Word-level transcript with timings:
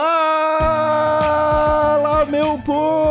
Fala, 0.00 1.74
meu 2.26 2.56
povo! 2.58 3.08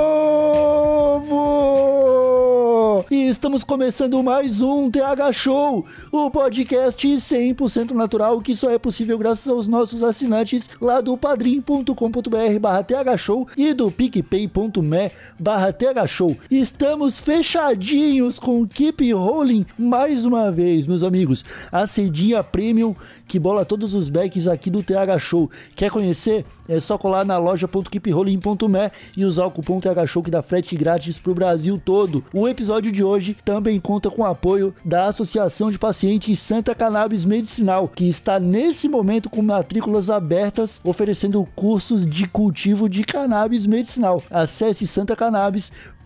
E 3.12 3.28
estamos 3.28 3.62
começando 3.62 4.24
mais 4.24 4.62
um 4.62 4.90
TH 4.90 5.34
Show, 5.34 5.86
o 6.12 6.32
podcast 6.32 7.06
100% 7.06 7.92
natural 7.92 8.40
que 8.42 8.56
só 8.56 8.72
é 8.72 8.80
possível 8.80 9.18
graças 9.18 9.50
aos 9.50 9.68
nossos 9.68 10.02
assinantes 10.02 10.70
lá 10.80 11.02
do 11.02 11.18
padrim.com.br 11.18 12.60
barra 12.62 12.84
thshow 12.84 13.46
e 13.58 13.74
do 13.74 13.92
picpay.me 13.92 15.12
barra 15.38 15.74
thshow. 15.74 16.38
Estamos 16.50 17.20
fechadinhos 17.20 18.40
com 18.40 18.66
Keep 18.66 19.12
Rolling 19.12 19.66
mais 19.78 20.24
uma 20.24 20.50
vez, 20.52 20.88
meus 20.88 21.04
amigos. 21.04 21.44
A 21.70 21.86
cedinha 21.86 22.42
premium 22.44 22.96
que 23.28 23.38
bola 23.40 23.66
todos 23.66 23.94
os 23.94 24.10
backs 24.10 24.48
aqui 24.48 24.70
do 24.70 24.82
TH 24.82 25.20
Show. 25.20 25.52
Quer 25.76 25.92
conhecer? 25.92 26.46
É 26.70 26.80
só 26.82 26.98
colar 26.98 27.24
na 27.24 27.38
loja.keeprolling.me 27.38 28.92
e 29.16 29.24
usar 29.24 29.46
o 29.46 29.52
cupom 29.52 29.80
TH 29.80 30.06
Show 30.06 30.22
que 30.22 30.32
dá 30.32 30.42
frete 30.42 30.76
grátis 30.76 31.18
pro 31.18 31.34
Brasil 31.34 31.82
todo. 31.84 32.24
O 32.34 32.48
episódio 32.48 32.92
de 32.92 33.04
hoje 33.04 33.38
também 33.46 33.80
conta 33.80 34.10
com 34.10 34.22
o 34.22 34.26
apoio 34.26 34.76
da 34.84 35.06
Associação 35.06 35.72
de 35.72 35.80
Pacientes 35.80 36.40
Santa 36.40 36.76
Cannabis 36.76 37.24
Medicinal, 37.24 37.88
que 37.88 38.10
está 38.10 38.38
nesse 38.40 38.90
momento 38.90 39.30
com 39.30 39.42
matrículas 39.42 40.10
abertas, 40.10 40.82
oferecendo 40.84 41.48
cursos 41.56 42.06
de 42.06 42.28
cultivo 42.28 42.90
de 42.90 43.04
cannabis 43.04 43.66
medicinal. 43.66 44.22
Acesse 44.30 44.86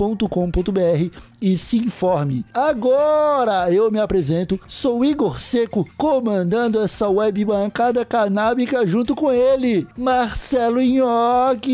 santacannabis.com.br 0.01 1.17
e 1.41 1.57
se 1.57 1.77
informe. 1.77 2.45
Agora 2.53 3.71
eu 3.71 3.91
me 3.91 3.99
apresento, 3.99 4.59
sou 4.67 5.03
Igor 5.05 5.39
Seco, 5.39 5.87
comandando 5.97 6.79
essa 6.79 7.07
web 7.09 7.45
bancada 7.45 8.03
canábica 8.05 8.85
junto 8.85 9.15
com 9.15 9.31
ele, 9.31 9.87
Marcelo 9.97 10.81
Nhoque. 10.81 11.67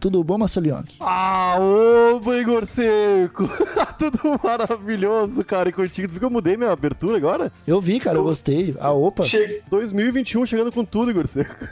Tudo 0.00 0.24
bom, 0.24 0.38
Marcelo 0.38 0.66
Nhoque? 0.66 0.96
Ah, 1.00 1.58
ô, 1.60 2.20
Igor 2.34 2.66
Seco! 2.66 3.48
Tudo 3.98 4.40
maravilhoso, 4.42 5.44
cara. 5.44 5.68
E 5.68 5.72
contigo, 5.72 6.08
tu 6.08 6.12
viu 6.12 6.20
que 6.20 6.26
eu 6.26 6.30
mudei 6.30 6.56
minha 6.56 6.70
abertura 6.72 7.16
agora? 7.16 7.52
Eu 7.66 7.80
vi, 7.80 8.00
cara, 8.00 8.18
eu 8.18 8.24
gostei. 8.24 8.74
A 8.80 8.90
opa. 8.90 9.22
Che 9.22 9.62
2021 9.70 10.46
chegando 10.46 10.72
com 10.72 10.84
tudo, 10.84 11.10
Igor 11.10 11.26
Seco. 11.26 11.68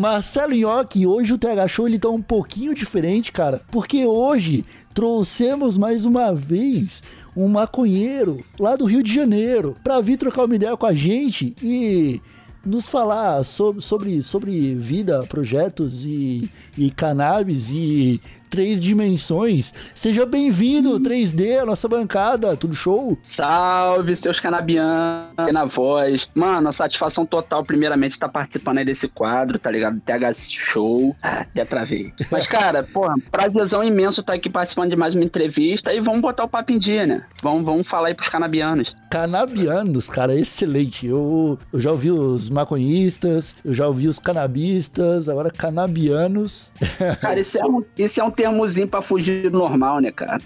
Marcelo 0.00 0.54
Nhoque, 0.54 1.06
hoje 1.06 1.32
o 1.34 1.38
TH 1.38 1.68
Show 1.68 1.86
ele 1.86 1.98
tá 1.98 2.08
um 2.08 2.22
pouquinho 2.22 2.74
diferente, 2.74 3.31
cara, 3.32 3.60
porque 3.70 4.04
hoje 4.06 4.64
trouxemos 4.92 5.78
mais 5.78 6.04
uma 6.04 6.32
vez 6.32 7.02
um 7.36 7.48
maconheiro 7.48 8.44
lá 8.58 8.76
do 8.76 8.84
Rio 8.84 9.02
de 9.02 9.12
Janeiro 9.12 9.76
pra 9.82 10.00
vir 10.00 10.18
trocar 10.18 10.44
uma 10.44 10.54
ideia 10.54 10.76
com 10.76 10.86
a 10.86 10.94
gente 10.94 11.54
e 11.62 12.20
nos 12.64 12.88
falar 12.88 13.42
sobre, 13.44 13.80
sobre, 13.80 14.22
sobre 14.22 14.74
vida, 14.74 15.20
projetos 15.26 16.04
e, 16.04 16.48
e 16.76 16.90
cannabis 16.90 17.70
e 17.70 18.20
três 18.52 18.82
dimensões. 18.82 19.72
Seja 19.94 20.26
bem-vindo, 20.26 21.00
3D, 21.00 21.58
a 21.58 21.64
nossa 21.64 21.88
bancada, 21.88 22.54
tudo 22.54 22.74
show? 22.74 23.16
Salve, 23.22 24.14
seus 24.14 24.38
canabianos 24.38 25.50
na 25.50 25.64
voz. 25.64 26.28
Mano, 26.34 26.68
a 26.68 26.72
satisfação 26.72 27.24
total, 27.24 27.64
primeiramente, 27.64 28.12
estar 28.12 28.28
tá 28.28 28.32
participando 28.32 28.76
aí 28.76 28.84
desse 28.84 29.08
quadro, 29.08 29.58
tá 29.58 29.70
ligado? 29.70 29.98
TH 30.00 30.34
Show. 30.34 31.16
Ah, 31.22 31.40
até 31.40 31.64
travei. 31.64 32.12
Mas, 32.30 32.46
cara, 32.46 32.82
porra, 32.92 33.14
prazerzão 33.30 33.82
imenso 33.82 34.20
estar 34.20 34.34
tá 34.34 34.36
aqui 34.36 34.50
participando 34.50 34.90
de 34.90 34.96
mais 34.96 35.14
uma 35.14 35.24
entrevista 35.24 35.94
e 35.94 36.00
vamos 36.00 36.20
botar 36.20 36.44
o 36.44 36.48
papo 36.48 36.72
em 36.72 36.78
dia, 36.78 37.06
né? 37.06 37.24
Vamos, 37.42 37.64
vamos 37.64 37.88
falar 37.88 38.08
aí 38.08 38.14
pros 38.14 38.28
canabianos. 38.28 38.94
Canabianos, 39.10 40.10
cara, 40.10 40.34
excelente. 40.34 41.06
Eu, 41.06 41.58
eu 41.72 41.80
já 41.80 41.90
ouvi 41.90 42.10
os 42.10 42.50
maconhistas, 42.50 43.56
eu 43.64 43.72
já 43.72 43.86
ouvi 43.88 44.08
os 44.08 44.18
canabistas, 44.18 45.26
agora 45.26 45.50
canabianos. 45.50 46.70
Cara, 47.20 47.40
isso 47.40 47.58
é 47.58 47.64
um, 47.64 47.84
isso 47.96 48.20
é 48.20 48.24
um 48.24 48.30
termozinho 48.42 48.88
pra 48.88 49.00
fugir 49.00 49.48
do 49.48 49.58
normal, 49.58 50.00
né, 50.00 50.10
cara? 50.10 50.42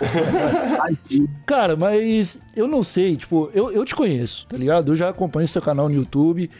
cara, 1.46 1.74
mas 1.74 2.42
eu 2.54 2.68
não 2.68 2.82
sei, 2.82 3.16
tipo, 3.16 3.50
eu, 3.54 3.72
eu 3.72 3.84
te 3.84 3.94
conheço, 3.94 4.46
tá 4.46 4.56
ligado? 4.56 4.92
Eu 4.92 4.96
já 4.96 5.08
acompanho 5.08 5.48
seu 5.48 5.62
canal 5.62 5.88
no 5.88 5.94
YouTube. 5.94 6.50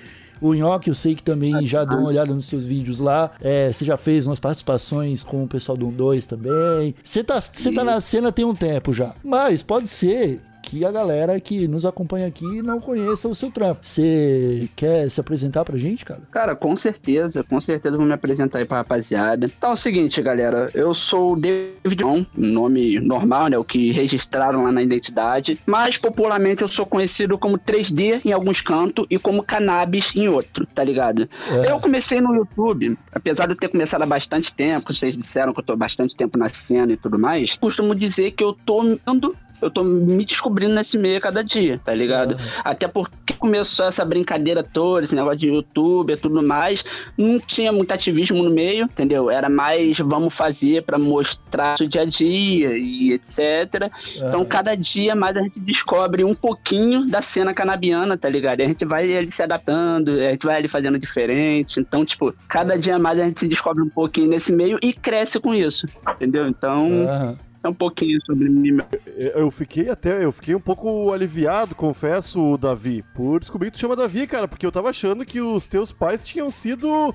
O 0.41 0.55
Nhoque, 0.55 0.89
eu 0.89 0.95
sei 0.95 1.15
que 1.15 1.23
também 1.23 1.67
já 1.67 1.85
deu 1.85 1.99
uma 1.99 2.09
olhada 2.09 2.33
nos 2.33 2.47
seus 2.47 2.65
vídeos 2.65 2.99
lá. 2.99 3.31
É, 3.43 3.71
você 3.71 3.85
já 3.85 3.99
fez 3.99 4.27
umas 4.27 4.41
participações 4.41 5.23
com 5.23 5.45
o 5.45 5.47
pessoal 5.47 5.77
do 5.77 5.87
1-2 5.87 6.25
também. 6.25 6.95
Você 7.05 7.23
tá, 7.23 7.39
você 7.39 7.71
tá 7.71 7.85
na 7.85 8.01
cena 8.01 8.33
tem 8.33 8.47
um 8.47 8.55
tempo 8.55 8.91
já. 8.95 9.15
Mas 9.23 9.63
pode 9.63 9.87
ser 9.87 10.41
que 10.71 10.87
a 10.87 10.93
galera 10.93 11.41
que 11.41 11.67
nos 11.67 11.85
acompanha 11.85 12.29
aqui 12.29 12.63
não 12.63 12.81
conheça 12.81 13.29
o 13.29 13.35
seu 13.35 13.51
trampo. 13.51 13.81
Você 13.83 14.69
quer 14.77 15.11
se 15.11 15.21
apresentar 15.21 15.65
pra 15.65 15.77
gente, 15.77 16.05
cara? 16.05 16.21
Cara, 16.31 16.55
com 16.55 16.77
certeza, 16.77 17.43
com 17.43 17.61
certeza 17.61 17.97
vou 17.97 18.07
me 18.07 18.13
apresentar 18.13 18.59
aí 18.59 18.65
pra 18.65 18.77
rapaziada. 18.79 19.47
Então 19.47 19.71
é 19.71 19.73
o 19.73 19.77
seguinte, 19.77 20.23
galera, 20.23 20.71
eu 20.73 20.95
sou 20.95 21.33
o 21.33 21.37
David 21.37 21.97
John, 21.97 22.25
nome 22.37 23.01
normal, 23.01 23.49
né, 23.49 23.59
o 23.59 23.65
que 23.65 23.91
registraram 23.91 24.63
lá 24.63 24.71
na 24.71 24.81
identidade, 24.81 25.59
mas 25.67 25.97
popularmente 25.97 26.63
eu 26.63 26.69
sou 26.69 26.87
conhecido 26.87 27.37
como 27.37 27.59
3D 27.59 28.21
em 28.25 28.31
alguns 28.31 28.61
cantos 28.61 29.07
e 29.11 29.19
como 29.19 29.43
Cannabis 29.43 30.13
em 30.15 30.29
outro, 30.29 30.65
tá 30.67 30.85
ligado? 30.85 31.29
É. 31.51 31.73
Eu 31.73 31.81
comecei 31.81 32.21
no 32.21 32.33
YouTube, 32.33 32.97
apesar 33.13 33.47
de 33.47 33.55
eu 33.55 33.57
ter 33.57 33.69
começado 33.69 34.03
há 34.03 34.07
bastante 34.07 34.53
tempo, 34.53 34.93
vocês 34.93 35.17
disseram 35.17 35.53
que 35.53 35.59
eu 35.59 35.65
tô 35.65 35.73
há 35.73 35.77
bastante 35.77 36.15
tempo 36.15 36.39
na 36.39 36.49
cena 36.49 36.93
e 36.93 36.97
tudo 36.97 37.19
mais, 37.19 37.57
costumo 37.57 37.93
dizer 37.93 38.31
que 38.31 38.45
eu 38.45 38.53
tô 38.53 38.83
andando 38.83 39.37
eu 39.61 39.71
tô 39.71 39.83
me 39.85 40.25
descobrindo 40.25 40.75
nesse 40.75 40.99
meio 40.99 41.19
a 41.19 41.21
cada 41.21 41.43
dia, 41.43 41.81
tá 41.83 41.95
ligado? 41.95 42.33
Uhum. 42.33 42.39
Até 42.65 42.89
porque 42.89 43.35
começou 43.35 43.87
essa 43.87 44.05
brincadeira 44.05 44.63
toda, 44.63 45.05
esse 45.05 45.15
negócio 45.15 45.39
de 45.39 45.49
YouTube 45.49 46.13
e 46.13 46.17
tudo 46.17 46.43
mais, 46.43 46.85
não 47.17 47.39
tinha 47.39 47.73
muito 47.73 47.93
ativismo 47.93 48.43
no 48.43 48.51
meio, 48.51 48.85
entendeu? 48.85 49.31
Era 49.31 49.49
mais 49.49 49.99
vamos 49.99 50.35
fazer 50.35 50.83
para 50.83 50.99
mostrar 50.99 51.77
o 51.81 51.87
dia 51.87 52.03
a 52.03 52.05
dia 52.05 52.77
e 52.77 53.13
etc. 53.13 53.91
Uhum. 54.17 54.29
Então, 54.29 54.45
cada 54.45 54.75
dia 54.75 55.15
mais 55.15 55.37
a 55.37 55.43
gente 55.43 55.59
descobre 55.61 56.25
um 56.25 56.35
pouquinho 56.35 57.07
da 57.07 57.23
cena 57.23 57.55
canabiana, 57.55 58.17
tá 58.17 58.29
ligado? 58.29 58.61
E 58.61 58.63
a 58.65 58.67
gente 58.67 58.85
vai 58.85 59.17
ali 59.17 59.31
se 59.31 59.43
adaptando, 59.43 60.13
a 60.13 60.31
gente 60.31 60.45
vai 60.45 60.57
ali 60.57 60.69
fazendo 60.69 60.99
diferente. 60.99 61.81
Então, 61.81 62.05
tipo, 62.05 62.35
cada 62.49 62.79
dia 62.79 62.99
mais 62.99 63.19
a 63.19 63.25
gente 63.25 63.41
se 63.41 63.49
descobre 63.49 63.83
um 63.83 63.89
pouquinho 63.89 64.29
nesse 64.29 64.53
meio 64.53 64.79
e 64.83 64.93
cresce 64.93 65.41
com 65.41 65.55
isso, 65.55 65.87
entendeu? 66.15 66.49
Então. 66.49 67.39
Uhum 67.65 67.69
um 67.69 67.75
pouquinho 67.75 68.19
sobre 68.25 68.49
mim. 68.49 68.79
Eu 69.17 69.51
fiquei 69.51 69.89
até, 69.91 70.25
eu 70.25 70.33
fiquei 70.33 70.55
um 70.55 70.61
pouco 70.61 71.13
aliviado, 71.13 71.75
confesso, 71.75 72.57
Davi, 72.57 73.05
por 73.15 73.41
descobrir 73.41 73.71
que 73.71 73.77
tu 73.77 73.81
chama 73.81 73.97
Davi, 73.97 74.27
cara, 74.27 74.49
porque 74.49 74.65
eu 74.65 74.73
tava 74.73 74.89
achando 74.89 75.25
que 75.25 75.41
os 75.41 75.67
teus 75.67 75.93
pais 75.93 76.25
tinham 76.25 76.51
sido 76.51 77.15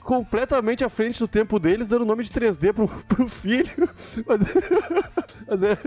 completamente 0.00 0.84
à 0.84 0.88
frente 0.88 1.18
do 1.18 1.28
tempo 1.28 1.58
deles, 1.58 1.88
dando 1.88 2.04
nome 2.04 2.24
de 2.24 2.30
3D 2.30 2.72
pro, 2.72 2.88
pro 2.88 3.28
filho. 3.28 3.68
Mas, 4.26 4.40
mas, 5.46 5.62
é, 5.62 5.78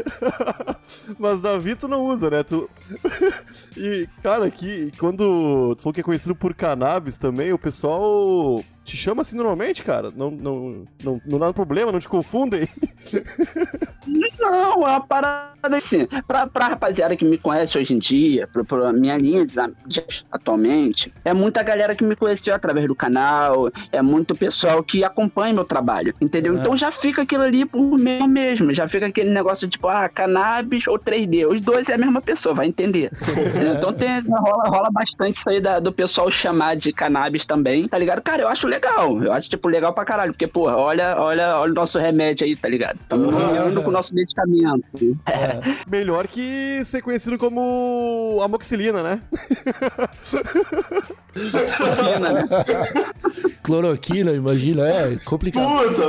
mas 1.17 1.41
Davi 1.41 1.75
tu 1.75 1.87
não 1.87 2.05
usa, 2.05 2.29
né? 2.29 2.43
Tu, 2.43 2.69
e, 3.77 4.07
cara, 4.23 4.45
aqui, 4.45 4.91
quando 4.97 5.75
tu 5.75 5.81
falou 5.81 5.93
que 5.93 6.01
é 6.01 6.03
conhecido 6.03 6.35
por 6.35 6.53
cannabis 6.53 7.17
também, 7.17 7.51
o 7.53 7.57
pessoal 7.59 8.63
te 8.83 8.97
chama 8.97 9.21
assim 9.21 9.35
normalmente, 9.35 9.83
cara? 9.83 10.11
Não, 10.15 10.31
não, 10.31 10.87
não, 11.03 11.21
não 11.25 11.39
dá 11.39 11.53
problema, 11.53 11.91
não 11.91 11.99
te 11.99 12.09
confundem? 12.09 12.67
Não, 14.39 14.87
é 14.87 14.89
uma 14.91 14.99
parada 14.99 15.77
assim. 15.77 16.07
Pra, 16.27 16.47
pra 16.47 16.69
rapaziada 16.69 17.15
que 17.15 17.23
me 17.23 17.37
conhece 17.37 17.77
hoje 17.77 17.93
em 17.93 17.99
dia, 17.99 18.47
pra, 18.47 18.63
pra 18.63 18.91
minha 18.91 19.15
linha 19.17 19.45
de 19.45 19.55
atualmente, 20.31 21.13
é 21.23 21.33
muita 21.33 21.61
galera 21.61 21.95
que 21.95 22.03
me 22.03 22.15
conheceu 22.15 22.53
através 22.53 22.87
do 22.87 22.95
canal, 22.95 23.69
é 23.91 24.01
muito 24.01 24.35
pessoal 24.35 24.83
que 24.83 25.03
acompanha 25.03 25.53
meu 25.53 25.63
trabalho, 25.63 26.15
entendeu? 26.19 26.57
É. 26.57 26.59
Então 26.59 26.75
já 26.75 26.91
fica 26.91 27.21
aquilo 27.21 27.43
ali 27.43 27.63
por 27.63 27.97
meio 27.97 28.27
mesmo, 28.27 28.73
já 28.73 28.87
fica 28.87 29.05
aquele 29.05 29.29
negócio 29.29 29.69
tipo, 29.69 29.87
ah, 29.87 30.09
cannabis 30.09 30.87
ou 30.87 30.97
3D. 30.97 31.47
Os 31.47 31.59
dois 31.59 31.87
é 31.89 31.93
a 31.93 31.97
mesma 31.97 32.21
pessoa, 32.21 32.55
vai 32.55 32.65
entender. 32.65 33.11
então 33.77 33.93
tem, 33.93 34.21
rola, 34.21 34.63
rola 34.67 34.89
bastante 34.91 35.37
isso 35.37 35.49
aí 35.49 35.61
da, 35.61 35.79
do 35.79 35.93
pessoal 35.93 36.31
chamar 36.31 36.75
de 36.75 36.91
cannabis 36.91 37.45
também, 37.45 37.87
tá 37.87 37.97
ligado? 37.97 38.21
Cara, 38.21 38.41
eu 38.41 38.47
acho 38.47 38.67
legal, 38.71 39.21
eu 39.21 39.33
acho, 39.33 39.49
tipo, 39.49 39.67
legal 39.67 39.93
pra 39.93 40.05
caralho, 40.05 40.31
porque, 40.31 40.47
porra, 40.47 40.77
olha, 40.77 41.19
olha, 41.19 41.57
olha 41.57 41.71
o 41.71 41.75
nosso 41.75 41.99
remédio 41.99 42.45
aí, 42.45 42.55
tá 42.55 42.69
ligado? 42.69 42.97
Estamos 43.01 43.33
uhum. 43.33 43.83
com 43.83 43.89
o 43.89 43.91
nosso 43.91 44.15
medicamento. 44.15 45.17
Melhor 45.87 46.27
que 46.27 46.83
ser 46.85 47.01
conhecido 47.01 47.37
como 47.37 48.39
amoxicilina, 48.41 49.03
né? 49.03 49.21
Cloroquina, 51.33 52.33
né? 52.33 52.47
Cloroquina, 53.63 54.31
imagina, 54.33 54.87
é 54.87 55.15
complicado. 55.17 55.67
Puta? 55.67 56.01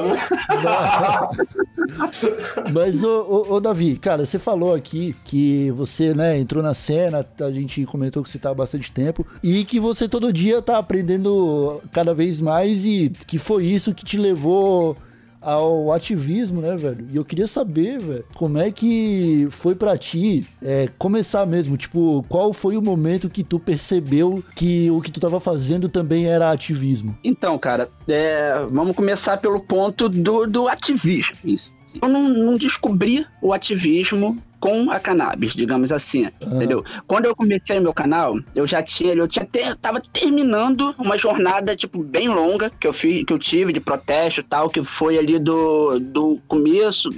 Mas, 2.72 3.02
ô, 3.04 3.22
ô, 3.22 3.54
ô, 3.54 3.60
Davi, 3.60 3.96
cara, 3.96 4.24
você 4.24 4.38
falou 4.38 4.74
aqui 4.74 5.14
que 5.24 5.70
você, 5.72 6.14
né, 6.14 6.38
entrou 6.38 6.62
na 6.62 6.74
cena, 6.74 7.26
a 7.40 7.50
gente 7.50 7.84
comentou 7.84 8.22
que 8.22 8.30
você 8.30 8.38
tá 8.38 8.50
há 8.50 8.54
bastante 8.54 8.90
tempo, 8.90 9.26
e 9.42 9.64
que 9.64 9.78
você 9.78 10.08
todo 10.08 10.32
dia 10.32 10.62
tá 10.62 10.78
aprendendo 10.78 11.80
cada 11.92 12.14
vez 12.14 12.40
mais 12.40 12.84
e 12.84 13.10
que 13.26 13.38
foi 13.38 13.66
isso 13.66 13.94
que 13.94 14.04
te 14.04 14.16
levou 14.16 14.96
ao 15.42 15.92
ativismo, 15.92 16.60
né, 16.60 16.76
velho? 16.76 17.06
E 17.10 17.16
eu 17.16 17.24
queria 17.24 17.46
saber, 17.46 17.98
velho, 17.98 18.24
como 18.34 18.58
é 18.58 18.70
que 18.70 19.48
foi 19.50 19.74
pra 19.74 19.98
ti 19.98 20.46
é, 20.62 20.88
começar 20.98 21.44
mesmo? 21.46 21.76
Tipo, 21.76 22.24
qual 22.28 22.52
foi 22.52 22.76
o 22.76 22.82
momento 22.82 23.28
que 23.28 23.42
tu 23.42 23.58
percebeu 23.58 24.42
que 24.54 24.90
o 24.90 25.00
que 25.00 25.10
tu 25.10 25.20
tava 25.20 25.40
fazendo 25.40 25.88
também 25.88 26.26
era 26.26 26.50
ativismo? 26.50 27.16
Então, 27.24 27.58
cara, 27.58 27.90
é, 28.08 28.64
vamos 28.70 28.94
começar 28.94 29.38
pelo 29.38 29.60
ponto 29.60 30.08
do, 30.08 30.46
do 30.46 30.68
ativismo. 30.68 31.36
Eu 32.00 32.08
não, 32.08 32.28
não 32.28 32.56
descobri 32.56 33.26
o 33.40 33.52
ativismo 33.52 34.40
com 34.62 34.92
a 34.92 35.00
cannabis, 35.00 35.54
digamos 35.54 35.90
assim, 35.90 36.28
entendeu? 36.40 36.84
Quando 37.08 37.24
eu 37.24 37.34
comecei 37.34 37.80
meu 37.80 37.92
canal, 37.92 38.38
eu 38.54 38.64
já 38.64 38.80
tinha, 38.80 39.12
eu 39.12 39.26
tinha 39.26 39.44
ter, 39.44 39.74
tava 39.74 40.00
terminando 40.00 40.94
uma 41.00 41.18
jornada 41.18 41.74
tipo 41.74 42.00
bem 42.00 42.28
longa 42.28 42.70
que 42.70 42.86
eu 42.86 42.92
fiz, 42.92 43.24
que 43.24 43.32
eu 43.32 43.40
tive 43.40 43.72
de 43.72 43.80
protesto 43.80 44.40
e 44.40 44.44
tal, 44.44 44.70
que 44.70 44.80
foi 44.84 45.18
ali 45.18 45.36
do, 45.40 45.98
do 45.98 46.38
começo 46.46 47.10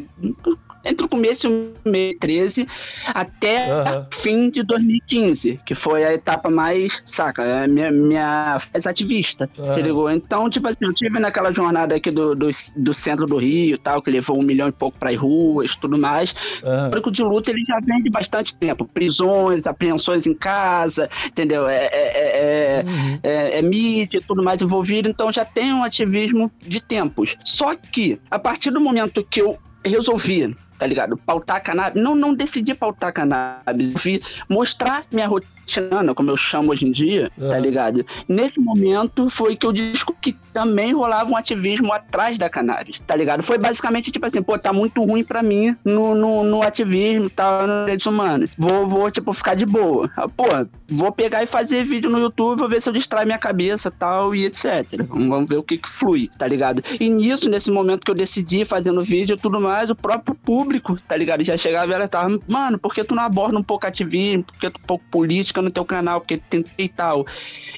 entre 0.85 1.07
o 1.07 1.09
começo 1.09 1.49
de 1.49 1.55
2013 1.85 2.67
até 3.15 3.71
Aham. 3.71 4.07
fim 4.13 4.51
de 4.51 4.63
2015, 4.63 5.61
que 5.65 5.75
foi 5.75 6.05
a 6.05 6.13
etapa 6.13 6.51
mais, 6.51 7.01
saca, 7.05 7.43
é 7.43 7.67
minha, 7.67 7.91
minha 7.91 8.59
fase 8.61 8.89
ativista, 8.89 9.49
Aham. 9.59 9.73
se 9.73 9.83
ligou? 9.83 10.11
Então, 10.11 10.49
tipo 10.49 10.67
assim, 10.69 10.85
eu 10.85 10.95
tive 10.95 11.19
naquela 11.19 11.53
jornada 11.53 11.95
aqui 11.97 12.11
do, 12.11 12.35
do, 12.35 12.49
do 12.77 12.95
centro 12.95 13.27
do 13.27 13.37
Rio 13.37 13.75
e 13.75 13.79
tal, 13.79 14.03
que 14.03 14.11
levou 14.11 14.39
um 14.39 14.43
milhão 14.43 14.69
e 14.69 14.73
pouco 14.73 14.99
para 14.99 15.11
as 15.11 15.17
ruas 15.17 15.73
e 15.73 15.81
tudo 15.81 15.99
mais. 15.99 16.35
O 16.63 16.67
Aham. 16.67 16.85
público 16.87 17.11
de 17.11 17.23
luta 17.23 17.51
ele 17.51 17.63
já 17.67 17.79
vem 17.81 18.03
de 18.03 18.11
bastante 18.11 18.55
tempo. 18.55 18.85
Prisões, 18.93 19.67
apreensões 19.67 20.27
em 20.27 20.35
casa, 20.35 21.09
entendeu? 21.27 21.67
É, 21.69 21.87
é, 21.87 21.91
é, 21.93 22.81
é, 22.81 22.85
Uhum. 22.85 23.19
é, 23.23 23.59
é 23.59 23.63
mídia 23.63 24.19
e 24.19 24.23
tudo 24.23 24.43
mais 24.43 24.61
envolvido, 24.61 25.09
então 25.09 25.33
já 25.33 25.45
tem 25.45 25.73
um 25.73 25.83
ativismo 25.83 26.51
de 26.61 26.83
tempos. 26.85 27.37
Só 27.45 27.75
que, 27.75 28.19
a 28.31 28.39
partir 28.39 28.71
do 28.71 28.81
momento 28.81 29.25
que 29.31 29.41
eu 29.41 29.57
resolvi, 29.85 30.57
tá 30.79 30.87
ligado? 30.87 31.17
Pautar 31.17 31.63
cannabis, 31.63 32.03
não, 32.03 32.15
não 32.15 32.35
decidi 32.35 32.75
pautar 32.75 33.13
cannabis, 33.13 33.95
vi 34.03 34.23
mostrar 34.49 35.05
minha 35.13 35.27
rotina, 35.27 36.15
como 36.15 36.31
eu 36.31 36.37
chamo 36.37 36.71
hoje 36.73 36.87
em 36.87 36.91
dia, 36.91 37.31
tá 37.39 37.47
Aham. 37.47 37.59
ligado? 37.59 38.07
Nesse 38.29 38.61
momento 38.61 39.31
foi 39.31 39.57
que 39.57 39.67
eu 39.67 39.73
descobri 39.73 40.15
que 40.21 40.33
também 40.53 40.93
rolava 40.93 41.31
um 41.31 41.37
ativismo 41.37 41.93
atrás 41.93 42.39
da 42.39 42.49
cannabis, 42.49 43.01
tá 43.07 43.17
ligado? 43.17 43.43
Foi 43.43 43.59
basicamente 43.59 44.11
tipo 44.11 44.25
assim, 44.25 44.43
pô, 44.43 44.59
tá 44.59 44.73
muito 44.73 45.03
ruim 45.03 45.25
pra 45.25 45.43
mim 45.43 45.77
no, 45.85 46.15
no, 46.15 46.45
no 46.45 46.63
ativismo, 46.63 47.29
tá, 47.29 47.67
nos 47.67 47.81
direitos 47.81 48.07
humanos. 48.07 48.51
Vou, 48.57 48.87
vou, 48.87 49.11
tipo, 49.11 49.33
ficar 49.33 49.55
de 49.55 49.67
boa. 49.67 50.11
Ah, 50.17 50.29
Pô, 50.29 50.45
vou 50.89 51.13
pegar 51.13 51.43
e 51.43 51.47
fazer 51.47 51.85
vídeo 51.85 52.11
no 52.11 52.19
YouTube, 52.19 52.59
vou 52.59 52.69
ver 52.69 52.81
se 52.81 52.89
eu 52.89 52.93
distraio 52.93 53.27
minha 53.27 53.39
cabeça 53.39 53.91
tal 53.91 54.35
e 54.35 54.47
etc. 54.47 54.85
Vamos 55.09 55.29
vamos 55.29 55.49
ver 55.49 55.57
o 55.57 55.63
que 55.63 55.77
que 55.77 55.89
flui, 55.89 56.29
tá 56.39 56.47
ligado? 56.47 56.83
E 57.01 57.09
nisso, 57.09 57.49
nesse 57.49 57.71
momento 57.71 58.05
que 58.05 58.11
eu 58.11 58.15
decidi 58.15 58.65
fazendo 58.65 59.05
vídeo 59.05 59.35
e 59.35 59.39
tudo 59.39 59.61
mais, 59.61 59.91
o 59.91 59.95
próprio 59.95 60.35
público, 60.35 60.65
tá 60.81 61.17
ligado? 61.17 61.43
Já 61.43 61.57
chegava 61.57 61.93
e 61.93 61.95
ela 61.95 62.09
tava, 62.09 62.39
mano, 62.49 62.79
por 62.79 62.95
que 62.95 63.05
tu 63.05 63.15
não 63.15 63.23
aborda 63.23 63.59
um 63.59 63.63
pouco 63.63 63.87
ativismo? 63.87 64.45
Por 64.45 64.59
que 64.59 64.71
tu 64.71 64.81
um 64.83 64.87
pouco 64.87 65.05
política 65.11 65.63
no 65.63 65.71
teu 65.71 65.85
canal? 65.85 66.21
Porque 66.21 66.39
tem 66.39 66.65
e 66.79 66.89
tal. 66.89 67.27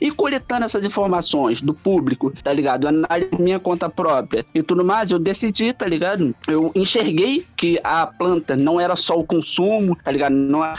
E 0.00 0.10
coletando 0.10 0.64
essas 0.64 0.84
informações 0.84 1.60
do 1.60 1.74
público, 1.74 2.32
tá 2.42 2.52
ligado? 2.52 2.88
Análise 2.88 3.30
minha 3.38 3.58
conta 3.58 3.88
própria 3.88 4.44
e 4.54 4.62
tudo 4.62 4.84
mais, 4.84 5.10
eu 5.10 5.18
decidi, 5.18 5.72
tá 5.72 5.86
ligado? 5.86 6.34
Eu 6.46 6.72
enxerguei 6.74 7.46
que 7.56 7.78
a 7.82 8.06
planta 8.06 8.56
não 8.56 8.80
era 8.80 8.96
só 8.96 9.18
o 9.18 9.24
consumo, 9.24 9.96
tá 9.96 10.10
ligado? 10.10 10.32
Não 10.32 10.64
é 10.64 10.72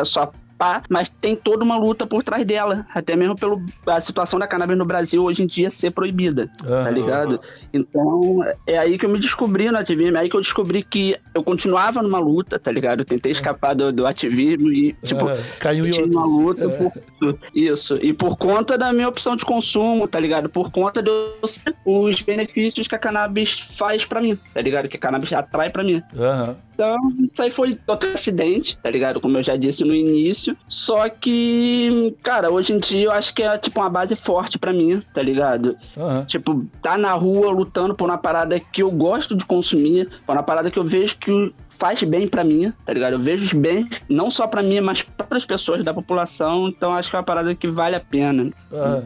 é 0.00 0.04
só 0.04 0.30
pá, 0.58 0.82
mas 0.90 1.08
tem 1.08 1.36
toda 1.36 1.64
uma 1.64 1.76
luta 1.76 2.06
por 2.06 2.22
trás 2.24 2.44
dela, 2.44 2.84
até 2.92 3.14
mesmo 3.14 3.36
pela 3.36 4.00
situação 4.00 4.38
da 4.38 4.46
cannabis 4.46 4.76
no 4.76 4.84
Brasil 4.84 5.22
hoje 5.22 5.44
em 5.44 5.46
dia 5.46 5.70
ser 5.70 5.92
proibida, 5.92 6.50
tá 6.58 6.66
Aham. 6.68 6.90
ligado? 6.90 7.40
Então, 7.72 8.40
é 8.66 8.76
aí 8.76 8.98
que 8.98 9.06
eu 9.06 9.10
me 9.10 9.18
descobri 9.20 9.70
no 9.70 9.78
ativismo, 9.78 10.16
é 10.16 10.20
aí 10.20 10.28
que 10.28 10.36
eu 10.36 10.40
descobri 10.40 10.82
que 10.82 11.16
eu 11.34 11.42
continuava 11.44 12.02
numa 12.02 12.18
luta, 12.18 12.58
tá 12.58 12.72
ligado? 12.72 13.00
Eu 13.00 13.04
tentei 13.04 13.30
escapar 13.30 13.74
do, 13.74 13.92
do 13.92 14.06
ativismo 14.06 14.72
e, 14.72 14.92
tipo, 15.04 15.28
Aham. 15.28 15.38
caiu 15.60 15.84
em 15.86 16.10
uma 16.10 16.24
luta 16.24 16.64
É. 16.64 16.68
por 16.68 17.38
isso. 17.54 17.98
E 18.02 18.12
por 18.12 18.36
conta 18.36 18.76
da 18.76 18.92
minha 18.92 19.08
opção 19.08 19.36
de 19.36 19.44
consumo, 19.44 20.08
tá 20.08 20.18
ligado? 20.18 20.48
Por 20.48 20.70
conta 20.72 21.00
dos 21.00 21.64
os 21.84 22.20
benefícios 22.20 22.88
que 22.88 22.94
a 22.94 22.98
cannabis 22.98 23.58
faz 23.76 24.04
pra 24.04 24.20
mim, 24.20 24.36
tá 24.52 24.60
ligado? 24.60 24.88
Que 24.88 24.96
a 24.96 25.00
cannabis 25.00 25.32
atrai 25.32 25.70
pra 25.70 25.84
mim. 25.84 26.02
Aham. 26.16 26.56
Então, 26.78 26.96
isso 27.20 27.42
aí 27.42 27.50
foi 27.50 27.76
outro 27.88 28.08
acidente, 28.14 28.78
tá 28.80 28.88
ligado? 28.88 29.20
Como 29.20 29.36
eu 29.36 29.42
já 29.42 29.56
disse 29.56 29.82
no 29.82 29.92
início. 29.92 30.56
Só 30.68 31.08
que, 31.08 32.14
cara, 32.22 32.52
hoje 32.52 32.72
em 32.72 32.78
dia 32.78 33.06
eu 33.06 33.10
acho 33.10 33.34
que 33.34 33.42
é 33.42 33.58
tipo 33.58 33.80
uma 33.80 33.90
base 33.90 34.14
forte 34.14 34.60
pra 34.60 34.72
mim, 34.72 35.02
tá 35.12 35.20
ligado? 35.20 35.76
Aham. 35.96 36.24
Tipo, 36.24 36.64
tá 36.80 36.96
na 36.96 37.10
rua 37.14 37.50
lutando 37.50 37.96
por 37.96 38.04
uma 38.04 38.16
parada 38.16 38.60
que 38.60 38.80
eu 38.80 38.92
gosto 38.92 39.34
de 39.36 39.44
consumir, 39.44 40.08
por 40.24 40.36
uma 40.36 40.42
parada 40.44 40.70
que 40.70 40.78
eu 40.78 40.84
vejo 40.84 41.18
que 41.18 41.52
faz 41.68 42.02
bem 42.02 42.26
pra 42.26 42.44
mim, 42.44 42.72
tá 42.84 42.92
ligado? 42.92 43.14
Eu 43.14 43.20
vejo 43.20 43.44
os 43.44 43.52
bens, 43.52 44.02
não 44.08 44.30
só 44.30 44.46
pra 44.46 44.62
mim, 44.62 44.80
mas 44.80 45.02
pra 45.02 45.24
outras 45.24 45.44
pessoas 45.44 45.84
da 45.84 45.94
população. 45.94 46.68
Então 46.68 46.92
acho 46.92 47.10
que 47.10 47.16
é 47.16 47.18
uma 47.18 47.24
parada 47.24 47.54
que 47.54 47.68
vale 47.68 47.96
a 47.96 48.00
pena. 48.00 48.52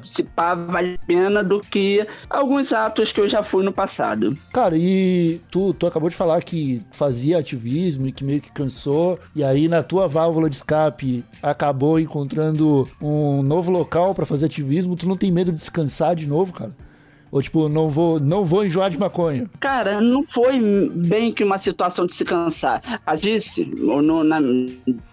Se 0.05 0.23
pá, 0.23 0.55
vale 0.55 0.99
a 1.03 1.07
pena 1.07 1.43
do 1.43 1.61
que 1.61 2.07
alguns 2.29 2.73
atos 2.73 3.13
que 3.13 3.21
eu 3.21 3.29
já 3.29 3.43
fui 3.43 3.65
no 3.65 3.73
passado. 3.73 4.37
Cara, 4.53 4.77
e 4.77 5.41
tu, 5.51 5.75
tu 5.75 5.87
acabou 5.87 6.09
de 6.09 6.17
falar 6.17 6.43
que 6.43 6.83
fazia 6.91 7.43
ativismo 7.67 8.06
e 8.06 8.12
que 8.12 8.25
meio 8.25 8.41
que 8.41 8.50
cansou, 8.50 9.19
e 9.35 9.44
aí 9.44 9.69
na 9.69 9.82
tua 9.82 10.09
válvula 10.09 10.50
de 10.50 10.56
escape 10.56 11.25
acabou 11.43 11.99
encontrando 11.99 12.88
um 13.00 13.43
novo 13.43 13.70
local 13.70 14.14
pra 14.14 14.26
fazer 14.26 14.47
ativismo, 14.47 14.97
tu 14.97 15.09
não 15.09 15.17
tem 15.17 15.31
medo 15.31 15.53
de 15.53 15.59
descansar 15.59 16.14
de 16.17 16.26
novo, 16.29 16.53
cara? 16.53 16.73
Ou 17.31 17.41
tipo, 17.41 17.67
não 17.69 17.88
vou, 17.88 18.20
não 18.20 18.44
vou 18.44 18.62
enjoar 18.64 18.91
de 18.91 18.99
maconha. 18.99 19.49
Cara, 19.59 20.03
não 20.03 20.23
foi 20.35 20.91
bem 20.94 21.32
que 21.32 21.43
uma 21.43 21.56
situação 21.56 22.06
de 22.06 22.14
se 22.14 22.26
cansar. 22.26 23.00
Às 23.06 23.23
vezes, 23.23 23.56
no- 23.79 24.23
na, 24.23 24.38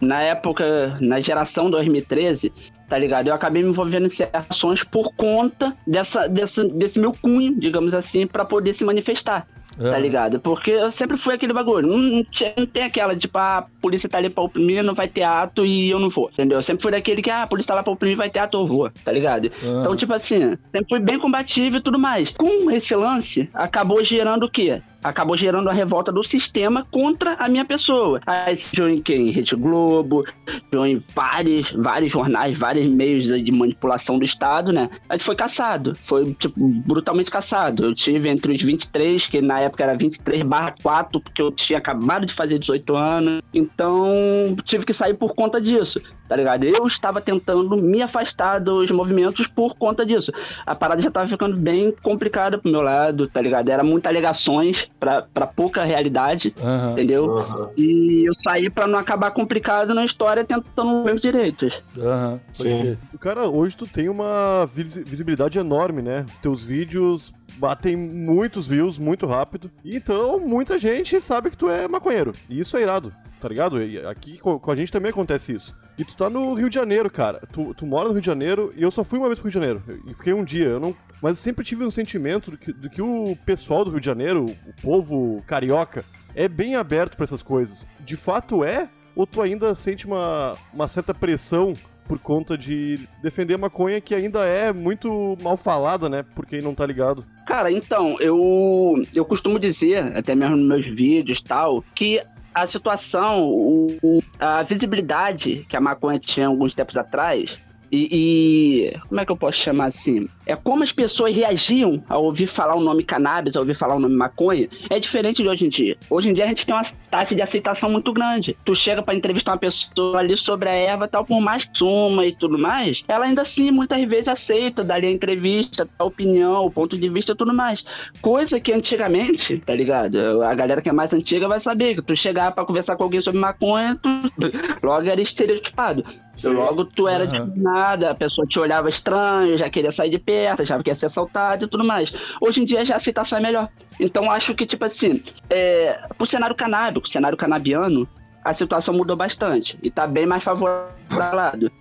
na 0.02 0.22
época, 0.24 0.98
na 1.00 1.22
geração 1.22 1.72
2013, 1.72 2.52
tá 2.90 2.98
ligado? 2.98 3.28
Eu 3.28 3.34
acabei 3.34 3.64
me 3.64 3.70
envolvendo 3.70 4.06
em 4.06 4.10
certas 4.10 4.48
ações 4.50 4.84
por 4.84 5.14
conta 5.16 5.74
dessa, 5.88 6.28
dessa, 6.28 6.68
desse 6.68 7.00
meu 7.00 7.14
cunho, 7.14 7.58
digamos 7.58 7.94
assim, 7.94 8.28
pra 8.28 8.44
poder 8.44 8.74
se 8.74 8.84
manifestar. 8.84 9.48
Tá 9.80 9.92
Aham. 9.92 10.00
ligado? 10.00 10.40
Porque 10.42 10.72
eu 10.72 10.92
sempre 10.92 11.16
fui 11.16 11.36
aquele 11.36 11.54
bagulho. 11.54 11.88
Não, 11.88 11.98
não 11.98 12.66
tem 12.66 12.84
aquela, 12.84 13.16
tipo, 13.16 13.38
ah, 13.38 13.60
a 13.60 13.66
polícia 13.82 14.10
tá 14.10 14.18
ali 14.18 14.30
pra 14.30 14.44
oprimir, 14.44 14.84
não 14.84 14.94
vai 14.94 15.08
ter 15.08 15.24
ato 15.24 15.66
e 15.66 15.90
eu 15.90 16.00
não 16.00 16.10
vou. 16.10 16.30
Entendeu? 16.34 16.58
Eu 16.58 16.64
sempre 16.64 16.84
fui 16.84 16.92
daquele 16.92 17.22
que, 17.22 17.30
ah, 17.30 17.44
a 17.44 17.48
polícia 17.48 17.70
tá 17.70 17.76
lá 17.76 17.84
pra 17.84 17.94
oprimir, 17.94 18.18
vai 18.18 18.30
ter 18.30 18.40
ato, 18.40 18.58
eu 18.58 18.68
vou. 18.68 18.92
Tá 19.06 19.12
ligado? 19.12 19.50
Aham. 19.64 19.82
Então, 19.82 19.96
tipo 19.96 20.14
assim, 20.14 20.58
sempre 20.72 20.90
fui 20.90 21.00
bem 21.00 21.18
combativo 21.18 21.78
e 21.78 21.82
tudo 21.82 21.98
mais. 21.98 22.30
Com 22.32 22.70
esse 22.70 22.94
lance, 22.94 23.50
acabou 23.54 24.04
gerando 24.04 24.46
o 24.46 24.52
quê? 24.52 24.82
Acabou 25.04 25.38
gerando 25.38 25.70
a 25.70 25.74
revolta 25.74 26.12
do 26.12 26.24
sistema 26.24 26.86
contra 26.92 27.34
a 27.34 27.48
minha 27.48 27.66
pessoa. 27.66 28.20
Aí 28.26 28.56
gerou 28.56 28.90
em 28.90 29.02
quem? 29.02 29.32
Rede 29.32 29.56
Globo, 29.56 30.26
em 30.74 30.98
vários, 30.98 31.72
vários 31.72 32.12
jornais, 32.12 32.58
vários 32.58 32.86
meios 32.86 33.26
de 33.26 33.52
manipulação 33.52 34.18
do 34.18 34.26
Estado, 34.26 34.72
né? 34.72 34.90
Aí 35.08 35.20
foi 35.20 35.36
caçado. 35.36 35.96
Foi, 36.04 36.34
tipo, 36.34 36.56
brutalmente 36.86 37.32
caçado. 37.32 37.86
Eu 37.86 37.96
tive 37.96 38.30
entre 38.30 38.54
os 38.54 38.62
23, 38.62 39.28
que 39.28 39.42
na 39.42 39.60
época 39.60 39.84
era 39.84 39.96
23 39.96 40.44
barra 40.44 40.76
4, 40.82 41.22
porque 41.22 41.42
eu 41.42 41.52
tinha 41.52 41.80
acabado 41.80 42.26
de 42.26 42.34
fazer 42.34 42.60
18 42.60 42.96
anos. 42.96 43.42
Então, 43.54 44.56
tive 44.64 44.86
que 44.86 44.94
sair 44.94 45.14
por 45.14 45.34
conta 45.34 45.62
disso 45.62 46.02
tá 46.30 46.36
ligado? 46.36 46.64
Eu 46.64 46.86
estava 46.86 47.20
tentando 47.20 47.76
me 47.76 48.02
afastar 48.04 48.60
dos 48.60 48.92
movimentos 48.92 49.48
por 49.48 49.76
conta 49.76 50.06
disso. 50.06 50.32
A 50.66 50.76
parada 50.76 51.02
já 51.02 51.08
estava 51.10 51.28
ficando 51.28 51.58
bem 51.58 51.92
complicada 52.04 52.58
pro 52.60 52.72
meu 52.72 52.82
lado, 52.82 53.28
tá 53.28 53.42
ligado? 53.42 53.68
Era 53.68 53.84
muitas 53.84 54.12
alegações 54.12 54.88
pra, 55.00 55.24
pra 55.24 55.48
pouca 55.48 55.84
realidade, 55.84 56.54
Aham. 56.64 56.92
entendeu? 56.92 57.38
Aham. 57.40 57.70
E 57.76 58.24
eu 58.30 58.34
saí 58.36 58.70
pra 58.70 58.88
não 58.88 59.00
acabar 59.00 59.32
complicado 59.32 59.94
na 59.96 60.06
história 60.06 60.44
tentando 60.46 61.04
meus 61.04 61.20
direitos. 61.20 61.82
Aham. 61.98 62.40
pode 62.46 62.58
Sim. 62.58 62.98
Cara, 63.20 63.50
hoje 63.50 63.76
tu 63.76 63.86
tem 63.88 64.08
uma 64.08 64.66
visi- 64.74 65.04
visibilidade 65.04 65.58
enorme, 65.58 66.02
né? 66.02 66.26
Os 66.30 66.38
teus 66.38 66.64
vídeos 66.64 67.34
batem 67.58 67.96
muitos 67.98 68.68
views 68.68 69.00
muito 69.00 69.26
rápido. 69.26 69.72
Então, 69.84 70.40
muita 70.40 70.78
gente 70.78 71.20
sabe 71.20 71.50
que 71.50 71.58
tu 71.58 71.70
é 71.70 71.88
maconheiro. 71.88 72.32
E 72.50 72.60
isso 72.60 72.78
é 72.78 72.82
irado, 72.84 73.12
tá 73.40 73.48
ligado? 73.48 73.82
E 73.84 74.00
aqui 74.06 74.38
co- 74.38 74.60
com 74.60 74.72
a 74.72 74.76
gente 74.76 74.92
também 74.92 75.10
acontece 75.12 75.54
isso. 75.54 75.76
E 75.98 76.04
tu 76.06 76.16
tá 76.16 76.30
no 76.30 76.54
Rio 76.54 76.70
de 76.70 76.76
Janeiro, 76.76 77.10
cara. 77.10 77.42
Tu, 77.52 77.74
tu 77.74 77.86
mora 77.86 78.06
no 78.08 78.14
Rio 78.14 78.22
de 78.22 78.28
Janeiro 78.28 78.74
e 78.76 78.82
eu 78.84 78.92
só 78.92 79.04
fui 79.04 79.20
uma 79.20 79.28
vez 79.28 79.40
pro 79.40 79.50
Rio 79.50 79.60
de 79.60 79.66
Janeiro. 79.68 80.02
E 80.08 80.14
fiquei 80.14 80.34
um 80.34 80.44
dia. 80.44 80.66
Eu 80.66 80.80
não... 80.80 80.96
Mas 81.22 81.32
eu 81.32 81.36
sempre 81.36 81.66
tive 81.66 81.84
um 81.84 81.92
sentimento 81.92 82.52
do 82.52 82.58
que, 82.58 82.72
do 82.72 82.90
que 82.90 83.02
o 83.02 83.38
pessoal 83.46 83.84
do 83.84 83.92
Rio 83.92 84.00
de 84.00 84.06
Janeiro, 84.06 84.46
o 84.46 84.82
povo 84.82 85.44
carioca, 85.46 86.06
é 86.34 86.48
bem 86.48 86.76
aberto 86.76 87.16
pra 87.18 87.24
essas 87.26 87.44
coisas. 87.44 87.86
De 88.00 88.16
fato 88.16 88.64
é? 88.64 88.90
Ou 89.16 89.28
tu 89.28 89.42
ainda 89.42 89.76
sente 89.76 90.06
uma, 90.06 90.56
uma 90.74 90.88
certa 90.88 91.14
pressão 91.14 91.74
por 92.08 92.18
conta 92.18 92.58
de 92.58 92.98
defender 93.22 93.56
maconha 93.58 94.02
que 94.02 94.16
ainda 94.16 94.44
é 94.46 94.72
muito 94.74 95.38
mal 95.44 95.56
falada, 95.58 96.08
né? 96.10 96.24
Por 96.34 96.46
quem 96.46 96.60
não 96.62 96.74
tá 96.74 96.84
ligado. 96.86 97.24
Cara, 97.46 97.72
então, 97.72 98.16
eu, 98.20 98.96
eu 99.14 99.24
costumo 99.26 99.60
dizer, 99.60 100.16
até 100.18 100.34
mesmo 100.34 100.56
nos 100.56 100.68
meus 100.68 100.86
vídeos 100.88 101.42
tal, 101.42 101.84
que 101.94 102.20
a 102.54 102.68
situação, 102.68 103.48
o, 103.48 104.20
a 104.40 104.64
visibilidade 104.64 105.66
que 105.70 105.78
a 105.78 105.82
maconha 105.82 106.20
tinha 106.20 106.48
alguns 106.48 106.74
tempos 106.74 106.98
atrás, 106.98 107.64
e, 107.92 108.88
e- 108.92 109.00
como 109.08 109.20
é 109.22 109.26
que 109.26 109.32
eu 109.32 109.38
posso 109.38 109.58
chamar 109.60 109.86
assim? 109.86 110.28
É 110.46 110.56
como 110.56 110.84
as 110.84 110.92
pessoas 110.92 111.36
reagiam 111.36 112.04
ao 112.10 112.24
ouvir 112.24 112.48
falar 112.48 112.76
o 112.76 112.82
nome 112.82 113.04
cannabis, 113.04 113.56
ao 113.56 113.62
ouvir 113.62 113.76
falar 113.76 113.96
o 113.96 114.00
nome 114.00 114.16
maconha, 114.16 114.68
é 114.90 115.00
diferente 115.00 115.44
de 115.44 115.48
hoje 115.50 115.66
em 115.66 115.70
dia. 115.70 115.98
Hoje 116.10 116.30
em 116.30 116.34
dia 116.34 116.46
a 116.46 116.48
gente 116.48 116.66
tem 116.66 116.74
uma 116.76 116.84
taxa 117.12 117.36
de 117.36 117.42
aceitação 117.42 117.90
muito 117.90 118.12
grande. 118.12 118.58
Tu 118.66 118.76
chega 118.76 119.04
pra 119.04 119.14
entrevistar 119.16 119.52
uma 119.52 119.58
pessoa 119.58 120.18
ali 120.20 120.36
sobre 120.36 120.70
a 120.70 120.74
erva 120.74 121.08
tal, 121.08 121.24
por 121.24 121.40
mais 121.40 121.66
que 121.66 121.78
suma 121.78 122.26
e 122.26 122.36
tudo 122.36 122.58
mais, 122.58 123.04
ela 123.08 123.26
ainda 123.26 123.42
assim 123.44 123.70
muitas 123.72 124.04
vezes 124.06 124.28
aceita 124.28 124.84
dali 124.84 125.08
a 125.08 125.12
entrevista, 125.12 125.88
a 126.00 126.04
opinião, 126.04 126.66
o 126.66 126.72
ponto 126.72 126.98
de 126.98 127.10
vista 127.10 127.36
tudo 127.36 127.54
mais. 127.54 127.84
Coisa 128.22 128.60
que 128.60 128.74
antigamente, 128.74 129.58
tá 129.60 129.76
ligado? 129.76 130.42
A 130.44 130.54
galera 130.56 130.82
que 130.82 130.90
é 130.90 130.94
mais 130.94 131.14
antiga 131.14 131.48
vai 131.48 131.60
saber 131.60 131.96
que 131.96 132.02
tu 132.02 132.16
chegar 132.16 132.52
pra 132.54 132.66
conversar 132.66 132.96
com 132.96 133.04
alguém 133.04 133.22
sobre 133.22 133.40
maconha, 133.40 133.96
tu 133.96 134.10
logo 134.82 135.08
era 135.08 135.22
estereotipado. 135.22 136.04
Logo 136.48 136.86
tu 136.86 137.08
era 137.08 137.24
Aham. 137.24 137.32
discriminada, 137.32 138.12
a 138.12 138.16
pessoa 138.16 138.46
te 138.48 138.60
olhava 138.60 138.90
estranho, 138.90 139.58
já 139.58 139.70
queria 139.70 139.92
sair 139.92 140.10
de 140.10 140.20
perto, 140.20 140.62
achava 140.62 140.84
que 140.84 140.90
ia 140.90 140.96
ser 140.96 141.08
assaltado 141.08 141.66
e 141.66 141.68
tudo 141.68 141.84
mais. 141.84 142.12
Hoje 142.42 142.62
em 142.62 142.66
dia 142.66 142.86
já 142.86 142.96
a 142.96 142.98
aceitação 142.98 143.38
é 143.38 143.42
melhor. 143.42 143.70
Então 144.00 144.32
acho 144.32 144.56
que, 144.56 144.66
tipo 144.66 144.86
assim, 144.86 145.22
é, 145.50 146.00
pro 146.18 146.26
cenário 146.26 146.56
canábico, 146.56 147.08
cenário 147.08 147.38
canabiano, 147.38 148.08
a 148.44 148.54
situação 148.54 148.94
mudou 148.94 149.16
bastante. 149.16 149.78
E 149.84 149.92
tá 149.92 150.08
bem 150.08 150.26
mais 150.26 150.44
favorável 150.44 150.90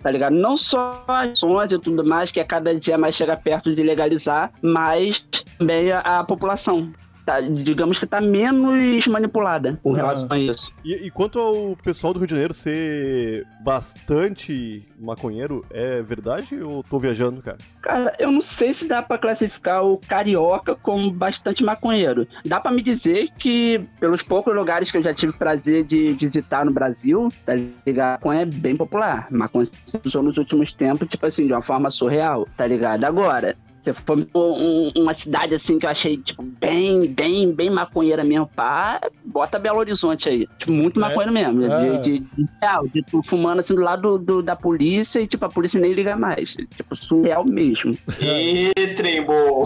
tá 0.01 0.11
ligado? 0.11 0.33
Não 0.33 0.57
só 0.57 1.03
as 1.07 1.31
ações 1.31 1.71
e 1.71 1.79
tudo 1.79 2.03
mais, 2.03 2.31
que 2.31 2.39
a 2.39 2.45
cada 2.45 2.77
dia 2.77 2.97
mais 2.97 3.15
chega 3.15 3.37
perto 3.37 3.73
de 3.73 3.83
legalizar, 3.83 4.51
mas 4.61 5.23
também 5.57 5.91
a, 5.91 5.99
a 5.99 6.23
população. 6.23 6.91
Tá, 7.29 7.41
digamos 7.41 7.99
que 7.99 8.07
tá 8.07 8.19
menos 8.19 9.05
manipulada 9.05 9.79
com 9.83 9.91
relação 9.91 10.27
a 10.31 10.39
isso. 10.39 10.73
E, 10.83 10.95
e 10.95 11.11
quanto 11.11 11.37
ao 11.37 11.75
pessoal 11.75 12.11
do 12.11 12.17
Rio 12.17 12.25
de 12.25 12.31
Janeiro 12.31 12.55
ser 12.55 13.45
bastante 13.61 14.83
maconheiro, 14.99 15.63
é 15.69 16.01
verdade 16.01 16.59
ou 16.59 16.81
tô 16.81 16.97
viajando, 16.97 17.39
cara? 17.43 17.59
Cara, 17.83 18.15
eu 18.17 18.31
não 18.31 18.41
sei 18.41 18.73
se 18.73 18.87
dá 18.87 19.03
pra 19.03 19.19
classificar 19.19 19.85
o 19.85 19.99
carioca 19.99 20.75
como 20.75 21.11
bastante 21.11 21.63
maconheiro. 21.63 22.27
Dá 22.43 22.59
pra 22.59 22.71
me 22.71 22.81
dizer 22.81 23.29
que, 23.37 23.79
pelos 23.99 24.23
poucos 24.23 24.55
lugares 24.55 24.89
que 24.89 24.97
eu 24.97 25.03
já 25.03 25.13
tive 25.13 25.33
prazer 25.33 25.83
de 25.83 26.09
visitar 26.13 26.65
no 26.65 26.71
Brasil, 26.71 27.29
tá 27.45 27.53
ligado? 27.53 28.21
Maconha 28.21 28.41
é 28.41 28.45
bem 28.45 28.75
popular. 28.75 29.27
Maconha 29.29 29.65
se 29.85 30.01
usou 30.03 30.23
nos 30.23 30.39
últimos 30.39 30.71
tempos, 30.71 31.07
tipo 31.07 31.27
assim, 31.27 31.45
de 31.45 31.53
uma 31.53 31.61
forma 31.61 31.91
surreal, 31.91 32.47
tá 32.57 32.65
ligado? 32.65 33.05
Agora, 33.05 33.55
se 33.79 33.93
for 33.93 34.17
um- 34.17 34.27
um- 34.35 34.91
uma 34.97 35.13
cidade 35.13 35.53
assim 35.55 35.77
que 35.77 35.85
eu 35.85 35.89
achei, 35.89 36.17
tipo, 36.17 36.43
bem, 36.43 37.07
bem, 37.07 37.53
bem 37.53 37.69
maconheira 37.69 38.23
mesmo, 38.23 38.47
pá, 38.55 38.99
bota 39.25 39.57
Belo 39.59 39.79
Horizonte 39.79 40.27
aí. 40.29 40.47
Tipo, 40.57 40.71
muito 40.71 40.99
É? 40.99 41.01
maconheiro 41.01 41.31
mesmo. 41.33 41.63
É. 41.65 41.97
De, 41.97 41.97
de, 41.99 42.19
de, 42.19 42.47
real, 42.61 42.87
de 42.87 43.01
tu 43.03 43.21
fumando 43.29 43.59
assim 43.61 43.75
do 43.75 43.81
lado 43.81 44.17
do- 44.17 44.41
da 44.41 44.55
polícia 44.55 45.19
e, 45.19 45.27
tipo, 45.27 45.45
a 45.45 45.49
polícia 45.49 45.79
nem 45.79 45.93
liga 45.93 46.15
mais. 46.15 46.55
Tipo, 46.75 46.95
surreal 46.95 47.45
mesmo. 47.45 47.97
Ih, 48.21 48.71
trembo! 48.95 49.65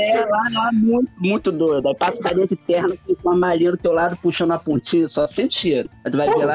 É, 0.00 0.24
lá, 0.26 0.42
lá, 0.52 0.70
muito, 0.72 1.10
muito 1.18 1.52
doido. 1.52 1.88
Aí 1.88 1.94
passa 1.94 2.20
o 2.20 2.22
carinha 2.22 2.46
de 2.46 2.56
terno 2.56 2.96
com 3.06 3.14
uma 3.28 3.36
malinha 3.36 3.70
do 3.72 3.76
teu 3.76 3.92
lado 3.92 4.16
puxando 4.16 4.52
a 4.52 4.58
pontinha, 4.58 5.08
só 5.08 5.26
sem 5.26 5.50
cheiro. 5.50 5.88
Aí 6.04 6.10
tu 6.10 6.16
vai 6.16 6.30
Pô, 6.30 6.38
ver 6.38 6.46
lá, 6.46 6.54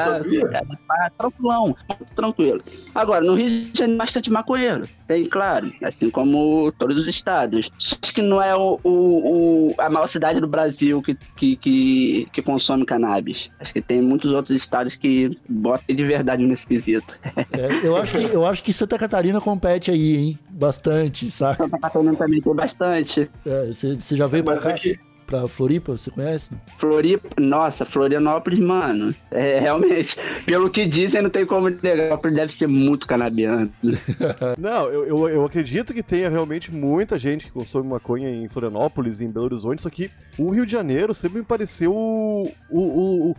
cara, 0.50 0.66
pá, 0.86 1.10
tranquilão, 1.18 1.66
muito 1.88 2.14
tranquilo. 2.14 2.62
Agora, 2.94 3.24
no 3.24 3.34
Rio 3.34 3.48
de 3.48 3.70
Janeiro, 3.78 3.98
bastante 3.98 4.30
maconheiro. 4.30 4.86
Tem, 5.06 5.24
claro, 5.26 5.72
assim 5.82 6.03
como 6.10 6.72
todos 6.78 6.96
os 6.98 7.06
estados. 7.08 7.70
Só 7.78 7.96
que 7.96 8.22
não 8.22 8.40
é 8.42 8.54
o, 8.54 8.78
o- 8.82 9.68
o- 9.68 9.74
a 9.78 9.88
maior 9.90 10.06
cidade 10.06 10.40
do 10.40 10.46
Brasil 10.46 11.00
que, 11.02 11.16
que, 11.36 11.56
que, 11.56 12.28
que 12.32 12.42
consome 12.42 12.84
cannabis. 12.84 13.50
Acho 13.60 13.72
que 13.72 13.80
tem 13.82 14.00
muitos 14.02 14.30
outros 14.32 14.56
estados 14.56 14.94
que 14.94 15.36
botam 15.48 15.94
de 15.94 16.04
verdade 16.04 16.44
nesse 16.46 16.66
quesito. 16.66 17.14
É, 17.52 17.86
eu, 17.86 17.96
acho 17.96 18.12
que, 18.12 18.22
eu 18.24 18.46
acho 18.46 18.62
que 18.62 18.72
Santa 18.72 18.98
Catarina 18.98 19.40
compete 19.40 19.90
aí, 19.90 20.16
hein? 20.16 20.38
Bastante, 20.50 21.30
saca? 21.30 21.64
Santa 21.64 21.78
Catarina 21.78 22.14
também 22.14 22.40
tem 22.40 22.54
bastante. 22.54 23.30
É, 23.44 23.66
Você 23.66 23.94
você 23.94 24.16
já 24.16 24.26
veio 24.26 24.44
pra 24.44 24.54
Mas 24.54 24.64
cá? 24.64 24.70
aqui, 24.70 24.96
Pra 25.26 25.48
Floripa, 25.48 25.92
você 25.96 26.10
conhece? 26.10 26.50
Floripa, 26.78 27.28
nossa, 27.40 27.84
Florianópolis, 27.84 28.58
mano. 28.58 29.14
É, 29.30 29.58
realmente, 29.64 30.16
pelo 30.44 30.68
que 30.68 30.86
dizem, 30.86 31.22
não 31.22 31.30
tem 31.30 31.46
como 31.46 31.68
negar. 31.70 32.18
Deve 32.18 32.52
ser 32.52 32.66
muito 32.66 33.06
canabiano. 33.06 33.72
Não, 34.58 34.86
eu, 34.90 35.06
eu, 35.06 35.28
eu 35.28 35.44
acredito 35.44 35.94
que 35.94 36.02
tenha 36.02 36.28
realmente 36.28 36.72
muita 36.72 37.18
gente 37.18 37.46
que 37.46 37.52
consome 37.52 37.88
maconha 37.88 38.28
em 38.30 38.48
Florianópolis, 38.48 39.20
em 39.20 39.30
Belo 39.30 39.46
Horizonte, 39.46 39.82
só 39.82 39.90
que 39.90 40.10
o 40.38 40.50
Rio 40.50 40.66
de 40.66 40.72
Janeiro 40.72 41.14
sempre 41.14 41.38
me 41.38 41.44
pareceu 41.44 41.92
o, 41.94 42.42
o, 42.70 43.30
o- 43.30 43.36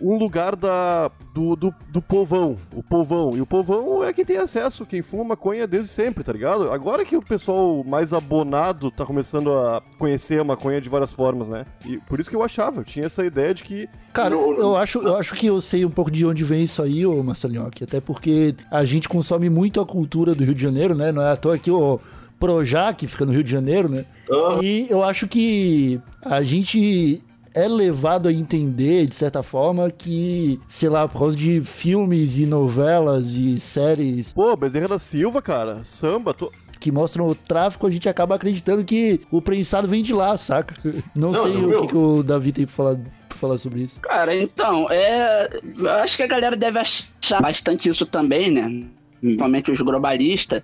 um 0.00 0.16
lugar 0.18 0.54
da, 0.54 1.10
do, 1.34 1.56
do, 1.56 1.74
do 1.88 2.02
povão, 2.02 2.56
o 2.74 2.82
povão. 2.82 3.36
E 3.36 3.40
o 3.40 3.46
povão 3.46 4.04
é 4.04 4.12
quem 4.12 4.24
tem 4.24 4.36
acesso, 4.36 4.84
quem 4.84 5.02
fuma 5.02 5.24
maconha 5.24 5.66
desde 5.66 5.90
sempre, 5.90 6.22
tá 6.22 6.32
ligado? 6.32 6.70
Agora 6.70 7.04
que 7.04 7.16
o 7.16 7.22
pessoal 7.22 7.82
mais 7.84 8.12
abonado 8.12 8.90
tá 8.90 9.06
começando 9.06 9.52
a 9.52 9.82
conhecer 9.98 10.40
a 10.40 10.44
maconha 10.44 10.80
de 10.80 10.88
várias 10.88 11.12
formas, 11.12 11.48
né? 11.48 11.64
E 11.86 11.98
por 11.98 12.20
isso 12.20 12.28
que 12.28 12.36
eu 12.36 12.42
achava, 12.42 12.80
eu 12.80 12.84
tinha 12.84 13.06
essa 13.06 13.24
ideia 13.24 13.54
de 13.54 13.64
que 13.64 13.88
Cara, 14.12 14.34
eu 14.34 14.76
acho, 14.76 14.98
eu 15.00 15.16
acho 15.16 15.34
que 15.34 15.46
eu 15.46 15.60
sei 15.60 15.84
um 15.84 15.90
pouco 15.90 16.10
de 16.10 16.24
onde 16.24 16.42
vem 16.42 16.62
isso 16.64 16.82
aí, 16.82 17.04
ô 17.04 17.22
Marcelinhoque. 17.22 17.84
Até 17.84 18.00
porque 18.00 18.54
a 18.70 18.84
gente 18.84 19.08
consome 19.08 19.50
muito 19.50 19.80
a 19.80 19.86
cultura 19.86 20.34
do 20.34 20.42
Rio 20.44 20.54
de 20.54 20.62
Janeiro, 20.62 20.94
né? 20.94 21.12
Não 21.12 21.22
é 21.22 21.32
à 21.32 21.36
toa 21.36 21.58
que 21.58 21.70
o 21.70 22.00
Projac 22.38 23.06
fica 23.06 23.24
no 23.26 23.32
Rio 23.32 23.44
de 23.44 23.50
Janeiro, 23.50 23.88
né? 23.88 24.04
ah, 24.30 24.58
E 24.62 24.86
eu 24.88 25.02
acho 25.02 25.26
que 25.26 26.00
a 26.22 26.42
gente 26.42 27.22
é 27.56 27.66
levado 27.66 28.28
a 28.28 28.32
entender, 28.32 29.06
de 29.06 29.14
certa 29.14 29.42
forma, 29.42 29.90
que, 29.90 30.60
sei 30.68 30.90
lá, 30.90 31.08
por 31.08 31.18
causa 31.18 31.34
de 31.34 31.62
filmes 31.62 32.38
e 32.38 32.44
novelas 32.44 33.34
e 33.34 33.58
séries 33.58 34.34
Pô, 34.34 34.54
Bezerra 34.54 34.88
da 34.88 34.98
Silva, 34.98 35.40
cara, 35.40 35.82
samba, 35.82 36.34
tô... 36.34 36.52
que 36.78 36.92
mostram 36.92 37.26
o 37.26 37.34
tráfico, 37.34 37.86
a 37.86 37.90
gente 37.90 38.06
acaba 38.10 38.34
acreditando 38.34 38.84
que 38.84 39.22
o 39.30 39.40
prensado 39.40 39.88
vem 39.88 40.02
de 40.02 40.12
lá, 40.12 40.36
saca? 40.36 40.74
Não, 41.16 41.32
Não, 41.32 41.48
sei 41.48 41.64
o 41.64 41.80
que, 41.80 41.86
que 41.86 41.96
o 41.96 42.22
Davi 42.22 42.52
tem 42.52 42.66
pra 42.66 42.74
falar, 42.74 42.96
pra 43.26 43.38
falar 43.38 43.56
sobre 43.56 43.84
isso. 43.84 44.02
Cara, 44.02 44.36
então, 44.36 44.86
é. 44.90 45.48
eu 45.78 45.90
Acho 45.92 46.18
que 46.18 46.22
a 46.24 46.28
galera 46.28 46.56
deve 46.56 46.78
achar 46.78 47.40
bastante 47.40 47.88
isso 47.88 48.04
também, 48.04 48.50
né? 48.50 48.84
Principalmente 49.18 49.70
os 49.70 49.80
globalistas. 49.80 50.62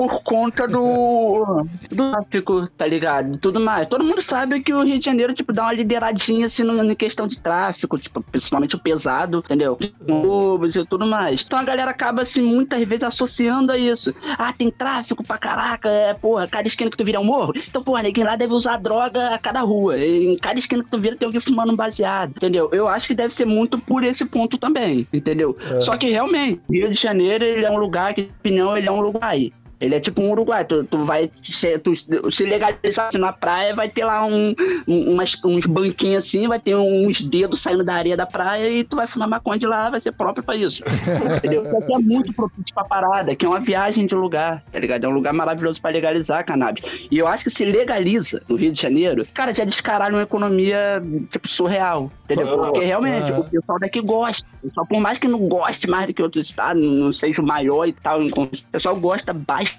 Por 0.00 0.22
conta 0.22 0.66
do. 0.66 1.66
do 1.90 2.10
tráfico, 2.10 2.66
tá 2.68 2.86
ligado? 2.86 3.36
Tudo 3.36 3.60
mais. 3.60 3.86
Todo 3.86 4.02
mundo 4.02 4.22
sabe 4.22 4.62
que 4.62 4.72
o 4.72 4.82
Rio 4.82 4.98
de 4.98 5.04
Janeiro, 5.04 5.34
tipo, 5.34 5.52
dá 5.52 5.64
uma 5.64 5.74
lideradinha 5.74 6.46
assim 6.46 6.62
no- 6.62 6.82
na 6.82 6.94
questão 6.94 7.28
de 7.28 7.38
tráfico, 7.38 7.98
tipo, 7.98 8.22
principalmente 8.22 8.74
o 8.74 8.78
pesado, 8.78 9.42
entendeu? 9.44 9.76
Com 10.06 10.22
roubos 10.22 10.74
e 10.74 10.86
tudo 10.86 11.04
mais. 11.06 11.42
Então 11.46 11.58
a 11.58 11.62
galera 11.62 11.90
acaba, 11.90 12.22
assim, 12.22 12.40
muitas 12.40 12.82
vezes 12.86 13.02
associando 13.04 13.72
a 13.72 13.76
isso. 13.76 14.14
Ah, 14.38 14.54
tem 14.54 14.70
tráfico 14.70 15.22
pra 15.22 15.36
caraca, 15.36 15.90
é, 15.90 16.14
porra, 16.14 16.48
cada 16.48 16.66
esquina 16.66 16.90
que 16.90 16.96
tu 16.96 17.04
vira 17.04 17.18
é 17.18 17.20
um 17.20 17.24
morro. 17.24 17.52
Então, 17.68 17.82
porra, 17.82 18.02
ninguém 18.02 18.24
lá 18.24 18.36
deve 18.36 18.54
usar 18.54 18.78
droga 18.78 19.34
a 19.34 19.38
cada 19.38 19.60
rua. 19.60 19.98
Em 19.98 20.34
cada 20.38 20.58
esquina 20.58 20.82
que 20.82 20.90
tu 20.90 20.98
vira 20.98 21.14
tem 21.14 21.26
alguém 21.26 21.42
fumando 21.42 21.72
um 21.74 21.76
baseado, 21.76 22.30
entendeu? 22.30 22.70
Eu 22.72 22.88
acho 22.88 23.06
que 23.06 23.14
deve 23.14 23.34
ser 23.34 23.44
muito 23.44 23.76
por 23.78 24.02
esse 24.02 24.24
ponto 24.24 24.56
também, 24.56 25.06
entendeu? 25.12 25.54
Só 25.82 25.94
que 25.98 26.08
realmente, 26.08 26.62
Rio 26.70 26.90
de 26.90 26.98
Janeiro, 26.98 27.44
ele 27.44 27.66
é 27.66 27.70
um 27.70 27.78
lugar 27.78 28.14
que, 28.14 28.22
na 28.22 28.26
minha 28.28 28.38
opinião, 28.40 28.76
ele 28.78 28.88
é 28.88 28.90
um 28.90 28.98
Uruguai. 29.00 29.52
Ele 29.80 29.94
é 29.94 30.00
tipo 30.00 30.20
um 30.20 30.30
Uruguai. 30.30 30.64
Tu, 30.64 30.84
tu 30.84 31.02
vai 31.02 31.30
se, 31.42 31.78
tu, 31.78 31.92
se 32.30 32.44
legalizar 32.44 33.08
assim, 33.08 33.18
na 33.18 33.32
praia, 33.32 33.74
vai 33.74 33.88
ter 33.88 34.04
lá 34.04 34.24
um, 34.24 34.54
um- 34.86 35.12
umas, 35.12 35.34
uns 35.44 35.66
banquinhos 35.66 36.26
assim, 36.26 36.46
vai 36.46 36.60
ter 36.60 36.76
uns 36.76 37.20
dedos 37.20 37.62
saindo 37.62 37.84
da 37.84 37.94
areia 37.94 38.16
da 38.16 38.26
praia 38.26 38.68
e 38.68 38.84
tu 38.84 38.96
vai 38.96 39.06
fumar 39.06 39.28
maconha 39.28 39.58
de 39.58 39.66
lá, 39.66 39.90
vai 39.90 40.00
ser 40.00 40.12
próprio 40.12 40.44
pra 40.44 40.54
isso. 40.54 40.82
Entendeu? 41.36 41.64
Isso 41.64 41.76
aqui 41.76 41.94
é 41.94 41.98
muito 41.98 42.32
propício 42.32 42.74
pra 42.74 42.84
parada, 42.84 43.34
que 43.34 43.44
é 43.44 43.48
uma 43.48 43.60
viagem 43.60 44.06
de 44.06 44.14
lugar, 44.14 44.62
tá 44.70 44.78
ligado? 44.78 45.04
É 45.04 45.08
um 45.08 45.14
lugar 45.14 45.32
maravilhoso 45.32 45.80
pra 45.80 45.90
legalizar 45.90 46.40
a 46.40 46.42
cannabis. 46.42 46.84
E 47.10 47.18
eu 47.18 47.26
acho 47.26 47.44
que 47.44 47.50
se 47.50 47.64
legaliza 47.64 48.42
no 48.48 48.56
Rio 48.56 48.72
de 48.72 48.80
Janeiro, 48.80 49.26
cara, 49.32 49.54
já 49.54 49.64
descaralha 49.64 50.14
uma 50.14 50.22
economia, 50.22 51.02
tipo, 51.30 51.48
surreal. 51.48 52.10
Entendeu? 52.24 52.58
Porque 52.58 52.84
realmente, 52.84 53.32
ah. 53.32 53.40
o 53.40 53.44
pessoal 53.44 53.78
daqui 53.78 54.00
gosta. 54.00 54.44
Só 54.74 54.84
por 54.84 55.00
mais 55.00 55.18
que 55.18 55.26
não 55.26 55.38
goste 55.48 55.88
mais 55.88 56.06
do 56.06 56.14
que 56.14 56.22
outros 56.22 56.46
estados, 56.46 56.80
não 56.82 57.12
seja 57.12 57.40
o 57.40 57.46
maior 57.46 57.86
e 57.86 57.92
tal, 57.92 58.20
o 58.20 58.50
pessoal 58.70 58.94
gosta 58.96 59.32
bastante. 59.32 59.69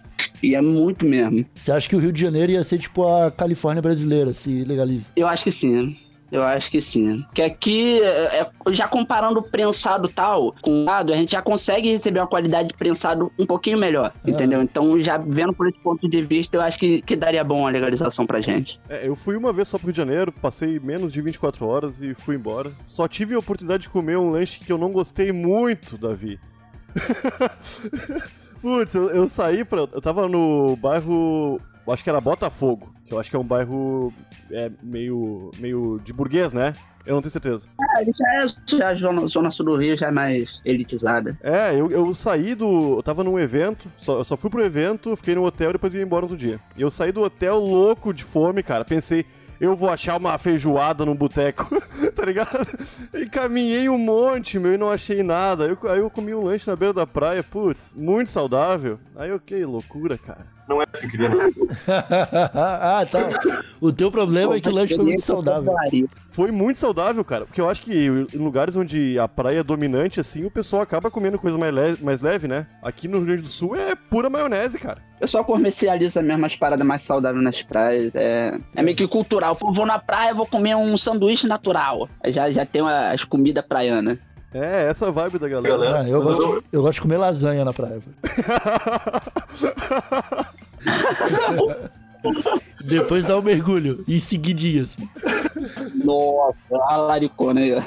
E 0.42 0.56
é 0.56 0.62
muito 0.62 1.06
mesmo. 1.06 1.46
Você 1.54 1.72
acha 1.72 1.88
que 1.88 1.96
o 1.96 2.00
Rio 2.00 2.12
de 2.12 2.22
Janeiro 2.22 2.52
ia 2.52 2.64
ser 2.64 2.80
tipo 2.80 3.08
a 3.08 3.32
Califórnia 3.32 3.82
brasileira, 3.82 4.34
se 4.34 4.64
legaliza? 4.64 5.06
Eu 5.16 5.28
acho 5.28 5.44
que 5.44 5.52
sim. 5.52 5.96
Eu 6.32 6.44
acho 6.44 6.72
que 6.72 6.80
sim. 6.80 7.26
Que 7.34 7.42
aqui, 7.42 8.02
é, 8.02 8.42
é, 8.42 8.74
já 8.74 8.88
comparando 8.88 9.40
o 9.40 9.44
prensado 9.44 10.08
tal 10.08 10.56
com 10.62 10.82
o 10.82 10.86
lado, 10.86 11.12
a 11.14 11.18
gente 11.18 11.34
já 11.34 11.42
consegue 11.42 11.92
receber 11.92 12.22
uma 12.22 12.28
qualidade 12.28 12.70
de 12.70 12.74
prensado 12.74 13.30
um 13.38 13.46
pouquinho 13.46 13.78
melhor, 13.78 14.14
entendeu? 14.26 14.62
Então, 14.62 15.00
já 15.02 15.18
vendo 15.18 15.52
por 15.54 15.68
esse 15.68 15.78
ponto 15.80 16.08
de 16.08 16.22
vista, 16.22 16.56
eu 16.56 16.62
acho 16.62 16.78
que, 16.78 17.02
que 17.02 17.18
daria 17.18 17.44
bom 17.44 17.68
a 17.68 17.70
legalização 17.70 18.26
pra 18.26 18.40
gente. 18.40 18.80
É, 18.88 19.06
eu 19.06 19.16
fui 19.16 19.36
uma 19.36 19.52
vez 19.52 19.68
só 19.68 19.78
pro 19.78 19.88
Rio 19.88 19.94
de 19.94 19.98
Janeiro, 19.98 20.32
passei 20.32 20.80
menos 20.80 21.12
de 21.12 21.22
24 21.22 21.68
horas 21.68 22.02
e 22.02 22.14
fui 22.14 22.38
embora. 22.38 22.72
Só 22.86 23.10
tive 23.10 23.36
a 23.36 23.40
oportunidade 23.40 23.84
de 23.84 23.90
comer 23.90 24.18
um 24.18 24.30
lanche 24.30 24.62
que 24.62 24.72
eu 24.72 24.78
não 24.78 24.92
gostei 24.92 25.34
muito, 25.34 25.98
Davi. 25.98 26.40
Putz, 28.62 28.94
eu, 28.94 29.10
eu 29.10 29.28
saí 29.28 29.66
pra. 29.66 29.80
Eu 29.80 30.02
tava 30.02 30.28
no 30.28 30.76
bairro. 30.76 31.60
Acho 31.88 32.04
que 32.04 32.10
era 32.10 32.22
Botafogo, 32.22 32.94
que 33.06 33.14
eu 33.14 33.20
acho 33.20 33.30
que 33.30 33.36
é 33.36 33.40
um 33.40 33.44
bairro 33.44 34.14
é, 34.50 34.72
meio, 34.82 35.52
meio 35.58 36.00
de 36.02 36.14
burguês, 36.14 36.54
né? 36.54 36.74
Eu 37.06 37.16
não 37.16 37.22
tenho 37.22 37.32
certeza. 37.32 37.68
Ah, 37.82 38.02
ele 38.02 38.12
já 38.18 38.28
é 38.36 38.78
já 38.78 38.90
a 38.90 38.96
zona, 38.96 39.28
zona 39.28 39.52
sul 39.52 39.66
do 39.66 39.76
Rio, 39.76 39.98
já 39.98 40.08
é 40.08 40.12
mais 40.12 40.62
elitizada. 40.64 41.38
É, 41.42 41.74
eu, 41.74 41.90
eu 41.90 42.14
saí 42.14 42.54
do. 42.54 42.98
Eu 42.98 43.04
tava 43.04 43.24
num 43.24 43.40
evento, 43.40 43.92
só, 43.98 44.20
eu 44.20 44.24
só 44.24 44.38
fui 44.38 44.50
pro 44.50 44.64
evento, 44.64 45.16
fiquei 45.16 45.36
no 45.36 45.44
hotel 45.44 45.72
e 45.72 45.74
depois 45.74 45.96
ia 45.96 46.02
embora 46.02 46.26
outro 46.26 46.38
dia. 46.38 46.60
E 46.78 46.82
eu 46.82 46.90
saí 46.90 47.12
do 47.12 47.22
hotel 47.22 47.58
louco 47.58 48.14
de 48.14 48.24
fome, 48.24 48.62
cara. 48.62 48.86
Pensei, 48.86 49.26
eu 49.62 49.76
vou 49.76 49.92
achar 49.92 50.18
uma 50.18 50.36
feijoada 50.40 51.06
num 51.06 51.14
boteco, 51.16 51.70
tá 52.16 52.26
ligado? 52.26 52.68
E 53.14 53.30
caminhei 53.30 53.88
um 53.88 53.98
monte, 53.98 54.58
meu, 54.58 54.74
e 54.74 54.78
não 54.78 54.90
achei 54.90 55.22
nada. 55.22 55.66
Eu, 55.66 55.78
aí 55.88 56.00
eu 56.00 56.10
comi 56.10 56.34
um 56.34 56.44
lanche 56.44 56.68
na 56.68 56.76
beira 56.76 56.96
da 56.96 57.06
praia, 57.06 57.44
putz, 57.44 57.94
muito 57.96 58.32
saudável. 58.32 59.00
Aí, 59.16 59.32
ok, 59.32 59.64
loucura, 59.64 60.18
cara. 60.18 60.48
Não 60.72 60.82
é 60.82 60.86
assim, 60.94 61.10
querido. 61.10 61.38
ah, 62.56 63.06
tá. 63.12 63.28
O 63.82 63.92
teu 63.92 64.10
problema 64.10 64.56
é 64.56 64.62
que 64.62 64.70
o 64.70 64.72
lanche 64.72 64.96
foi 64.96 65.04
muito 65.04 65.22
saudável. 65.22 65.74
Foi 66.30 66.50
muito 66.50 66.80
saudável, 66.80 67.26
cara. 67.26 67.46
Porque 67.46 67.60
eu 67.60 67.70
acho 67.70 67.82
que 67.82 67.94
em 67.94 68.38
lugares 68.38 68.78
onde 68.78 69.20
a 69.20 69.28
praia 69.28 69.60
é 69.60 69.64
dominante, 69.64 70.18
assim, 70.18 70.46
o 70.46 70.52
pessoal 70.52 70.82
acaba 70.82 71.12
comendo 71.12 71.38
coisa 71.38 71.58
mais 71.58 71.76
leve, 71.76 72.02
mais 72.02 72.22
leve, 72.22 72.48
né? 72.48 72.68
Aqui 72.82 73.10
no 73.10 73.18
Rio 73.18 73.28
Grande 73.28 73.42
do 73.42 73.50
Sul 73.50 73.76
é 73.76 73.96
pura 73.96 74.30
maionese, 74.30 74.80
cara. 74.80 75.00
O 75.18 75.20
pessoal 75.20 75.44
comercializa 75.44 76.22
mesmo 76.22 76.46
as 76.46 76.56
paradas 76.56 76.88
mais 76.88 77.04
saudáveis 77.04 77.44
nas 77.44 77.62
praias. 77.62 78.16
É, 78.16 78.58
é 78.74 78.82
meio 78.82 78.96
que 78.96 79.06
cultural. 79.10 79.54
Pô, 79.54 79.74
vou 79.74 79.86
na 79.86 80.00
praia, 80.00 80.34
vou 80.34 80.48
comer 80.48 80.76
um 80.76 80.98
sanduíche 80.98 81.48
natural. 81.48 82.08
Já, 82.28 82.50
já 82.50 82.66
tem 82.66 82.82
as 82.82 83.26
comidas 83.26 83.66
praianas. 83.66 84.18
É, 84.54 84.88
essa 84.90 85.10
vibe 85.12 85.40
da 85.40 85.48
galera. 85.48 85.78
Galera. 85.78 86.00
Ah, 86.02 86.10
eu, 86.10 86.22
gosto, 86.22 86.64
eu 86.72 86.82
gosto 86.82 86.96
de 86.96 87.02
comer 87.02 87.18
lasanha 87.18 87.64
na 87.64 87.72
praia. 87.74 88.02
Depois 92.86 93.26
dá 93.26 93.38
um 93.38 93.42
mergulho, 93.42 94.04
em 94.08 94.20
seguidinho, 94.20 94.84
assim. 94.84 95.10
Nossa, 96.04 96.56
a 96.72 96.98
laricona 96.98 97.62
aí, 97.62 97.74
ó. 97.74 97.82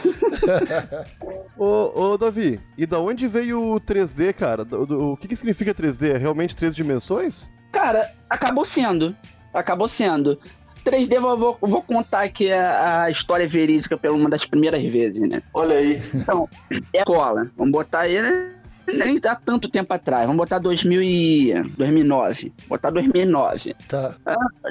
Ô, 1.57 2.13
ô, 2.13 2.19
Davi, 2.19 2.61
e 2.77 2.85
da 2.87 2.99
onde 2.99 3.29
veio 3.29 3.75
o 3.75 3.81
3D, 3.81 4.33
cara? 4.33 4.65
Do- 4.65 4.87
do- 4.87 5.13
o 5.13 5.17
que, 5.17 5.29
que 5.29 5.37
significa 5.37 5.73
3D? 5.75 6.15
É 6.15 6.19
realmente 6.19 6.57
três 6.57 6.75
dimensões? 6.75 7.49
Cara, 7.73 8.11
acabou 8.29 8.65
sendo. 8.65 9.15
Acabou 9.53 9.87
sendo. 9.89 10.39
3D, 10.85 11.13
eu 11.13 11.37
vou, 11.37 11.59
vou 11.61 11.83
contar 11.83 12.23
aqui 12.23 12.53
a, 12.53 13.05
a 13.05 13.11
história 13.11 13.47
verídica 13.47 13.97
pela 13.97 14.15
uma 14.15 14.29
das 14.29 14.45
primeiras 14.45 14.83
vezes, 14.93 15.29
né? 15.29 15.43
Olha 15.53 15.77
aí. 15.77 16.03
Então, 16.15 16.49
é 16.93 17.03
a 17.03 17.05
cola. 17.05 17.51
Vamos 17.57 17.73
botar 17.73 18.01
aí, 18.01 18.21
né? 18.21 18.54
Nem 18.93 19.19
dá 19.19 19.35
tanto 19.35 19.69
tempo 19.69 19.93
atrás. 19.93 20.23
Vamos 20.23 20.37
botar 20.37 20.59
2000 20.59 21.03
e... 21.03 21.55
2009. 21.77 22.53
Botar 22.69 22.91
2009. 22.91 23.75
Tá. 23.89 24.15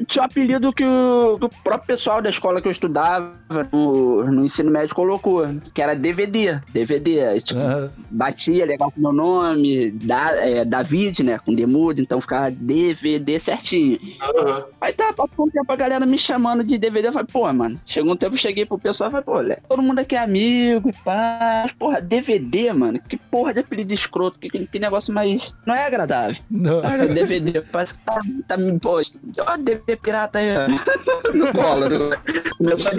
Tinha 0.07 0.23
um 0.23 0.25
apelido 0.25 0.73
que 0.73 0.85
o, 0.85 1.37
que 1.39 1.45
o 1.45 1.49
próprio 1.63 1.87
pessoal 1.87 2.21
da 2.21 2.29
escola 2.29 2.61
que 2.61 2.67
eu 2.67 2.71
estudava 2.71 3.33
no, 3.71 4.23
no 4.25 4.45
ensino 4.45 4.71
médio 4.71 4.95
colocou, 4.95 5.43
que 5.73 5.81
era 5.81 5.95
DVD. 5.95 6.59
DVD. 6.71 7.41
Tipo, 7.41 7.59
Aham. 7.59 7.91
batia 8.09 8.65
legal 8.65 8.91
com 8.91 8.99
o 8.99 9.03
meu 9.03 9.13
nome, 9.13 9.91
da, 9.91 10.31
é, 10.35 10.65
David, 10.65 11.23
né? 11.23 11.39
Com 11.39 11.53
demudo, 11.53 12.01
então 12.01 12.21
ficava 12.21 12.51
DVD 12.51 13.39
certinho. 13.39 13.99
Aham. 14.21 14.65
Aí 14.81 14.93
tá, 14.93 15.13
passou 15.13 15.45
um 15.45 15.49
tempo 15.49 15.71
a 15.71 15.75
galera 15.75 16.05
me 16.05 16.19
chamando 16.19 16.63
de 16.63 16.77
DVD. 16.77 17.07
Eu 17.07 17.13
falei, 17.13 17.27
pô, 17.31 17.51
mano. 17.53 17.79
Chegou 17.85 18.13
um 18.13 18.15
tempo, 18.15 18.35
eu 18.35 18.39
cheguei 18.39 18.65
pro 18.65 18.77
pessoal 18.77 19.09
e 19.09 19.11
falei, 19.11 19.55
pô, 19.55 19.67
todo 19.69 19.81
mundo 19.81 19.99
aqui 19.99 20.15
é 20.15 20.19
amigo 20.19 20.89
e 20.89 20.93
pá. 21.03 21.65
Porra, 21.77 22.01
DVD, 22.01 22.71
mano. 22.73 22.99
Que 23.07 23.17
porra 23.17 23.53
de 23.53 23.59
apelido 23.61 23.93
escroto. 24.03 24.39
Que, 24.39 24.49
que 24.49 24.79
negócio 24.79 25.13
mais. 25.13 25.41
Não 25.65 25.75
é 25.75 25.85
agradável. 25.85 26.37
Não. 26.49 26.81
DVD, 27.13 27.61
parece 27.61 27.97
que 27.97 28.05
tá, 28.05 28.19
tá 28.47 28.57
me 28.57 28.79
posto. 28.79 29.19
Ó, 29.47 29.57
DVD 29.57 29.95
pirata 29.97 30.39
aí, 30.39 30.49
ó. 30.55 30.67
Não 31.33 31.51
cola, 31.53 31.89
não. 31.89 32.11
Começou 32.57 32.91
a 32.91 32.95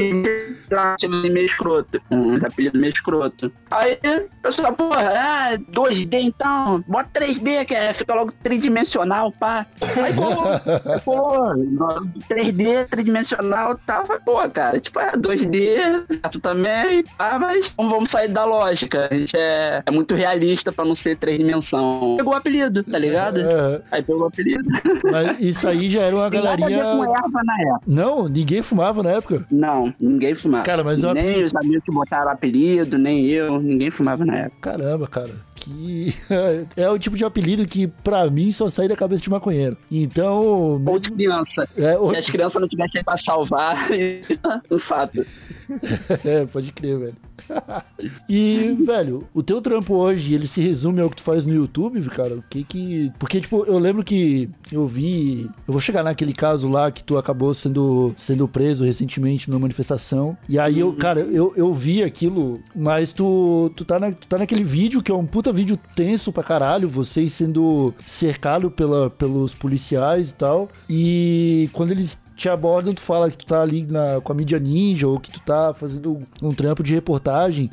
me 1.09 1.31
meio 1.31 1.47
escroto. 1.47 2.01
Uns 2.11 2.43
apelidos 2.43 2.81
meio 2.81 2.93
escroto. 2.93 3.53
Aí, 3.71 3.99
pessoal, 4.43 4.73
porra, 4.73 5.13
ah, 5.15 5.59
2D 5.73 6.15
então, 6.15 6.83
bota 6.89 7.21
3D, 7.21 7.65
que 7.65 7.75
é, 7.75 7.93
fica 7.93 8.15
logo 8.15 8.33
tridimensional, 8.43 9.31
pá. 9.33 9.67
Aí, 10.03 10.13
pô, 10.13 11.01
pô, 11.05 11.55
3D, 12.29 12.89
tridimensional, 12.89 13.79
tá, 13.87 14.05
Falei, 14.05 14.23
pô, 14.25 14.49
cara, 14.51 14.81
tipo, 14.81 14.99
é 14.99 15.13
2D, 15.13 16.31
tu 16.31 16.41
também, 16.41 17.05
pá, 17.17 17.39
mas 17.39 17.73
vamos, 17.77 17.93
vamos 17.93 18.11
sair 18.11 18.29
da 18.29 18.45
lógica. 18.45 19.09
A 19.11 19.15
gente 19.15 19.37
é, 19.37 19.83
é 19.85 19.91
muito 19.91 20.15
realista 20.15 20.73
pra 20.73 20.85
não 20.85 20.94
ser 20.95 21.17
três 21.17 21.39
dimensão. 21.39 22.15
Pegou 22.17 22.33
o 22.33 22.37
apelido, 22.37 22.83
tá 22.83 22.99
ligado? 22.99 23.39
Aham. 23.41 23.81
Aí 23.91 24.03
pegou 24.03 24.23
o 24.23 24.27
apelido. 24.27 24.65
Mas 25.05 25.41
isso 25.41 25.69
aí 25.69 25.91
já 25.91 26.03
era 26.03 26.15
uma 26.17 26.29
galerinha. 26.31 26.69
erva 26.79 27.43
na 27.45 27.61
época. 27.63 27.81
Não, 27.87 28.29
ninguém 28.29 28.63
fumava 28.63 29.03
na 29.03 29.11
época. 29.13 29.47
Não, 29.51 29.93
ninguém 30.01 30.35
fumava. 30.35 30.65
Cara, 30.65 30.83
mas 30.85 31.03
nem 31.03 31.11
apelido- 31.11 31.45
os 31.45 31.55
amigos 31.55 31.85
que 31.85 31.93
botaram 31.93 32.31
apelido, 32.31 32.99
nem 32.99 33.27
eu, 33.27 33.61
ninguém 33.61 33.91
fumava 33.91 34.25
na 34.25 34.37
época. 34.37 34.71
Caramba, 34.73 35.07
cara. 35.07 35.31
Que 35.55 36.15
é 36.77 36.91
o 36.91 36.99
tipo 36.99 37.17
de 37.17 37.25
apelido 37.25 37.65
que 37.65 37.87
pra 37.87 38.29
mim 38.31 38.53
só 38.53 38.69
sai 38.69 38.87
da 38.87 38.95
cabeça 38.97 39.23
de 39.23 39.31
maconheiro. 39.31 39.77
Então, 39.91 40.83
Ou 40.85 40.99
de 40.99 41.11
criança. 41.11 41.67
é, 41.77 41.97
o- 41.99 42.05
Se 42.11 42.17
as 42.17 42.27
crianças 42.29 42.61
não 42.61 42.69
tivessem 42.69 43.03
pra 43.03 43.17
salvar, 43.17 43.89
um 44.71 44.79
fato. 44.79 45.25
É, 46.25 46.45
pode 46.47 46.71
crer, 46.73 46.99
velho. 46.99 47.17
e, 48.29 48.77
velho, 48.85 49.27
o 49.35 49.43
teu 49.43 49.61
trampo 49.61 49.95
hoje, 49.95 50.35
ele 50.35 50.47
se 50.47 50.61
resume 50.61 51.01
ao 51.01 51.11
que 51.11 51.17
tu 51.17 51.23
faz 51.23 51.45
no 51.45 51.55
YouTube, 51.55 52.01
cara? 52.11 52.37
O 52.37 52.43
que 52.43 52.65
que... 52.65 53.13
Porque, 53.19 53.41
tipo, 53.41 53.65
eu 53.65 53.79
lembro 53.79 54.05
que 54.05 54.49
eu 54.73 54.87
vi... 54.87 55.51
Eu 55.67 55.73
vou 55.73 55.81
chegar 55.81 56.03
naquele 56.03 56.33
caso 56.33 56.69
lá 56.69 56.91
que 56.91 57.03
tu 57.03 57.17
acabou 57.17 57.53
sendo, 57.55 58.13
sendo 58.17 58.49
preso 58.49 58.85
recentemente 58.85 59.49
numa 59.51 59.61
manifestação. 59.61 60.37
E 60.49 60.59
aí, 60.59 60.81
eu, 60.81 60.93
cara, 60.93 61.21
eu, 61.21 61.53
eu 61.57 61.73
vi 61.73 62.03
aquilo, 62.03 62.61
mas 62.75 63.13
tu, 63.13 63.71
tu, 63.77 63.85
tá 63.85 63.99
na, 63.99 64.13
tu 64.13 64.27
tá 64.27 64.39
naquele 64.39 64.65
vídeo 64.65 65.03
que 65.03 65.11
é 65.11 65.15
um 65.15 65.27
puta 65.27 65.53
vídeo 65.53 65.79
tenso 65.95 66.33
pra 66.33 66.43
caralho, 66.43 66.89
vocês 66.89 67.33
sendo 67.33 67.95
cercado 68.05 68.71
pela, 68.71 69.11
pelos 69.11 69.55
policiais 69.55 70.31
e 70.31 70.35
tal. 70.35 70.69
E 70.89 71.71
quando 71.73 71.91
eles 71.93 72.24
te 72.37 72.49
abordam, 72.49 72.95
tu 72.95 73.01
fala 73.01 73.31
que 73.31 73.39
tu 73.39 73.47
tá 73.47 73.63
ali 73.63 73.87
na, 73.87 74.21
com 74.21 74.33
a 74.33 74.35
mídia 74.35 74.59
ninja 74.59 75.07
ou 75.07 75.21
que 75.21 75.31
tu 75.31 75.41
tá 75.41 75.73
fazendo 75.73 76.23
um 76.43 76.53
trampo 76.53 76.83
de 76.83 76.95
reportagem. 76.95 77.71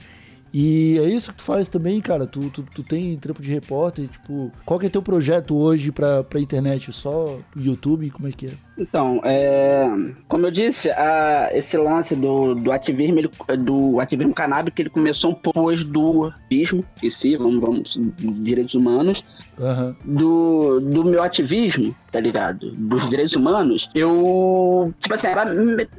E 0.53 0.97
é 0.99 1.07
isso 1.09 1.31
que 1.31 1.37
tu 1.37 1.43
faz 1.43 1.69
também, 1.69 2.01
cara. 2.01 2.27
Tu, 2.27 2.49
tu, 2.49 2.63
tu 2.63 2.83
tem 2.83 3.17
trampo 3.17 3.41
de 3.41 3.51
repórter, 3.51 4.07
tipo, 4.07 4.51
qual 4.65 4.79
que 4.79 4.85
é 4.85 4.89
teu 4.89 5.01
projeto 5.01 5.55
hoje 5.55 5.91
pra, 5.91 6.23
pra 6.23 6.41
internet? 6.41 6.91
Só 6.91 7.39
YouTube? 7.55 8.09
Como 8.11 8.27
é 8.27 8.31
que 8.31 8.47
é? 8.47 8.53
Então, 8.77 9.21
é, 9.23 9.85
como 10.27 10.45
eu 10.47 10.51
disse, 10.51 10.89
a- 10.91 11.49
esse 11.53 11.77
lance 11.77 12.15
do, 12.15 12.55
do 12.55 12.71
ativismo, 12.71 13.19
ele- 13.19 13.29
do 13.57 13.99
ativismo 13.99 14.33
canábico, 14.33 14.81
ele 14.81 14.89
começou 14.89 15.31
um 15.31 15.35
pouco 15.35 15.59
depois 15.59 15.83
do 15.83 16.25
ativismo 16.45 16.83
em 17.03 17.09
si, 17.09 17.35
vamos, 17.35 17.61
vamos, 17.61 17.99
direitos 18.43 18.73
humanos, 18.73 19.23
Aham. 19.59 19.95
do, 20.03 20.79
do 20.79 21.05
meu 21.05 21.21
ativismo, 21.21 21.95
tá 22.11 22.19
ligado? 22.19 22.71
Dos 22.71 23.07
direitos 23.09 23.35
humanos, 23.35 23.89
eu, 23.93 24.93
tipo 24.99 25.13
assim, 25.13 25.27
era, 25.27 25.45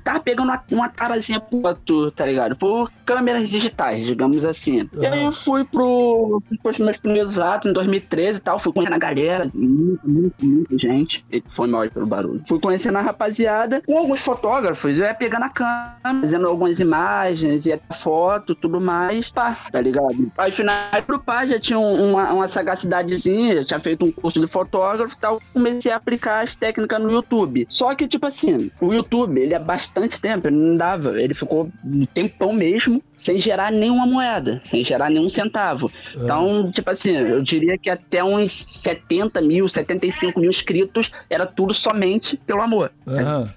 tava 0.03 0.21
pegando 0.21 0.49
uma, 0.49 0.63
uma 0.73 0.89
tarazinha 0.89 1.39
pro 1.41 1.63
outro, 1.65 2.11
tá 2.11 2.27
ligado? 2.27 2.57
Por 2.57 2.91
câmeras 3.05 3.49
digitais, 3.49 4.07
digamos 4.07 4.45
assim. 4.45 4.89
Aí 4.99 5.25
eu 5.25 5.33
fui 5.33 5.65
pro, 5.65 6.43
pros 6.63 6.79
meus 6.79 6.97
primeiros 6.97 7.39
atos 7.39 7.71
em 7.71 7.75
2013 7.75 8.39
e 8.39 8.43
tal, 8.43 8.59
fui 8.59 8.73
conhecendo 8.73 8.97
a 8.97 8.99
galera, 8.99 9.51
muita, 9.55 10.07
muita, 10.09 10.45
muita 10.45 10.79
gente, 10.79 11.25
e 11.31 11.43
foi 11.47 11.69
mal 11.69 11.89
pelo 11.89 12.07
barulho. 12.07 12.41
Fui 12.47 12.59
conhecendo 12.63 12.99
a 12.99 13.03
rapaziada, 13.03 13.83
com 13.87 13.99
alguns 13.99 14.21
fotógrafos, 14.23 14.99
eu 14.99 15.05
ia 15.05 15.15
pegando 15.15 15.45
a 15.45 15.49
câmera, 15.49 16.21
fazendo 16.21 16.47
algumas 16.49 16.79
imagens, 16.79 17.67
ia 17.67 17.81
foto, 17.93 18.55
tudo 18.55 18.81
mais, 18.81 19.31
pá, 19.31 19.57
tá 19.71 19.81
ligado? 19.81 20.31
Aí, 20.39 20.53
final 20.53 20.75
pro 21.07 21.19
pá, 21.21 21.45
já 21.47 21.59
tinha 21.59 21.79
um- 21.79 22.11
uma, 22.13 22.33
uma 22.33 22.49
sagacidadezinha, 22.49 23.57
já 23.57 23.65
tinha 23.65 23.81
feito 23.81 24.05
um 24.05 24.13
curso 24.13 24.41
de 24.41 24.47
fotógrafo 24.47 25.15
e 25.15 25.19
tal, 25.19 25.41
comecei 25.53 25.91
a 25.91 25.97
aplicar 25.97 26.43
as 26.43 26.55
técnicas 26.57 27.03
no 27.03 27.11
YouTube. 27.11 27.67
Só 27.69 27.95
que, 27.95 28.07
tipo 28.07 28.27
assim, 28.27 28.71
o 28.81 28.93
YouTube, 28.93 29.41
ele 29.41 29.55
há 29.55 29.59
bastante 29.59 30.21
tempo, 30.21 30.47
ele 30.49 30.57
não 30.57 30.77
dava, 30.77 31.21
ele 31.21 31.35
ficou 31.35 31.69
um 31.85 32.07
tempão 32.07 32.53
mesmo, 32.53 33.03
sem 33.17 33.41
gerar 33.41 33.71
nenhuma 33.73 34.07
moeda, 34.07 34.59
sem 34.63 34.85
gerar 34.85 35.11
nenhum 35.11 35.29
centavo. 35.29 35.91
Então, 36.15 36.71
tipo 36.73 36.91
assim, 36.91 37.17
eu 37.17 37.43
diria 37.43 37.77
que 37.79 37.91
até 37.91 38.23
uns 38.23 38.53
70 38.53 39.41
mil, 39.41 39.69
75 39.69 40.39
mil 40.41 40.51
inscritos, 40.51 41.11
era 41.31 41.47
tudo 41.47 41.73
somente 41.75 42.37
pelo 42.53 42.63
amor. 42.63 42.93
Aham. 43.09 43.49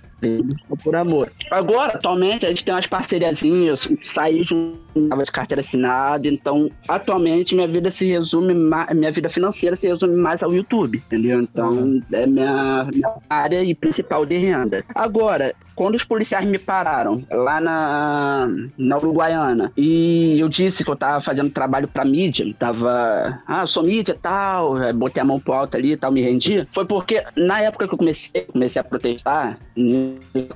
por 0.81 0.95
amor. 0.95 1.31
Agora, 1.51 1.93
atualmente, 1.93 2.45
a 2.45 2.49
gente 2.49 2.63
tem 2.63 2.73
umas 2.73 2.87
parceriazinhas, 2.87 3.87
saí 4.01 4.41
de 4.41 4.55
uma 4.95 5.23
de 5.23 5.31
carteira 5.31 5.59
assinada, 5.59 6.27
então, 6.27 6.71
atualmente, 6.87 7.53
minha 7.53 7.67
vida 7.67 7.91
se 7.91 8.05
resume, 8.07 8.53
minha 8.53 9.11
vida 9.11 9.27
financeira 9.27 9.75
se 9.75 9.87
resume 9.87 10.15
mais 10.15 10.41
ao 10.41 10.53
YouTube, 10.53 10.97
entendeu? 10.97 11.41
Então, 11.41 11.69
uhum. 11.69 12.01
é 12.13 12.25
minha, 12.25 12.87
minha 12.91 13.13
área 13.29 13.61
e 13.63 13.75
principal 13.75 14.25
de 14.25 14.37
renda. 14.37 14.83
Agora, 14.95 15.53
quando 15.75 15.95
os 15.95 16.03
policiais 16.03 16.47
me 16.47 16.57
pararam 16.57 17.21
lá 17.29 17.59
na, 17.59 18.47
na 18.77 18.97
Uruguaiana 18.97 19.71
e 19.75 20.39
eu 20.39 20.47
disse 20.47 20.83
que 20.83 20.89
eu 20.89 20.95
tava 20.95 21.19
fazendo 21.19 21.49
trabalho 21.49 21.87
pra 21.87 22.05
mídia, 22.05 22.45
tava, 22.57 23.41
ah, 23.45 23.65
sou 23.67 23.83
mídia 23.83 24.13
e 24.13 24.17
tal, 24.17 24.75
botei 24.93 25.21
a 25.21 25.25
mão 25.25 25.39
pro 25.39 25.53
alto 25.53 25.75
ali 25.75 25.93
e 25.93 25.97
tal, 25.97 26.11
me 26.11 26.21
rendi, 26.21 26.67
foi 26.71 26.85
porque 26.85 27.23
na 27.35 27.61
época 27.61 27.87
que 27.87 27.93
eu 27.93 27.97
comecei, 27.97 28.41
comecei 28.43 28.79
a 28.79 28.83
protestar, 28.83 29.57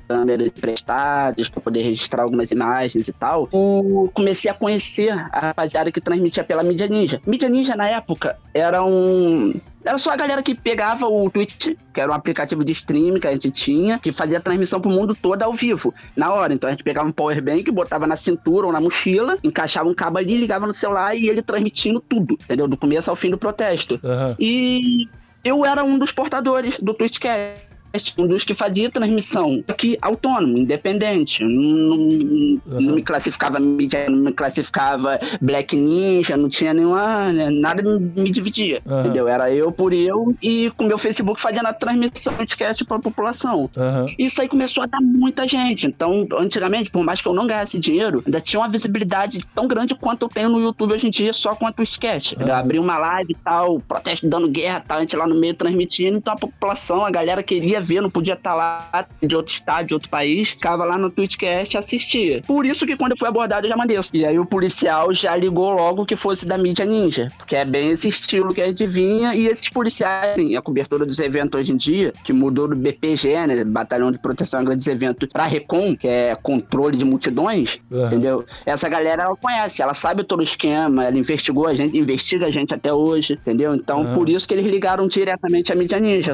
câmeras 0.08 0.47
emprestadas 0.47 1.49
para 1.49 1.62
poder 1.62 1.82
registrar 1.82 2.23
algumas 2.23 2.51
imagens 2.51 3.08
e 3.08 3.13
tal, 3.13 3.49
eu 3.51 4.10
comecei 4.13 4.49
a 4.49 4.53
conhecer 4.53 5.12
a 5.12 5.39
rapaziada 5.47 5.91
que 5.91 6.01
transmitia 6.01 6.43
pela 6.43 6.63
mídia 6.63 6.88
ninja. 6.88 7.21
Mídia 7.25 7.49
ninja 7.49 7.75
na 7.75 7.88
época 7.88 8.38
era 8.53 8.84
um 8.84 9.53
era 9.83 9.97
só 9.97 10.11
a 10.11 10.15
galera 10.15 10.43
que 10.43 10.53
pegava 10.53 11.07
o 11.07 11.29
Twitch, 11.29 11.75
que 11.93 12.01
era 12.01 12.11
um 12.11 12.13
aplicativo 12.13 12.63
de 12.63 12.71
streaming 12.71 13.19
que 13.19 13.27
a 13.27 13.31
gente 13.31 13.49
tinha, 13.51 13.97
que 13.97 14.11
fazia 14.11 14.39
transmissão 14.39 14.81
pro 14.81 14.91
mundo 14.91 15.15
todo 15.15 15.41
ao 15.43 15.53
vivo, 15.53 15.93
na 16.15 16.31
hora. 16.33 16.53
Então 16.53 16.67
a 16.67 16.71
gente 16.71 16.83
pegava 16.83 17.07
um 17.07 17.11
power 17.11 17.41
bank, 17.41 17.69
botava 17.71 18.05
na 18.05 18.15
cintura 18.15 18.67
ou 18.67 18.73
na 18.73 18.81
mochila, 18.81 19.37
encaixava 19.43 19.87
um 19.87 19.93
cabo 19.93 20.17
ali, 20.17 20.35
ligava 20.35 20.67
no 20.67 20.73
celular 20.73 21.15
e 21.15 21.29
ele 21.29 21.41
transmitindo 21.41 21.99
tudo, 22.01 22.33
entendeu? 22.33 22.67
Do 22.67 22.77
começo 22.77 23.09
ao 23.09 23.15
fim 23.15 23.29
do 23.29 23.37
protesto. 23.37 23.99
Uhum. 24.03 24.35
E 24.39 25.07
eu 25.43 25.65
era 25.65 25.83
um 25.83 25.97
dos 25.97 26.11
portadores 26.11 26.77
do 26.79 26.93
Twitchcast 26.93 27.68
um 28.17 28.28
dos 28.28 28.43
que 28.43 28.54
fazia 28.54 28.89
transmissão 28.89 29.63
aqui 29.67 29.97
autônomo, 30.02 30.58
independente. 30.58 31.43
Não, 31.43 31.49
não, 31.49 31.97
uhum. 31.97 32.62
não, 32.67 32.95
me 32.95 33.02
classificava 33.02 33.60
mídia, 33.60 34.10
não 34.10 34.17
me 34.17 34.32
classificava 34.32 35.19
Black 35.41 35.75
Ninja, 35.75 36.38
não 36.38 36.49
tinha 36.49 36.73
nenhuma. 36.73 37.32
Nada 37.52 37.82
me 37.82 38.30
dividia. 38.30 38.82
Uhum. 38.86 38.99
Entendeu? 38.99 39.28
Era 39.28 39.52
eu 39.52 39.71
por 39.71 39.93
eu 39.93 40.36
e 40.41 40.69
com 40.71 40.86
meu 40.86 40.97
Facebook 40.97 41.41
fazendo 41.41 41.67
a 41.67 41.73
transmissão 41.73 42.34
de 42.45 42.56
cast 42.56 42.86
pra 42.86 42.99
população. 42.99 43.69
Uhum. 43.75 44.13
Isso 44.17 44.41
aí 44.41 44.47
começou 44.47 44.84
a 44.84 44.86
dar 44.86 45.02
muita 45.02 45.47
gente. 45.47 45.88
Então, 45.88 46.28
antigamente, 46.38 46.89
por 46.89 47.04
mais 47.04 47.21
que 47.21 47.28
eu 47.28 47.34
não 47.34 47.47
ganhasse 47.47 47.80
dinheiro, 47.80 48.21
ainda 48.25 48.39
tinha 48.39 48.60
uma 48.60 48.69
visibilidade 48.69 49.39
tão 49.56 49.67
grande 49.67 49.95
quanto 49.95 50.23
eu 50.23 50.30
tenho 50.30 50.49
no 50.49 50.60
YouTube 50.60 50.93
hoje 50.93 51.08
em 51.08 51.12
dia, 51.12 51.34
só 51.34 51.56
quanto 51.56 51.80
o 51.80 51.84
sketch. 51.84 52.34
Uhum. 52.34 52.47
Eu 52.47 52.56
abri 52.56 52.80
uma 52.80 52.97
live 52.97 53.32
e 53.32 53.36
tal, 53.36 53.80
protesto 53.80 54.28
dando 54.28 54.47
guerra, 54.47 54.84
tal, 54.88 54.97
a 54.97 55.02
gente 55.02 55.15
lá 55.15 55.28
no 55.28 55.36
meio 55.36 55.54
transmitindo, 55.54 56.17
então 56.17 56.34
a 56.34 56.38
população, 56.38 57.06
a 57.06 57.12
galera 57.12 57.41
queria 57.41 57.78
queria 57.79 57.81
ver, 57.81 58.01
não 58.01 58.09
podia 58.09 58.33
estar 58.33 58.53
lá 58.53 59.07
de 59.21 59.35
outro 59.35 59.53
estado, 59.53 59.87
de 59.87 59.93
outro 59.93 60.09
país, 60.09 60.49
ficava 60.49 60.83
lá 60.83 60.97
no 60.97 61.09
Twitchcast 61.09 61.75
e 61.75 61.77
assistia. 61.77 62.41
Por 62.45 62.65
isso 62.65 62.85
que 62.85 62.95
quando 62.95 63.13
eu 63.13 63.17
fui 63.17 63.27
abordado 63.27 63.65
eu 63.65 63.69
já 63.69 63.77
mandei. 63.77 63.99
E 64.13 64.25
aí 64.25 64.39
o 64.39 64.45
policial 64.45 65.13
já 65.13 65.35
ligou 65.35 65.71
logo 65.71 66.05
que 66.05 66.15
fosse 66.15 66.45
da 66.45 66.57
mídia 66.57 66.85
ninja, 66.85 67.27
porque 67.37 67.55
é 67.55 67.65
bem 67.65 67.91
esse 67.91 68.07
estilo 68.07 68.53
que 68.53 68.61
a 68.61 68.67
gente 68.67 68.85
vinha 68.85 69.35
e 69.35 69.47
esses 69.47 69.67
policiais, 69.69 70.33
assim, 70.33 70.55
a 70.55 70.61
cobertura 70.61 71.05
dos 71.05 71.19
eventos 71.19 71.59
hoje 71.59 71.73
em 71.73 71.77
dia, 71.77 72.13
que 72.23 72.31
mudou 72.31 72.67
do 72.67 72.75
BPG, 72.75 73.47
né, 73.47 73.63
Batalhão 73.63 74.11
de 74.11 74.17
Proteção 74.17 74.59
a 74.59 74.63
Grandes 74.63 74.87
Eventos, 74.87 75.27
pra 75.29 75.43
Recon, 75.43 75.95
que 75.95 76.07
é 76.07 76.35
controle 76.41 76.97
de 76.97 77.05
multidões, 77.05 77.79
uhum. 77.91 78.07
entendeu? 78.07 78.45
Essa 78.65 78.87
galera 78.87 79.23
ela 79.23 79.35
conhece, 79.35 79.81
ela 79.81 79.93
sabe 79.93 80.23
todo 80.23 80.39
o 80.39 80.43
esquema, 80.43 81.05
ela 81.05 81.17
investigou 81.17 81.67
a 81.67 81.73
gente, 81.73 81.97
investiga 81.97 82.47
a 82.47 82.51
gente 82.51 82.73
até 82.73 82.93
hoje, 82.93 83.33
entendeu? 83.33 83.75
Então, 83.75 84.01
uhum. 84.01 84.15
por 84.15 84.29
isso 84.29 84.47
que 84.47 84.53
eles 84.53 84.65
ligaram 84.65 85.07
diretamente 85.07 85.71
à 85.71 85.75
mídia 85.75 85.99
ninja. 85.99 86.33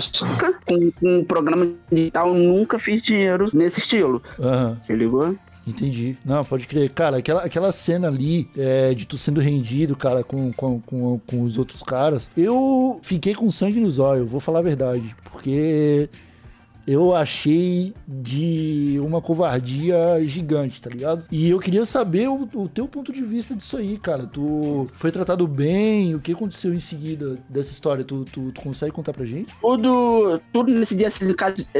Com, 0.65 0.91
com 0.91 1.23
programa 1.35 1.69
digital, 1.91 2.33
nunca 2.33 2.79
fiz 2.79 3.01
dinheiro 3.01 3.49
nesse 3.53 3.81
estilo. 3.81 4.23
Uhum. 4.39 4.75
Você 4.79 4.95
ligou? 4.95 5.35
Entendi. 5.67 6.15
Não, 6.23 6.43
pode 6.45 6.65
crer. 6.65 6.89
Cara, 6.91 7.17
aquela, 7.17 7.41
aquela 7.41 7.71
cena 7.71 8.07
ali 8.07 8.47
é, 8.55 8.93
de 8.93 9.05
tu 9.05 9.17
sendo 9.17 9.41
rendido, 9.41 9.95
cara, 9.95 10.23
com, 10.23 10.53
com, 10.53 10.79
com, 10.79 11.19
com 11.19 11.41
os 11.41 11.57
outros 11.57 11.81
caras, 11.83 12.29
eu 12.37 12.99
fiquei 13.01 13.33
com 13.35 13.49
sangue 13.51 13.79
nos 13.79 13.99
olhos, 13.99 14.29
vou 14.29 14.39
falar 14.39 14.59
a 14.59 14.61
verdade. 14.61 15.15
Porque 15.29 16.07
eu 16.87 17.15
achei 17.15 17.93
de 18.07 18.99
uma 18.99 19.21
covardia 19.21 19.97
gigante, 20.25 20.81
tá 20.81 20.89
ligado? 20.89 21.25
E 21.31 21.49
eu 21.49 21.59
queria 21.59 21.85
saber 21.85 22.29
o, 22.29 22.47
o, 22.53 22.69
teu 22.69 22.87
ponto 22.87 23.11
de 23.11 23.23
vista 23.23 23.55
disso 23.55 23.77
aí, 23.77 23.97
cara. 23.97 24.27
Tu 24.27 24.87
foi 24.93 25.11
tratado 25.11 25.47
bem? 25.47 26.15
O 26.15 26.19
que 26.19 26.31
aconteceu 26.31 26.73
em 26.73 26.79
seguida 26.79 27.37
dessa 27.49 27.71
história? 27.71 28.03
Tu, 28.03 28.23
tu, 28.25 28.51
tu 28.51 28.61
consegue 28.61 28.91
contar 28.91 29.13
pra 29.13 29.25
gente? 29.25 29.53
Tudo, 29.59 30.39
tudo 30.53 30.71
nesse 30.73 30.95
dia 30.95 31.09
se, 31.09 31.25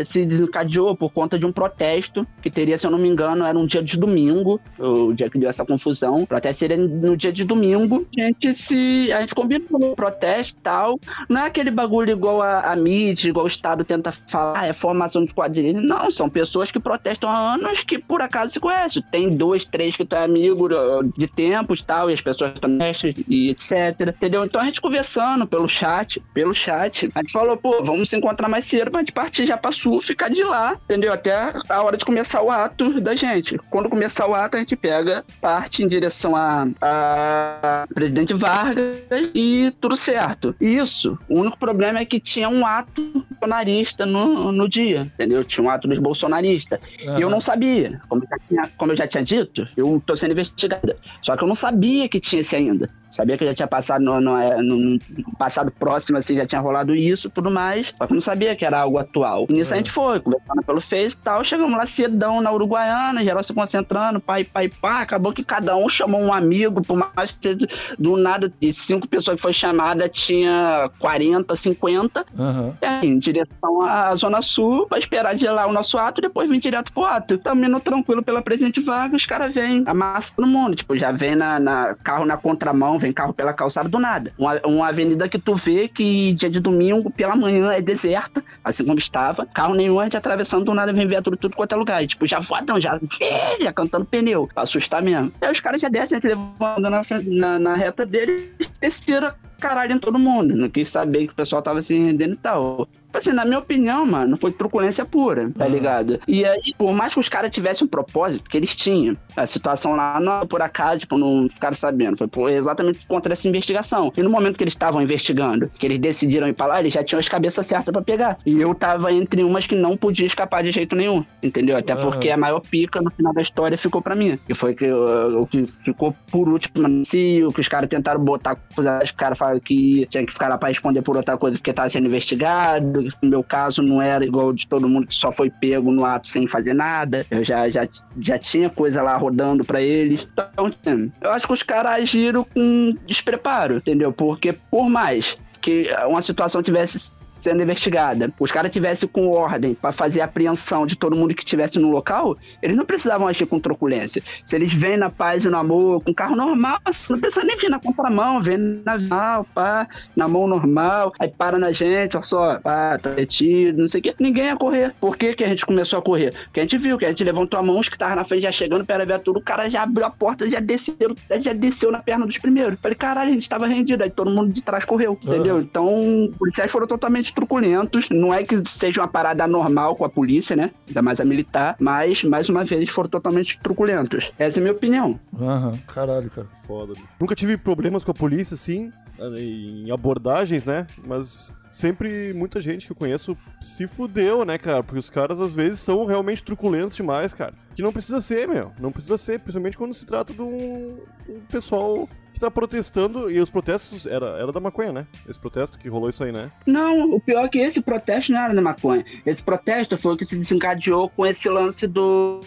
se 0.04 0.26
desencadeou 0.26 0.96
por 0.96 1.12
conta 1.12 1.38
de 1.38 1.46
um 1.46 1.52
protesto 1.52 2.26
que 2.42 2.50
teria, 2.50 2.78
se 2.78 2.88
eu 2.88 2.92
não 2.92 2.98
me 2.98 3.08
engano, 3.08 3.46
era 3.46 3.58
um 3.58 3.66
dia 3.66 3.84
de 3.84 4.00
domingo, 4.00 4.60
o 4.80 5.14
dia 5.14 5.30
que 5.30 5.38
deu 5.38 5.50
essa 5.50 5.66
confusão. 5.66 6.16
O 6.16 6.28
protesto 6.28 6.60
seria 6.60 6.78
no 6.78 7.16
dia 7.16 7.32
de 7.32 7.44
domingo. 7.44 8.06
A 8.18 8.22
gente 8.22 8.60
se. 8.60 9.12
A 9.12 9.22
gente 9.22 9.36
combinou 9.36 9.80
no 9.80 9.96
protesto 9.96 10.58
e 10.58 10.62
tal. 10.64 11.00
Não 11.30 11.42
é 11.42 11.48
aquele 11.48 11.70
bagulho 11.70 12.12
igual 12.12 12.42
a, 12.42 12.62
a 12.62 12.76
mídia, 12.76 13.30
igual 13.30 13.46
o 13.46 13.48
Estado 13.48 13.84
tenta 13.84 14.12
falar, 14.12 14.60
ah, 14.60 14.68
é 14.68 14.74
forma 14.74 14.95
formação 14.96 15.26
de 15.26 15.34
quadrilha. 15.34 15.82
Não, 15.82 16.10
são 16.10 16.30
pessoas 16.30 16.72
que 16.72 16.80
protestam 16.80 17.30
há 17.30 17.54
anos 17.54 17.84
que 17.84 18.00
por 18.00 18.22
acaso 18.22 18.54
se 18.54 18.60
conhecem. 18.60 19.04
Tem 19.12 19.30
dois, 19.30 19.66
três 19.66 19.96
que 19.96 20.06
tu 20.06 20.16
é 20.16 20.24
amigo 20.24 20.70
de 21.16 21.28
tempos 21.28 21.82
tal, 21.82 22.10
e 22.10 22.14
as 22.14 22.22
pessoas 22.22 22.54
também 22.60 22.94
e 23.28 23.50
etc. 23.50 24.00
Entendeu? 24.02 24.46
Então 24.46 24.62
a 24.62 24.66
gente 24.66 24.80
conversando 24.80 25.46
pelo 25.46 25.68
chat, 25.68 26.22
pelo 26.34 26.54
chat, 26.54 27.10
a 27.14 27.22
gente 27.22 27.32
falou, 27.32 27.58
pô, 27.58 27.84
vamos 27.84 28.10
se 28.10 28.18
encontrar 28.18 28.48
mais 28.48 28.66
cedo 28.66 28.90
pra 28.90 29.02
gente 29.02 29.12
partir 29.12 29.46
já 29.46 29.58
pra 29.58 29.72
sul, 29.72 30.00
ficar 30.00 30.30
de 30.30 30.44
lá, 30.44 30.78
entendeu? 30.86 31.12
Até 31.12 31.54
a 31.70 31.82
hora 31.82 31.98
de 31.98 32.06
começar 32.06 32.42
o 32.42 32.50
ato 32.50 33.02
da 33.02 33.16
gente. 33.16 33.58
Quando 33.70 33.90
começar 33.90 34.28
o 34.28 34.34
ato, 34.34 34.56
a 34.56 34.60
gente 34.60 34.76
pega, 34.76 35.26
parte 35.42 35.84
em 35.84 35.88
direção 35.88 36.36
a, 36.36 36.68
a 36.82 37.88
presidente 37.94 38.34
Vargas 38.34 38.98
e 39.34 39.74
tudo 39.82 39.96
certo. 39.96 40.56
Isso, 40.62 41.18
o 41.28 41.40
único 41.40 41.58
problema 41.58 42.00
é 42.00 42.06
que 42.06 42.20
tinha 42.20 42.48
um 42.48 42.66
ato 42.66 43.26
bolsonarista 43.40 44.06
no, 44.06 44.52
no 44.52 44.68
dia 44.68 44.85
dia, 44.86 45.02
entendeu? 45.02 45.44
Tinha 45.44 45.66
um 45.66 45.70
ato 45.70 45.88
dos 45.88 46.00
bolsonaristas. 46.00 46.80
Uhum. 47.04 47.20
E 47.20 47.22
eu 47.22 47.30
não 47.30 47.40
sabia. 47.40 48.02
Como 48.08 48.24
eu, 48.24 48.40
tinha, 48.48 48.70
como 48.78 48.92
eu 48.92 48.96
já 48.96 49.08
tinha 49.08 49.24
dito, 49.24 49.68
eu 49.76 50.02
tô 50.06 50.16
sendo 50.16 50.32
investigada. 50.32 50.98
Só 51.22 51.36
que 51.36 51.44
eu 51.44 51.48
não 51.48 51.56
sabia 51.56 52.08
que 52.08 52.20
tinha 52.20 52.42
esse 52.42 52.56
ainda. 52.56 52.90
Sabia 53.16 53.38
que 53.38 53.46
já 53.46 53.54
tinha 53.54 53.68
passado 53.68 54.04
no, 54.04 54.20
no, 54.20 54.38
é, 54.38 54.62
no, 54.62 55.00
passado 55.38 55.72
próximo, 55.72 56.18
assim, 56.18 56.36
já 56.36 56.46
tinha 56.46 56.60
rolado 56.60 56.94
isso 56.94 57.30
tudo 57.30 57.50
mais. 57.50 57.94
Só 57.98 58.06
que 58.06 58.14
não 58.14 58.20
sabia 58.20 58.56
que 58.56 58.66
era 58.66 58.82
algo 58.82 58.98
atual. 58.98 59.46
E 59.50 59.54
nisso 59.54 59.74
a 59.74 59.78
gente 59.78 59.90
foi, 59.90 60.20
conversando 60.20 60.62
pelo 60.64 60.82
Face 60.82 61.16
e 61.16 61.24
tal. 61.24 61.44
Chegamos 61.44 61.78
lá 61.78 61.86
cedão 61.86 62.42
na 62.42 62.52
Uruguaiana, 62.52 63.24
geral 63.24 63.42
se 63.42 63.54
concentrando, 63.54 64.20
pai, 64.20 64.44
pai, 64.44 64.70
pá. 64.70 65.00
Acabou 65.00 65.32
que 65.32 65.46
cada 65.46 65.78
um 65.78 65.88
chamou 65.88 66.22
um 66.22 66.34
amigo, 66.34 66.82
por 66.82 66.98
mais 66.98 67.32
que 67.32 67.38
seja 67.40 67.68
do 67.98 68.18
nada, 68.18 68.52
de 68.60 68.74
cinco 68.74 69.08
pessoas 69.08 69.36
que 69.36 69.42
foi 69.42 69.54
chamada, 69.54 70.10
tinha 70.10 70.92
40, 71.00 71.56
50. 71.56 72.26
Uhum. 72.38 72.74
É, 72.82 73.06
em 73.06 73.18
direção 73.18 73.82
à 73.82 74.14
Zona 74.16 74.42
Sul, 74.42 74.88
pra 74.88 75.00
esperar 75.00 75.36
de 75.36 75.48
lá 75.48 75.66
o 75.68 75.72
nosso 75.72 75.98
ato 75.98 76.20
e 76.20 76.24
depois 76.24 76.50
vir 76.50 76.60
direto 76.60 76.92
pro 76.92 77.06
ato. 77.06 77.38
Tamo 77.38 77.64
indo 77.64 77.80
tranquilo 77.80 78.22
pela 78.22 78.42
Presidente 78.42 78.82
Vargas, 78.82 79.22
os 79.22 79.26
caras 79.26 79.54
vêm, 79.54 79.84
amassa 79.88 80.34
todo 80.36 80.48
mundo. 80.48 80.76
Tipo, 80.76 80.98
já 80.98 81.14
vem 81.14 81.36
na, 81.36 81.60
na 81.60 81.96
carro 81.96 82.26
na 82.26 82.36
contramão, 82.36 83.00
vem 83.06 83.14
carro 83.14 83.34
pela 83.34 83.54
calçada 83.54 83.88
do 83.88 84.00
nada. 84.00 84.34
Uma, 84.38 84.60
uma 84.66 84.88
avenida 84.90 85.30
que 85.30 85.38
tu 85.38 85.56
vê 85.56 85.88
que 85.88 86.34
dia 86.34 86.50
de 86.50 86.60
domingo, 86.60 87.12
pela 87.12 87.36
manhã, 87.36 87.72
é 87.72 87.82
deserta, 87.82 88.44
assim 88.64 88.84
como 88.84 88.98
estava. 88.98 89.46
Carro 89.46 89.76
nenhum, 89.76 90.00
a 90.00 90.04
gente 90.04 90.18
atravessando 90.18 90.66
do 90.66 90.74
nada, 90.74 90.92
vem 90.92 91.08
viatura 91.08 91.38
tudo 91.38 91.56
quanto 91.56 91.74
é 91.74 91.78
lugar. 91.78 92.04
E, 92.04 92.08
tipo, 92.08 92.26
já 92.26 92.40
voadão, 92.40 92.82
já, 92.82 93.00
já 93.62 93.72
cantando 93.72 94.06
pneu, 94.06 94.50
pra 94.54 94.64
assustar 94.64 95.02
mesmo. 95.02 95.32
Aí 95.40 95.52
os 95.52 95.60
caras 95.60 95.82
já 95.82 95.90
descem, 95.90 96.18
a 96.18 96.22
gente 96.22 96.28
levando 96.28 96.90
na, 96.90 97.02
na, 97.26 97.60
na 97.60 97.76
reta 97.76 98.06
dele, 98.06 98.52
desceram 98.82 99.32
caralho 99.60 99.94
em 99.94 100.00
todo 100.00 100.20
mundo. 100.20 100.56
Não 100.56 100.70
quis 100.70 100.90
saber 100.90 101.28
que 101.28 101.34
o 101.34 101.36
pessoal 101.36 101.62
tava 101.62 101.82
se 101.82 101.98
rendendo 101.98 102.34
e 102.34 102.38
tal. 102.38 102.88
Tipo 103.16 103.30
assim, 103.30 103.34
na 103.34 103.46
minha 103.46 103.60
opinião, 103.60 104.06
mano, 104.06 104.36
foi 104.36 104.52
truculência 104.52 105.06
pura, 105.06 105.50
tá 105.58 105.66
uhum. 105.66 105.72
ligado? 105.72 106.20
E 106.28 106.44
aí, 106.46 106.74
por 106.78 106.94
mais 106.94 107.14
que 107.14 107.20
os 107.22 107.30
caras 107.30 107.50
tivessem 107.50 107.86
um 107.86 107.88
propósito, 107.88 108.50
que 108.50 108.58
eles 108.58 108.76
tinham, 108.76 109.16
a 109.38 109.48
situação 109.48 109.96
lá 109.96 110.20
não 110.20 110.42
é 110.42 110.46
por 110.46 110.62
acaso, 110.62 111.00
tipo, 111.00 111.18
não 111.18 111.48
ficaram 111.50 111.78
sabendo. 111.78 112.18
Foi 112.18 112.28
por, 112.28 112.50
exatamente 112.50 113.06
contra 113.08 113.32
essa 113.32 113.48
investigação. 113.48 114.12
E 114.18 114.22
no 114.22 114.30
momento 114.30 114.58
que 114.58 114.64
eles 114.66 114.74
estavam 114.74 115.02
investigando, 115.02 115.72
que 115.80 115.86
eles 115.86 115.98
decidiram 115.98 116.46
ir 116.50 116.54
pra 116.54 116.66
lá, 116.66 116.80
eles 116.82 116.92
já 116.92 117.06
tinham 117.06 117.18
as 117.18 117.30
cabeças 117.30 117.66
certas 117.66 117.90
pra 117.90 118.02
pegar. 118.02 118.38
E 118.46 118.60
eu 118.60 118.76
tava 118.76 119.14
entre 119.14 119.46
umas 119.46 119.66
que 119.66 119.76
não 119.76 119.96
podia 119.96 120.26
escapar 120.26 120.62
de 120.62 120.72
jeito 120.72 120.94
nenhum, 120.94 121.24
entendeu? 121.42 121.78
Até 121.78 121.96
uhum. 121.96 122.02
porque 122.02 122.30
a 122.30 122.36
maior 122.36 122.60
pica 122.60 123.00
no 123.02 123.10
final 123.12 123.34
da 123.34 123.42
história 123.42 123.78
ficou 123.78 124.02
pra 124.02 124.14
mim. 124.14 124.38
Que 124.46 124.54
foi 124.54 124.76
que, 124.76 124.92
o 124.92 125.48
que 125.48 125.66
ficou 125.66 126.14
por 126.30 126.50
último, 126.50 127.06
se 127.06 127.42
o 127.46 127.48
que 127.54 127.62
os 127.62 127.70
caras 127.70 127.88
tentaram 127.88 128.20
botar, 128.20 128.58
os 128.78 129.12
caras 129.12 129.38
que 129.60 130.06
tinha 130.10 130.26
que 130.26 130.34
ficar 130.34 130.50
lá 130.50 130.58
pra 130.58 130.70
responder 130.70 131.02
por 131.02 131.18
outra 131.18 131.38
coisa 131.38 131.58
porque 131.58 131.74
tava 131.74 131.90
sendo 131.90 132.08
investigado 132.08 133.06
no 133.22 133.30
meu 133.30 133.44
caso 133.44 133.82
não 133.82 134.02
era 134.02 134.26
igual 134.26 134.54
de 134.54 134.68
todo 134.68 134.88
mundo 134.88 135.08
que 135.08 135.14
só 135.14 135.32
foi 135.32 135.50
pego 135.50 135.92
no 135.92 136.06
ato 136.06 136.28
sem 136.28 136.48
fazer 136.48 136.74
nada. 136.74 137.26
Eu 137.30 137.44
já, 137.44 137.70
já, 137.70 137.88
já 138.20 138.38
tinha 138.38 138.70
coisa 138.70 139.02
lá 139.02 139.16
rodando 139.18 139.64
para 139.64 139.82
eles. 139.82 140.28
Então, 140.32 141.12
eu 141.22 141.32
acho 141.32 141.48
que 141.48 141.54
os 141.54 141.64
caras 141.64 141.94
agiram 141.94 142.44
com 142.44 142.96
despreparo, 143.06 143.78
entendeu? 143.78 144.12
Porque 144.12 144.54
por 144.54 144.90
mais 144.90 145.38
que 145.66 145.88
uma 146.08 146.22
situação 146.22 146.62
tivesse 146.62 147.00
sendo 147.00 147.64
investigada, 147.64 148.32
os 148.40 148.52
caras 148.52 148.70
tivessem 148.70 149.10
com 149.10 149.30
ordem 149.30 149.74
para 149.74 149.92
fazer 149.92 150.22
a 150.22 150.26
apreensão 150.26 150.86
de 150.86 150.96
todo 150.96 151.16
mundo 151.16 151.34
que 151.34 151.44
estivesse 151.44 151.80
no 151.80 151.90
local, 151.90 152.38
eles 152.62 152.76
não 152.76 152.86
precisavam 152.86 153.28
agir 153.28 153.48
com 153.48 153.60
truculência. 153.60 154.22
Se 154.44 154.56
eles 154.56 154.72
vêm 154.72 154.96
na 154.96 155.10
paz 155.10 155.44
e 155.44 155.50
no 155.50 155.58
amor, 155.58 156.04
com 156.04 156.14
carro 156.14 156.36
normal, 156.36 156.80
assim, 156.86 157.14
não 157.14 157.20
precisa 157.20 157.44
nem 157.44 157.58
vir 157.58 157.70
na 157.70 157.80
contramão, 157.80 158.44
vem 158.44 158.58
na 158.86 158.96
normal, 158.96 159.48
pá, 159.56 159.88
na 160.16 160.28
mão 160.28 160.48
normal, 160.48 161.14
aí 161.20 161.30
para 161.30 161.58
na 161.58 161.72
gente, 161.72 162.16
ó 162.16 162.22
só, 162.22 162.60
pá, 162.60 163.00
tá 163.00 163.10
detido, 163.12 163.82
não 163.82 163.88
sei 163.88 164.02
o 164.02 164.04
quê. 164.04 164.16
Ninguém 164.20 164.46
ia 164.46 164.56
correr. 164.56 164.94
Por 165.02 165.18
que, 165.18 165.34
que 165.34 165.44
a 165.44 165.48
gente 165.48 165.66
começou 165.66 165.98
a 165.98 166.02
correr? 166.02 166.32
Porque 166.46 166.60
a 166.60 166.64
gente 166.64 166.78
viu 166.78 166.98
que 166.98 167.06
a 167.06 167.10
gente 167.10 167.24
levantou 167.24 167.60
a 167.60 167.64
mão, 167.64 167.80
os 167.80 167.90
que 167.90 167.96
estavam 167.96 168.16
na 168.16 168.24
frente 168.24 168.44
já 168.44 168.52
chegando 168.52 168.86
para 168.86 169.04
ver 169.04 169.20
tudo, 169.20 169.40
o 169.40 169.42
cara 169.42 169.68
já 169.68 169.82
abriu 169.82 170.06
a 170.06 170.12
porta, 170.12 170.50
já 170.50 170.60
desceu, 170.60 170.96
já 171.42 171.54
desceu 171.54 171.92
na 171.92 172.00
perna 172.00 172.26
dos 172.28 172.38
primeiros. 172.38 172.80
Falei, 172.80 172.96
caralho, 172.96 173.32
a 173.32 173.34
gente 173.34 173.50
tava 173.50 173.68
rendido, 173.68 174.04
aí 174.04 174.10
todo 174.10 174.30
mundo 174.30 174.52
de 174.52 174.62
trás 174.62 174.86
correu, 174.86 175.18
entendeu? 175.22 175.55
Então, 175.60 176.26
os 176.26 176.36
policiais 176.38 176.72
foram 176.72 176.88
totalmente 176.88 177.34
truculentos. 177.34 178.10
Não 178.10 178.34
é 178.34 178.44
que 178.44 178.62
seja 178.68 179.02
uma 179.02 179.08
parada 179.08 179.48
normal 179.48 179.96
com 179.96 180.06
a 180.06 180.10
polícia, 180.10 180.56
né? 180.56 180.72
Ainda 180.88 181.02
mais 181.02 181.20
a 181.20 181.26
militar, 181.26 181.76
mas, 181.80 182.24
mais 182.24 182.50
uma 182.50 182.64
vez, 182.64 182.90
foram 182.90 183.10
totalmente 183.10 183.60
truculentos. 183.60 184.32
Essa 184.38 184.60
é 184.60 184.62
a 184.62 184.64
minha 184.64 184.74
opinião. 184.74 185.20
Aham, 185.40 185.78
caralho, 185.88 186.30
cara. 186.30 186.48
Foda. 186.66 186.94
bicho. 186.94 187.08
Nunca 187.20 187.36
tive 187.36 187.58
problemas 187.58 188.04
com 188.04 188.12
a 188.12 188.14
polícia, 188.14 188.56
assim, 188.56 188.92
em 189.38 189.92
abordagens, 189.92 190.66
né? 190.66 190.88
Mas 191.06 191.54
sempre 191.70 192.34
muita 192.34 192.62
gente 192.62 192.86
que 192.86 192.92
eu 192.92 192.96
conheço 192.96 193.38
se 193.60 193.88
fudeu, 193.88 194.46
né, 194.46 194.58
cara? 194.58 194.84
Porque 194.84 195.00
os 195.00 195.10
caras 195.10 195.42
às 195.42 195.54
vezes 195.54 195.80
são 195.80 196.06
realmente 196.06 196.44
truculentos 196.44 196.96
demais, 196.96 197.34
cara. 197.34 197.54
Que 197.76 197.82
não 197.82 197.92
precisa 197.92 198.22
ser, 198.22 198.48
meu. 198.48 198.72
Não 198.80 198.92
precisa 198.92 199.18
ser, 199.18 199.40
principalmente 199.40 199.78
quando 199.78 199.94
se 199.94 200.06
trata 200.06 200.34
de 200.34 200.42
um, 200.42 200.98
um 201.28 201.40
pessoal 201.52 202.08
que 202.36 202.40
tá 202.40 202.52
protestando. 202.52 203.32
E 203.32 203.40
os 203.40 203.50
protestos 203.50 204.06
era, 204.06 204.38
era 204.38 204.52
da 204.52 204.60
maconha, 204.60 204.92
né? 204.92 205.08
Esse 205.28 205.40
protesto 205.40 205.80
que 205.80 205.90
rolou 205.90 206.10
isso 206.10 206.24
aí, 206.24 206.32
né? 206.32 206.52
Não, 206.68 207.14
o 207.16 207.20
pior 207.20 207.46
é 207.46 207.48
que 207.50 207.60
esse 207.60 207.82
protesto 207.82 208.32
não 208.32 208.40
era 208.42 208.54
da 208.54 208.62
maconha. 208.62 209.04
Esse 209.26 209.42
protesto 209.42 209.98
foi 209.98 210.14
o 210.14 210.18
que 210.18 210.26
se 210.26 210.38
desencadeou 210.38 211.10
com 211.10 211.26
esse 211.26 211.50
lance 211.50 211.88
do 211.88 212.42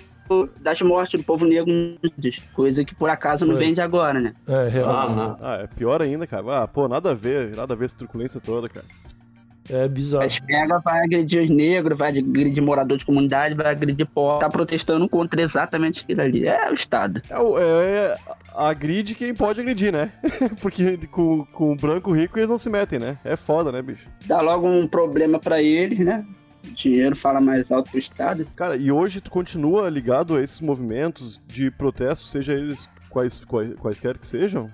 das 0.60 0.82
mortes 0.82 1.18
do 1.18 1.24
povo 1.24 1.46
negro, 1.46 1.72
coisa 2.52 2.84
que 2.84 2.94
por 2.94 3.08
acaso 3.08 3.46
não 3.46 3.54
Foi. 3.54 3.64
vem 3.64 3.72
de 3.72 3.80
agora, 3.80 4.20
né? 4.20 4.34
É, 4.46 4.68
real. 4.68 4.90
Ah. 4.90 5.36
Ah, 5.40 5.54
é 5.62 5.66
pior 5.66 6.02
ainda, 6.02 6.26
cara. 6.26 6.64
Ah, 6.64 6.68
pô, 6.68 6.86
nada 6.86 7.12
a 7.12 7.14
ver, 7.14 7.56
nada 7.56 7.72
a 7.72 7.76
ver 7.76 7.86
essa 7.86 7.96
truculência 7.96 8.38
toda, 8.38 8.68
cara. 8.68 8.84
É 9.70 9.86
bizarro. 9.88 10.24
Mas 10.24 10.38
pega, 10.38 10.78
vai 10.80 11.02
agredir 11.04 11.42
os 11.42 11.50
negros, 11.50 11.98
vai 11.98 12.08
agredir 12.10 12.62
morador 12.62 12.96
de 12.98 13.04
comunidade, 13.06 13.54
vai 13.54 13.66
agredir 13.72 14.06
pobre. 14.06 14.40
Tá 14.40 14.50
protestando 14.50 15.06
contra 15.08 15.40
exatamente 15.42 16.02
aquilo 16.04 16.20
ali. 16.22 16.46
É 16.46 16.70
o 16.70 16.74
Estado. 16.74 17.20
É, 17.30 17.38
o- 17.38 17.58
é, 17.58 18.16
agride 18.58 19.14
quem 19.14 19.34
pode 19.34 19.60
agredir, 19.60 19.92
né? 19.92 20.12
Porque 20.60 20.96
com, 21.06 21.44
com 21.46 21.72
o 21.72 21.76
branco 21.76 22.12
rico 22.12 22.38
eles 22.38 22.50
não 22.50 22.58
se 22.58 22.68
metem, 22.68 22.98
né? 22.98 23.18
É 23.24 23.36
foda, 23.36 23.70
né, 23.70 23.80
bicho? 23.80 24.10
Dá 24.26 24.40
logo 24.40 24.68
um 24.68 24.86
problema 24.86 25.38
pra 25.38 25.62
eles, 25.62 26.00
né? 26.00 26.24
O 26.66 26.72
dinheiro 26.72 27.14
fala 27.14 27.40
mais 27.40 27.70
alto 27.70 27.90
que 27.90 27.96
o 27.96 27.98
Estado. 27.98 28.46
Cara, 28.56 28.76
e 28.76 28.90
hoje 28.90 29.20
tu 29.20 29.30
continua 29.30 29.88
ligado 29.88 30.36
a 30.36 30.42
esses 30.42 30.60
movimentos 30.60 31.40
de 31.46 31.70
protesto, 31.70 32.26
seja 32.26 32.52
eles 32.52 32.88
quais, 33.08 33.44
quais, 33.44 33.74
quaisquer 33.74 34.18
que 34.18 34.26
sejam? 34.26 34.70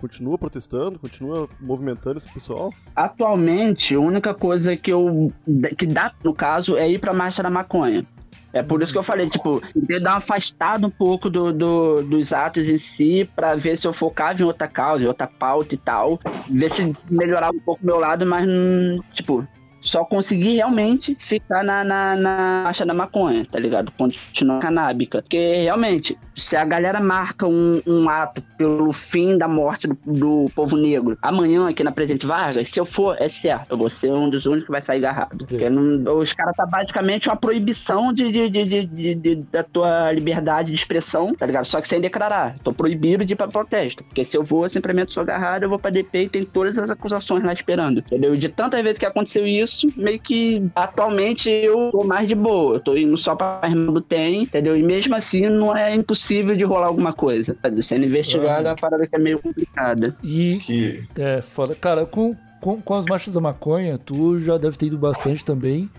Continua 0.00 0.38
protestando, 0.38 0.98
continua 0.98 1.48
movimentando 1.60 2.18
esse 2.18 2.32
pessoal? 2.32 2.72
Atualmente, 2.94 3.94
a 3.94 4.00
única 4.00 4.32
coisa 4.32 4.76
que 4.76 4.92
eu. 4.92 5.32
que 5.76 5.86
dá, 5.86 6.12
no 6.22 6.32
caso, 6.32 6.76
é 6.76 6.88
ir 6.88 7.00
pra 7.00 7.12
Marcha 7.12 7.42
da 7.42 7.50
Maconha. 7.50 8.06
É 8.52 8.62
por 8.62 8.82
isso 8.82 8.92
que 8.92 8.98
eu 8.98 9.02
falei, 9.02 9.28
tipo, 9.28 9.60
eu 9.88 10.02
dar 10.02 10.12
uma 10.12 10.16
afastada 10.18 10.86
um 10.86 10.90
pouco 10.90 11.28
do, 11.28 11.52
do- 11.52 12.02
dos 12.02 12.32
atos 12.32 12.66
em 12.68 12.78
si, 12.78 13.28
pra 13.36 13.54
ver 13.54 13.76
se 13.76 13.86
eu 13.86 13.92
focava 13.92 14.40
em 14.40 14.44
outra 14.44 14.66
causa, 14.66 15.04
em 15.04 15.06
outra 15.06 15.26
pauta 15.26 15.74
e 15.74 15.78
tal. 15.78 16.18
Ver 16.48 16.70
se 16.70 16.96
melhorava 17.10 17.54
um 17.54 17.60
pouco 17.60 17.82
o 17.82 17.86
meu 17.86 17.98
lado, 17.98 18.24
mas, 18.24 18.48
hum, 18.48 19.00
tipo, 19.12 19.46
só 19.80 20.04
consegui 20.04 20.54
realmente 20.56 21.16
ficar 21.18 21.62
na, 21.64 21.84
na, 21.84 22.16
na 22.16 22.62
marcha 22.64 22.84
da 22.84 22.94
maconha, 22.94 23.46
tá 23.50 23.58
ligado? 23.58 23.92
Continuar 23.98 24.58
canábica. 24.60 25.22
Porque, 25.22 25.62
realmente, 25.62 26.16
se 26.34 26.56
a 26.56 26.64
galera 26.64 27.00
marca 27.00 27.46
um, 27.46 27.80
um 27.86 28.08
ato 28.08 28.42
pelo 28.56 28.92
fim 28.92 29.36
da 29.38 29.46
morte 29.48 29.86
do, 29.86 29.96
do 30.06 30.50
povo 30.54 30.76
negro 30.76 31.16
amanhã 31.22 31.68
aqui 31.68 31.82
na 31.84 31.92
Presidente 31.92 32.26
Vargas, 32.26 32.70
se 32.70 32.80
eu 32.80 32.84
for, 32.86 33.16
é 33.20 33.28
certo, 33.28 33.66
eu 33.70 33.78
vou 33.78 33.88
ser 33.90 34.12
um 34.12 34.28
dos 34.28 34.46
únicos 34.46 34.64
que 34.66 34.70
vai 34.72 34.82
sair 34.82 34.98
agarrado. 34.98 35.46
Porque 35.46 35.68
não- 35.70 36.16
os 36.18 36.32
caras 36.32 36.54
tá 36.56 36.66
basicamente 36.66 37.28
uma 37.28 37.36
proibição 37.36 38.12
de, 38.12 38.30
de, 38.32 38.50
de, 38.50 38.64
de- 38.86 39.14
de- 39.14 39.34
da 39.50 39.62
tua 39.62 40.12
liberdade 40.12 40.68
de 40.68 40.74
expressão, 40.74 41.34
tá 41.34 41.46
ligado? 41.46 41.64
Só 41.64 41.80
que 41.80 41.88
sem 41.88 42.00
declarar. 42.00 42.56
Tô 42.64 42.72
proibido 42.72 43.24
de 43.24 43.32
ir 43.32 43.36
pra 43.36 43.48
protesto. 43.48 44.02
Porque 44.04 44.24
se 44.24 44.36
eu 44.36 44.42
vou, 44.42 44.64
eu 44.64 44.68
simplesmente 44.68 45.12
sou 45.12 45.22
agarrado, 45.22 45.62
eu 45.62 45.68
vou 45.68 45.78
pra 45.78 45.90
DP 45.90 46.22
e 46.24 46.28
tem 46.28 46.44
todas 46.44 46.78
as 46.78 46.90
acusações 46.90 47.42
lá 47.44 47.52
esperando. 47.52 47.98
Entendeu? 48.00 48.34
De 48.34 48.48
tantas 48.48 48.82
vezes 48.82 48.98
que 48.98 49.06
aconteceu 49.06 49.46
isso, 49.46 49.67
meio 49.96 50.20
que 50.20 50.62
atualmente 50.74 51.50
eu 51.50 51.90
tô 51.90 52.04
mais 52.04 52.26
de 52.26 52.34
boa. 52.34 52.76
Eu 52.76 52.80
tô 52.80 52.96
indo 52.96 53.16
só 53.16 53.34
pra 53.34 53.60
irmã 53.64 53.92
do 53.92 54.00
TEM, 54.00 54.42
entendeu? 54.42 54.76
E 54.76 54.82
mesmo 54.82 55.14
assim 55.14 55.48
não 55.48 55.76
é 55.76 55.94
impossível 55.94 56.56
de 56.56 56.64
rolar 56.64 56.86
alguma 56.86 57.12
coisa. 57.12 57.54
Tá 57.54 57.70
Sendo 57.82 58.04
investigado 58.04 58.66
é 58.66 58.70
uma 58.70 58.76
parada 58.76 59.06
que 59.06 59.14
é 59.14 59.18
meio 59.18 59.38
complicada. 59.38 60.16
E 60.22 60.58
Que 60.58 61.04
É, 61.16 61.40
foda. 61.42 61.74
Cara, 61.74 62.04
com, 62.06 62.34
com, 62.60 62.80
com 62.80 62.94
as 62.94 63.06
marchas 63.06 63.34
da 63.34 63.40
maconha, 63.40 63.98
tu 63.98 64.38
já 64.38 64.58
deve 64.58 64.76
ter 64.76 64.86
ido 64.86 64.98
bastante 64.98 65.44
também, 65.44 65.90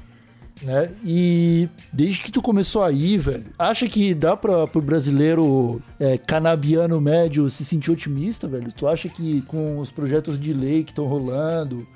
né? 0.61 0.91
E 1.03 1.69
desde 1.91 2.21
que 2.21 2.31
tu 2.31 2.41
começou 2.41 2.83
a 2.83 2.91
ir, 2.91 3.17
velho, 3.17 3.45
acha 3.57 3.87
que 3.87 4.13
dá 4.13 4.35
pra, 4.35 4.67
pro 4.67 4.81
brasileiro 4.81 5.81
é, 5.99 6.17
canabiano 6.17 6.99
médio 6.99 7.49
se 7.49 7.63
sentir 7.63 7.91
otimista, 7.91 8.47
velho? 8.47 8.71
Tu 8.71 8.87
acha 8.87 9.07
que 9.07 9.41
com 9.43 9.79
os 9.79 9.91
projetos 9.91 10.39
de 10.39 10.53
lei 10.53 10.83
que 10.83 10.91
estão 10.91 11.05
rolando, 11.05 11.87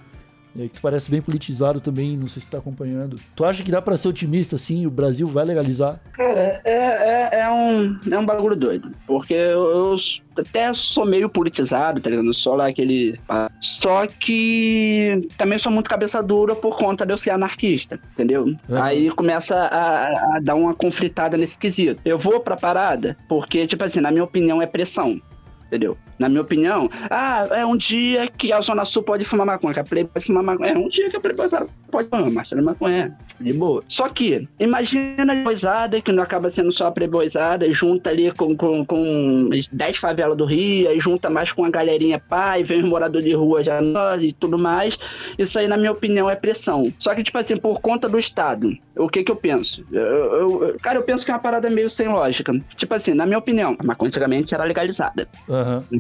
é, 0.60 0.68
que 0.68 0.80
parece 0.80 1.10
bem 1.10 1.22
politizado 1.22 1.82
também, 1.82 2.16
não 2.16 2.28
sei 2.28 2.42
se 2.42 2.48
tu 2.48 2.52
tá 2.52 2.58
acompanhando, 2.60 3.20
tu 3.36 3.44
acha 3.44 3.64
que 3.64 3.72
dá 3.72 3.82
pra 3.82 3.98
ser 3.98 4.10
otimista, 4.10 4.56
assim, 4.56 4.86
o 4.86 4.92
Brasil 4.92 5.28
vai 5.28 5.46
legalizar? 5.46 6.00
Cara, 6.14 6.62
é, 6.64 6.72
é, 6.72 7.40
é, 7.42 7.52
um, 7.52 8.00
é 8.12 8.20
um 8.20 8.26
bagulho 8.26 8.56
doido. 8.56 8.92
Porque 9.08 9.34
eu, 9.34 9.64
eu 9.64 9.96
até 10.38 10.74
sou 10.74 11.06
meio 11.06 11.30
politizado, 11.30 12.02
tá 12.02 12.10
ligado? 12.10 12.34
Sou 12.34 12.56
lá 12.56 12.68
aquele. 12.68 13.20
Só 13.60 14.06
que 14.08 15.28
também 15.38 15.58
sou 15.58 15.72
muito 15.72 15.90
cabeça 15.90 16.22
dura 16.22 16.56
por 16.56 16.78
conta 16.78 17.06
de 17.06 17.14
eu 17.14 17.18
ser 17.18 17.32
anarquista, 17.32 18.00
entendeu? 18.12 18.44
Uhum. 18.44 18.82
Aí 18.82 19.10
começa 19.12 19.56
a, 19.56 20.36
a 20.36 20.40
dar 20.40 20.56
uma 20.56 20.74
conflitada 20.74 21.38
nesse 21.38 21.58
quesito. 21.58 22.00
Eu 22.06 22.18
vou 22.18 22.40
pra 22.40 22.56
parada 22.56 23.18
porque, 23.28 23.66
tipo 23.66 23.84
assim, 23.84 24.00
na 24.00 24.12
minha 24.12 24.24
opinião, 24.24 24.62
é 24.62 24.68
pressão. 24.68 25.20
Entendeu? 25.68 25.98
Na 26.24 26.30
minha 26.30 26.42
opinião, 26.42 26.90
ah, 27.10 27.46
é 27.52 27.66
um 27.66 27.76
dia 27.76 28.30
que 28.38 28.54
a 28.54 28.62
Zona 28.62 28.86
Sul 28.86 29.04
pode 29.04 29.26
fumar 29.26 29.46
maconha, 29.46 29.74
que 29.74 29.80
a 29.82 29.84
Play 29.84 30.06
pode 30.06 30.26
fumar 30.26 30.42
maconha. 30.42 30.72
É 30.72 30.78
um 30.78 30.88
dia 30.88 31.10
que 31.10 31.18
a 31.18 31.20
Play 31.20 31.36
pode 31.36 31.52
fumar 31.52 32.64
maconha, 32.64 33.18
de 33.42 33.52
boa. 33.54 33.84
Só 33.90 34.08
que, 34.08 34.48
imagina 34.60 35.34
a 35.34 35.44
boizada, 35.44 36.00
que 36.02 36.12
não 36.14 36.24
acaba 36.24 36.50
sendo 36.50 36.72
só 36.72 36.88
a 36.88 36.92
preboizada, 36.92 37.72
junta 37.74 38.10
ali 38.10 38.32
com, 38.34 38.56
com, 38.56 38.86
com 38.86 39.50
10 39.72 39.98
favelas 39.98 40.38
do 40.38 40.46
Rio, 40.46 40.90
aí 40.90 41.00
junta 41.00 41.30
mais 41.30 41.52
com 41.52 41.66
a 41.66 41.70
galerinha 41.70 42.22
e 42.60 42.64
vem 42.64 42.80
os 42.80 42.86
moradores 42.90 43.26
de 43.28 43.34
rua 43.34 43.62
já 43.64 43.80
e 44.20 44.32
tudo 44.34 44.58
mais. 44.58 44.98
Isso 45.38 45.60
aí, 45.60 45.68
na 45.68 45.76
minha 45.78 45.92
opinião, 45.92 46.30
é 46.30 46.36
pressão. 46.36 46.92
Só 47.00 47.14
que, 47.14 47.22
tipo 47.24 47.38
assim, 47.38 47.58
por 47.58 47.82
conta 47.82 48.08
do 48.08 48.18
Estado, 48.18 48.76
o 48.96 49.10
que 49.10 49.24
que 49.24 49.32
eu 49.32 49.36
penso? 49.36 49.84
Eu, 49.92 50.02
eu- 50.02 50.78
cara, 50.82 50.98
eu 50.98 51.04
penso 51.04 51.26
que 51.26 51.32
é 51.32 51.34
uma 51.34 51.40
parada 51.40 51.70
meio 51.70 51.90
sem 51.90 52.08
lógica. 52.08 52.54
Tipo 52.76 52.94
assim, 52.96 53.14
na 53.14 53.26
minha 53.26 53.38
opinião, 53.38 53.76
a 53.78 53.84
maconha 53.84 54.08
antigamente 54.08 54.54
era 54.54 54.64
legalizada. 54.64 55.28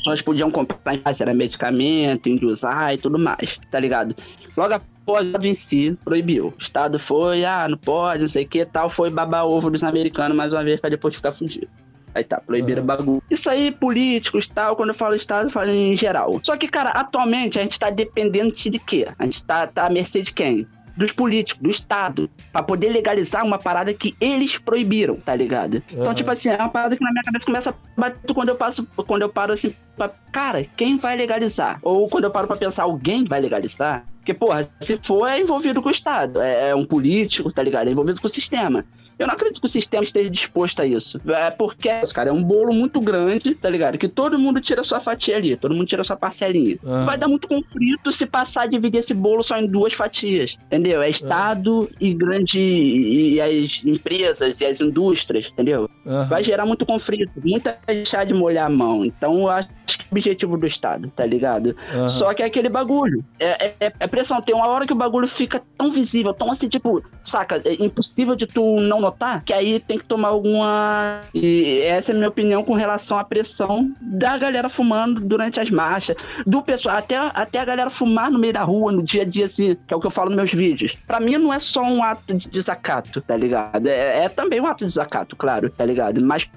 As 0.07 0.12
pessoas 0.13 0.21
podiam 0.21 0.51
comprar 0.51 0.95
em 0.95 0.99
casa, 0.99 1.23
era 1.23 1.33
medicamento, 1.33 2.29
de 2.29 2.45
usar 2.45 2.93
e 2.93 2.97
tudo 2.97 3.17
mais, 3.17 3.59
tá 3.69 3.79
ligado? 3.79 4.15
Logo 4.55 4.73
após 4.73 5.33
a 5.33 5.55
si, 5.55 5.97
proibiu. 6.03 6.47
O 6.47 6.53
Estado 6.57 6.99
foi, 6.99 7.43
ah, 7.43 7.67
não 7.67 7.77
pode, 7.77 8.21
não 8.21 8.27
sei 8.27 8.45
o 8.45 8.47
que 8.47 8.65
tal, 8.65 8.89
foi 8.89 9.09
babar 9.09 9.45
ovo 9.45 9.69
dos 9.69 9.83
americanos 9.83 10.35
mais 10.35 10.51
uma 10.51 10.63
vez 10.63 10.79
pra 10.79 10.89
depois 10.89 11.15
ficar 11.15 11.31
fudido. 11.31 11.67
Aí 12.15 12.23
tá, 12.23 12.39
proibiram 12.39 12.83
o 12.83 12.85
bagulho. 12.85 13.23
Isso 13.29 13.49
aí, 13.49 13.71
políticos 13.71 14.47
tal, 14.47 14.75
quando 14.75 14.89
eu 14.89 14.95
falo 14.95 15.15
Estado, 15.15 15.47
eu 15.47 15.51
falo 15.51 15.69
em 15.69 15.95
geral. 15.95 16.39
Só 16.43 16.55
que, 16.55 16.67
cara, 16.67 16.91
atualmente 16.91 17.57
a 17.57 17.63
gente 17.63 17.79
tá 17.79 17.89
dependente 17.89 18.69
de 18.69 18.77
quê? 18.77 19.07
A 19.17 19.23
gente 19.23 19.43
tá, 19.43 19.65
tá 19.65 19.87
à 19.87 19.89
mercê 19.89 20.21
de 20.21 20.31
quem? 20.31 20.67
Dos 20.95 21.11
políticos, 21.11 21.61
do 21.61 21.69
Estado, 21.69 22.29
pra 22.51 22.61
poder 22.61 22.89
legalizar 22.89 23.43
uma 23.43 23.57
parada 23.57 23.93
que 23.93 24.15
eles 24.21 24.57
proibiram, 24.57 25.15
tá 25.15 25.35
ligado? 25.35 25.81
Então, 25.89 26.05
Aham. 26.05 26.13
tipo 26.13 26.29
assim, 26.29 26.49
é 26.49 26.55
uma 26.55 26.69
parada 26.69 26.95
que 26.95 27.03
na 27.03 27.11
minha 27.11 27.23
cabeça 27.23 27.45
começa 27.45 27.69
a 27.71 27.73
bater 27.99 28.33
quando 28.33 28.49
eu 28.49 28.55
passo, 28.55 28.87
quando 29.07 29.23
eu 29.23 29.29
paro 29.29 29.53
assim, 29.53 29.73
pra, 29.95 30.11
cara, 30.31 30.65
quem 30.77 30.97
vai 30.97 31.15
legalizar? 31.17 31.79
Ou 31.81 32.07
quando 32.07 32.25
eu 32.25 32.31
paro 32.31 32.47
pra 32.47 32.57
pensar, 32.57 32.83
alguém 32.83 33.23
vai 33.25 33.41
legalizar? 33.41 34.05
Porque, 34.19 34.33
porra, 34.33 34.69
se 34.79 34.97
for, 35.01 35.27
é 35.27 35.39
envolvido 35.39 35.81
com 35.81 35.89
o 35.89 35.91
Estado, 35.91 36.39
é, 36.41 36.69
é 36.69 36.75
um 36.75 36.85
político, 36.85 37.51
tá 37.51 37.61
ligado? 37.61 37.87
É 37.87 37.91
envolvido 37.91 38.21
com 38.21 38.27
o 38.27 38.29
sistema. 38.29 38.85
Eu 39.17 39.27
não 39.27 39.33
acredito 39.33 39.59
que 39.59 39.65
o 39.65 39.69
sistema 39.69 40.03
esteja 40.03 40.29
disposto 40.29 40.81
a 40.81 40.85
isso. 40.85 41.21
É 41.27 41.51
porque, 41.51 41.89
cara, 42.13 42.29
é 42.29 42.33
um 42.33 42.43
bolo 42.43 42.73
muito 42.73 42.99
grande, 42.99 43.55
tá 43.55 43.69
ligado? 43.69 43.97
Que 43.97 44.07
todo 44.07 44.39
mundo 44.39 44.59
tira 44.59 44.83
sua 44.83 44.99
fatia 44.99 45.37
ali, 45.37 45.55
todo 45.55 45.73
mundo 45.73 45.85
tira 45.85 46.03
sua 46.03 46.15
parcelinha. 46.15 46.77
Aham. 46.83 47.05
Vai 47.05 47.17
dar 47.17 47.27
muito 47.27 47.47
conflito 47.47 48.11
se 48.11 48.25
passar 48.25 48.63
a 48.63 48.65
dividir 48.65 48.99
esse 48.99 49.13
bolo 49.13 49.43
só 49.43 49.57
em 49.57 49.67
duas 49.67 49.93
fatias, 49.93 50.57
entendeu? 50.65 51.01
É 51.01 51.09
Estado 51.09 51.89
e 51.99 52.13
grande. 52.13 52.57
E, 52.57 53.35
e 53.35 53.41
as 53.41 53.81
empresas 53.85 54.61
e 54.61 54.65
as 54.65 54.81
indústrias, 54.81 55.49
entendeu? 55.51 55.89
aham. 56.05 56.25
Vai 56.25 56.43
gerar 56.43 56.65
muito 56.65 56.85
conflito, 56.85 57.31
muita 57.43 57.77
deixar 57.85 58.25
de 58.25 58.33
molhar 58.33 58.67
a 58.67 58.69
mão. 58.69 59.05
Então 59.05 59.41
eu 59.41 59.49
acho 59.49 59.69
objetivo 60.13 60.57
do 60.57 60.65
Estado, 60.65 61.11
tá 61.15 61.25
ligado? 61.25 61.75
Só 62.07 62.33
que 62.33 62.43
é 62.43 62.45
aquele 62.45 62.69
bagulho. 62.69 63.23
É, 63.39 63.73
é, 63.79 63.93
é 63.99 64.07
pressão. 64.07 64.41
Tem 64.41 64.55
uma 64.55 64.67
hora 64.67 64.85
que 64.85 64.93
o 64.93 64.95
bagulho 64.95 65.27
fica 65.27 65.61
tão 65.77 65.91
visível, 65.91 66.33
tão 66.33 66.51
assim, 66.51 66.67
tipo, 66.67 67.03
saca? 67.21 67.61
É 67.65 67.83
impossível 67.83 68.35
de 68.35 68.45
tu 68.45 68.79
não 68.81 69.02
notar, 69.03 69.43
que 69.43 69.53
aí 69.53 69.79
tem 69.79 69.97
que 69.97 70.05
tomar 70.05 70.29
alguma. 70.29 71.21
E 71.33 71.81
essa 71.81 72.11
é 72.11 72.13
a 72.13 72.17
minha 72.17 72.29
opinião 72.29 72.63
com 72.63 72.73
relação 72.73 73.17
à 73.17 73.23
pressão 73.23 73.91
da 74.01 74.37
galera 74.37 74.69
fumando 74.69 75.19
durante 75.21 75.59
as 75.59 75.69
marchas, 75.69 76.17
do 76.45 76.61
pessoal, 76.61 76.97
até, 76.97 77.17
até 77.17 77.59
a 77.59 77.65
galera 77.65 77.89
fumar 77.89 78.31
no 78.31 78.39
meio 78.39 78.53
da 78.53 78.63
rua, 78.63 78.91
no 78.91 79.03
dia 79.03 79.23
a 79.23 79.25
dia, 79.25 79.45
assim, 79.45 79.77
que 79.87 79.93
é 79.93 79.97
o 79.97 79.99
que 79.99 80.07
eu 80.07 80.11
falo 80.11 80.29
nos 80.29 80.37
meus 80.37 80.53
vídeos. 80.53 80.95
Pra 81.07 81.19
mim 81.19 81.37
não 81.37 81.53
é 81.53 81.59
só 81.59 81.81
um 81.81 82.03
ato 82.03 82.33
de 82.33 82.47
desacato, 82.49 83.21
tá 83.21 83.35
ligado? 83.35 83.87
É, 83.87 84.25
é 84.25 84.29
também 84.29 84.59
um 84.59 84.67
ato 84.67 84.79
de 84.79 84.91
desacato, 84.91 85.35
claro, 85.35 85.69
tá 85.69 85.85
ligado? 85.85 86.21
Mas 86.21 86.49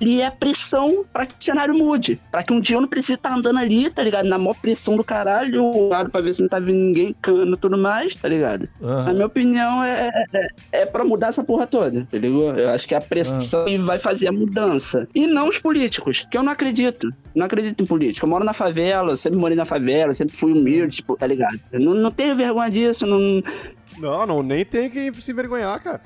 ele 0.00 0.20
é 0.20 0.30
pressão 0.30 1.04
pra 1.12 1.26
que 1.26 1.34
o 1.38 1.44
cenário 1.44 1.74
mude. 1.74 2.20
Pra 2.30 2.42
que 2.42 2.52
um 2.52 2.60
dia 2.60 2.76
eu 2.76 2.80
não 2.80 2.88
precise 2.88 3.14
estar 3.14 3.34
andando 3.34 3.58
ali, 3.58 3.90
tá 3.90 4.02
ligado? 4.02 4.26
Na 4.26 4.38
maior 4.38 4.54
pressão 4.54 4.96
do 4.96 5.04
caralho, 5.04 5.64
olhado 5.64 6.10
pra 6.10 6.20
ver 6.20 6.34
se 6.34 6.42
não 6.42 6.48
tá 6.48 6.58
vindo 6.58 6.78
ninguém, 6.78 7.14
cano 7.20 7.54
e 7.54 7.56
tudo 7.58 7.76
mais, 7.76 8.14
tá 8.14 8.28
ligado? 8.28 8.68
Aham. 8.82 9.04
Na 9.04 9.12
minha 9.12 9.26
opinião, 9.26 9.84
é, 9.84 10.10
é, 10.32 10.48
é 10.72 10.86
pra 10.86 11.04
mudar 11.04 11.28
essa 11.28 11.44
porra 11.44 11.66
toda, 11.66 12.06
tá 12.10 12.18
ligado? 12.18 12.58
Eu 12.58 12.70
acho 12.70 12.88
que 12.88 12.94
a 12.94 13.00
pressão 13.00 13.64
vai 13.84 13.98
fazer 13.98 14.28
a 14.28 14.32
mudança. 14.32 15.06
E 15.14 15.26
não 15.26 15.48
os 15.48 15.58
políticos, 15.58 16.26
que 16.30 16.38
eu 16.38 16.42
não 16.42 16.52
acredito. 16.52 17.12
Não 17.34 17.46
acredito 17.46 17.82
em 17.82 17.86
político. 17.86 18.24
Eu 18.24 18.30
moro 18.30 18.44
na 18.44 18.54
favela, 18.54 19.12
eu 19.12 19.16
sempre 19.16 19.38
morei 19.38 19.56
na 19.56 19.64
favela, 19.64 20.14
sempre 20.14 20.36
fui 20.36 20.52
humilde, 20.52 20.96
tipo, 20.96 21.16
tá 21.16 21.26
ligado? 21.26 21.60
Eu 21.72 21.80
não, 21.80 21.94
não 21.94 22.10
tenho 22.10 22.36
vergonha 22.36 22.70
disso, 22.70 23.06
não. 23.06 23.42
Não, 23.98 24.26
não, 24.26 24.42
nem 24.42 24.64
tem 24.64 24.88
que 24.88 25.12
se 25.20 25.32
envergonhar, 25.32 25.82
cara. 25.82 26.00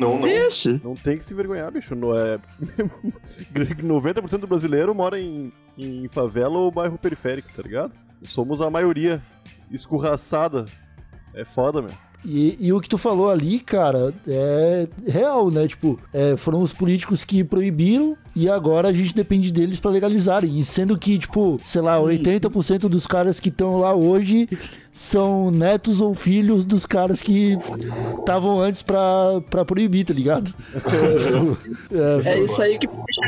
Não, 0.00 0.18
não. 0.18 0.26
Isso. 0.26 0.80
Não 0.82 0.94
tem 0.94 1.18
que 1.18 1.24
se 1.24 1.32
envergonhar, 1.34 1.70
bicho. 1.70 1.94
Não 1.94 2.16
é... 2.16 2.38
90% 3.82 4.38
do 4.38 4.46
brasileiro 4.46 4.94
mora 4.94 5.20
em, 5.20 5.52
em 5.76 6.08
favela 6.08 6.58
ou 6.58 6.70
bairro 6.70 6.98
periférico, 6.98 7.48
tá 7.54 7.62
ligado? 7.62 7.92
Somos 8.22 8.60
a 8.60 8.70
maioria 8.70 9.22
escorraçada. 9.70 10.64
É 11.34 11.44
foda, 11.44 11.80
meu. 11.82 11.90
E, 12.24 12.56
e 12.60 12.72
o 12.72 12.80
que 12.80 12.88
tu 12.88 12.98
falou 12.98 13.30
ali, 13.30 13.58
cara, 13.60 14.12
é 14.28 14.86
real, 15.06 15.50
né? 15.50 15.66
Tipo, 15.66 15.98
é, 16.12 16.36
foram 16.36 16.60
os 16.60 16.72
políticos 16.72 17.24
que 17.24 17.42
proibiram 17.42 18.16
e 18.36 18.48
agora 18.48 18.88
a 18.88 18.92
gente 18.92 19.14
depende 19.14 19.52
deles 19.52 19.80
pra 19.80 19.90
legalizarem. 19.90 20.58
E 20.58 20.64
sendo 20.64 20.98
que, 20.98 21.18
tipo, 21.18 21.58
sei 21.64 21.80
lá, 21.80 21.98
80% 21.98 22.88
dos 22.88 23.06
caras 23.06 23.40
que 23.40 23.48
estão 23.48 23.78
lá 23.78 23.94
hoje 23.94 24.48
são 24.92 25.50
netos 25.50 26.00
ou 26.00 26.14
filhos 26.14 26.64
dos 26.64 26.84
caras 26.84 27.22
que 27.22 27.56
estavam 28.18 28.60
antes 28.60 28.82
pra, 28.82 29.40
pra 29.48 29.64
proibir, 29.64 30.04
tá 30.04 30.12
ligado? 30.12 30.54
É, 31.92 32.30
É 32.32 32.40
isso 32.40 32.62
aí 32.62 32.78
que 32.78 32.86
puxa 32.86 33.20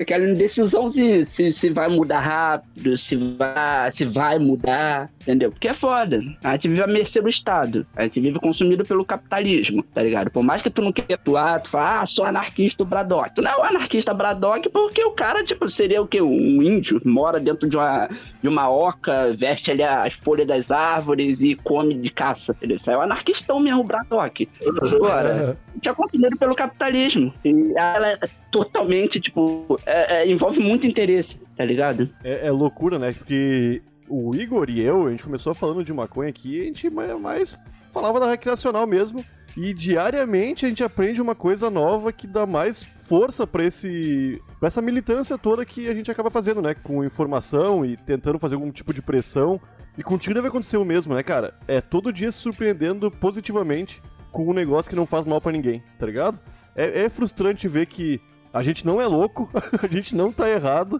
aquela 0.00 0.24
indecisãozinha, 0.28 1.24
se, 1.24 1.50
se 1.50 1.70
vai 1.70 1.88
mudar 1.88 2.20
rápido, 2.20 2.96
se 2.96 3.16
vai, 3.16 3.90
se 3.92 4.04
vai 4.04 4.38
mudar, 4.38 5.10
entendeu? 5.22 5.50
Porque 5.50 5.68
é 5.68 5.74
foda. 5.74 6.20
A 6.42 6.52
gente 6.52 6.68
vive 6.68 6.82
à 6.82 6.86
mercê 6.86 7.20
do 7.20 7.28
Estado. 7.28 7.86
A 7.96 8.04
gente 8.04 8.20
vive 8.20 8.38
consumido 8.38 8.84
pelo 8.84 9.04
capitalismo, 9.04 9.82
tá 9.82 10.02
ligado? 10.02 10.30
Por 10.30 10.42
mais 10.42 10.62
que 10.62 10.70
tu 10.70 10.82
não 10.82 10.92
queira 10.92 11.14
atuar, 11.14 11.60
tu 11.60 11.70
fala, 11.70 12.00
ah, 12.00 12.06
sou 12.06 12.24
anarquista 12.24 12.84
Braddock. 12.84 13.34
Tu 13.34 13.42
não 13.42 13.50
é 13.50 13.56
um 13.56 13.64
anarquista 13.64 14.12
Braddock 14.12 14.68
porque 14.70 15.04
o 15.04 15.12
cara, 15.12 15.44
tipo, 15.44 15.68
seria 15.68 16.02
o 16.02 16.06
quê? 16.06 16.20
Um 16.20 16.62
índio, 16.62 17.00
mora 17.04 17.38
dentro 17.38 17.68
de 17.68 17.76
uma, 17.76 18.08
de 18.42 18.48
uma 18.48 18.70
oca, 18.70 19.34
veste 19.36 19.70
ali 19.70 19.82
as 19.82 20.12
folhas 20.12 20.46
das 20.46 20.70
árvores 20.70 21.40
e 21.42 21.54
come 21.54 21.94
de 21.94 22.10
caça, 22.10 22.52
entendeu? 22.52 22.76
Isso 22.76 22.90
é 22.90 22.96
o 22.96 23.00
anarquistão 23.00 23.60
mesmo, 23.60 23.84
Braddock. 23.84 24.48
Agora, 24.82 25.56
que 25.82 25.88
é 25.88 25.94
pelo 26.38 26.54
capitalismo. 26.54 27.32
E 27.44 27.72
ela 27.76 28.12
é 28.12 28.16
totalmente, 28.50 29.20
tipo, 29.20 29.78
é- 29.84 30.22
é- 30.22 30.30
envolve 30.30 30.60
muito 30.60 30.86
interesse, 30.86 31.38
tá 31.56 31.64
ligado? 31.64 32.08
É, 32.22 32.46
é 32.46 32.50
loucura, 32.50 32.98
né? 32.98 33.12
Porque 33.12 33.82
o 34.08 34.34
Igor 34.34 34.70
e 34.70 34.80
eu, 34.80 35.06
a 35.06 35.10
gente 35.10 35.24
começou 35.24 35.52
falando 35.54 35.84
de 35.84 35.92
maconha 35.92 36.28
aqui, 36.30 36.60
a 36.60 36.64
gente 36.64 36.88
ma- 36.88 37.18
mais 37.18 37.58
falava 37.92 38.20
da 38.20 38.30
recreacional 38.30 38.86
mesmo. 38.86 39.24
E 39.54 39.74
diariamente 39.74 40.64
a 40.64 40.68
gente 40.70 40.82
aprende 40.82 41.20
uma 41.20 41.34
coisa 41.34 41.68
nova 41.68 42.10
que 42.10 42.26
dá 42.26 42.46
mais 42.46 42.82
força 42.82 43.46
pra 43.46 43.62
esse 43.62 44.40
pra 44.58 44.68
essa 44.68 44.80
militância 44.80 45.36
toda 45.36 45.62
que 45.66 45.88
a 45.88 45.94
gente 45.94 46.10
acaba 46.10 46.30
fazendo, 46.30 46.62
né? 46.62 46.72
Com 46.74 47.04
informação 47.04 47.84
e 47.84 47.94
tentando 47.98 48.38
fazer 48.38 48.54
algum 48.54 48.70
tipo 48.70 48.94
de 48.94 49.02
pressão. 49.02 49.60
E 49.98 50.02
contigo 50.02 50.32
deve 50.34 50.48
acontecer 50.48 50.78
o 50.78 50.84
mesmo, 50.86 51.14
né, 51.14 51.22
cara? 51.22 51.52
É 51.68 51.82
todo 51.82 52.10
dia 52.10 52.32
se 52.32 52.38
surpreendendo 52.38 53.10
positivamente 53.10 54.00
com 54.32 54.48
um 54.48 54.52
negócio 54.52 54.90
que 54.90 54.96
não 54.96 55.06
faz 55.06 55.24
mal 55.24 55.40
pra 55.40 55.52
ninguém, 55.52 55.82
tá 55.98 56.06
ligado? 56.06 56.40
É, 56.74 57.04
é 57.04 57.10
frustrante 57.10 57.68
ver 57.68 57.86
que 57.86 58.20
a 58.52 58.62
gente 58.62 58.84
não 58.84 59.00
é 59.00 59.06
louco, 59.06 59.48
a 59.80 59.86
gente 59.86 60.16
não 60.16 60.32
tá 60.32 60.48
errado, 60.48 60.98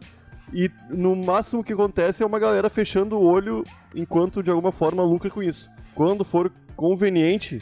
e 0.53 0.71
no 0.91 1.17
máximo 1.17 1.65
que 1.65 1.73
acontece 1.73 2.23
é 2.23 2.27
uma 2.27 2.39
galera 2.39 2.69
fechando 2.69 3.19
o 3.19 3.23
olho 3.23 3.65
enquanto 3.95 4.43
de 4.43 4.51
alguma 4.51 4.71
forma 4.71 5.03
lucra 5.03 5.31
com 5.31 5.43
isso. 5.43 5.71
Quando 5.95 6.25
for 6.25 6.53
conveniente 6.77 7.61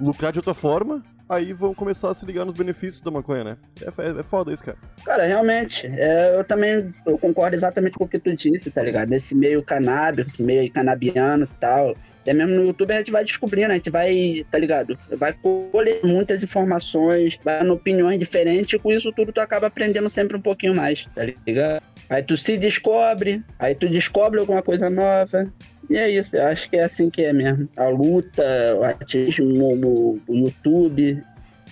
lucrar 0.00 0.32
de 0.32 0.38
outra 0.38 0.54
forma, 0.54 1.02
aí 1.28 1.52
vão 1.52 1.74
começar 1.74 2.10
a 2.10 2.14
se 2.14 2.24
ligar 2.24 2.44
nos 2.44 2.54
benefícios 2.54 3.00
da 3.00 3.10
maconha, 3.10 3.44
né? 3.44 3.56
É, 3.80 4.02
é, 4.02 4.20
é 4.20 4.22
foda 4.22 4.52
isso, 4.52 4.64
cara. 4.64 4.78
Cara, 5.04 5.26
realmente, 5.26 5.86
é, 5.86 6.38
eu 6.38 6.44
também 6.44 6.92
eu 7.06 7.18
concordo 7.18 7.56
exatamente 7.56 7.96
com 7.96 8.04
o 8.04 8.08
que 8.08 8.18
tu 8.18 8.34
disse, 8.34 8.70
tá 8.70 8.82
ligado? 8.82 9.12
Esse 9.12 9.34
meio 9.34 9.62
canábico, 9.62 10.28
esse 10.28 10.42
meio 10.42 10.70
canabiano 10.72 11.44
e 11.44 11.58
tal. 11.58 11.96
Até 12.24 12.32
mesmo 12.32 12.56
no 12.56 12.64
YouTube 12.64 12.90
a 12.90 12.96
gente 12.96 13.10
vai 13.10 13.22
descobrindo, 13.22 13.70
a 13.70 13.74
gente 13.74 13.90
vai, 13.90 14.46
tá 14.50 14.56
ligado? 14.56 14.98
Vai 15.14 15.34
colher 15.34 16.00
muitas 16.02 16.42
informações, 16.42 17.38
vai 17.44 17.58
dando 17.58 17.74
opiniões 17.74 18.18
diferentes, 18.18 18.72
e 18.72 18.78
com 18.78 18.90
isso 18.90 19.12
tudo 19.12 19.30
tu 19.30 19.42
acaba 19.42 19.66
aprendendo 19.66 20.08
sempre 20.08 20.34
um 20.34 20.40
pouquinho 20.40 20.74
mais, 20.74 21.06
tá 21.14 21.22
ligado? 21.46 21.82
Aí 22.08 22.22
tu 22.22 22.34
se 22.34 22.56
descobre, 22.56 23.42
aí 23.58 23.74
tu 23.74 23.90
descobre 23.90 24.40
alguma 24.40 24.62
coisa 24.62 24.88
nova. 24.88 25.52
E 25.90 25.98
é 25.98 26.10
isso, 26.10 26.34
eu 26.34 26.46
acho 26.46 26.70
que 26.70 26.76
é 26.76 26.84
assim 26.84 27.10
que 27.10 27.20
é 27.20 27.30
mesmo. 27.30 27.68
A 27.76 27.90
luta, 27.90 28.42
o 28.80 28.84
ativismo 28.84 29.76
no, 29.76 30.18
YouTube, 30.26 31.22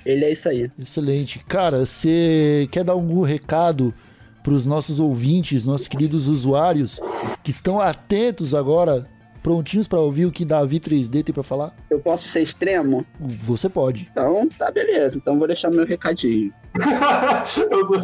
ele 0.05 0.27
é 0.27 0.33
isso 0.33 0.51
aí. 0.51 0.71
Excelente. 0.79 1.38
Cara, 1.49 1.87
você 1.87 2.69
quer 2.71 2.85
dar 2.85 2.93
algum 2.93 3.23
recado 3.23 3.95
para 4.43 4.53
os 4.53 4.67
nossos 4.67 5.01
ouvintes, 5.01 5.65
nossos 5.65 5.88
queridos 5.88 6.29
usuários 6.29 7.01
que 7.43 7.51
estão 7.51 7.81
atentos 7.81 8.55
agora, 8.55 9.09
prontinhos 9.42 9.88
para 9.88 10.00
ouvir 10.00 10.26
o 10.26 10.33
que 10.33 10.44
Davi 10.44 10.78
3D 10.78 11.24
tem 11.24 11.33
para 11.35 11.42
falar? 11.42 11.74
Eu 11.90 11.98
posso 12.00 12.28
ser 12.28 12.42
extremo? 12.42 13.05
Você 13.20 13.68
pode. 13.68 14.09
Então, 14.11 14.48
tá 14.59 14.70
beleza. 14.70 15.18
Então 15.18 15.38
vou 15.38 15.46
deixar 15.46 15.70
meu 15.70 15.85
recadinho. 15.85 16.52
Eu 17.70 17.87
tô- 17.87 17.94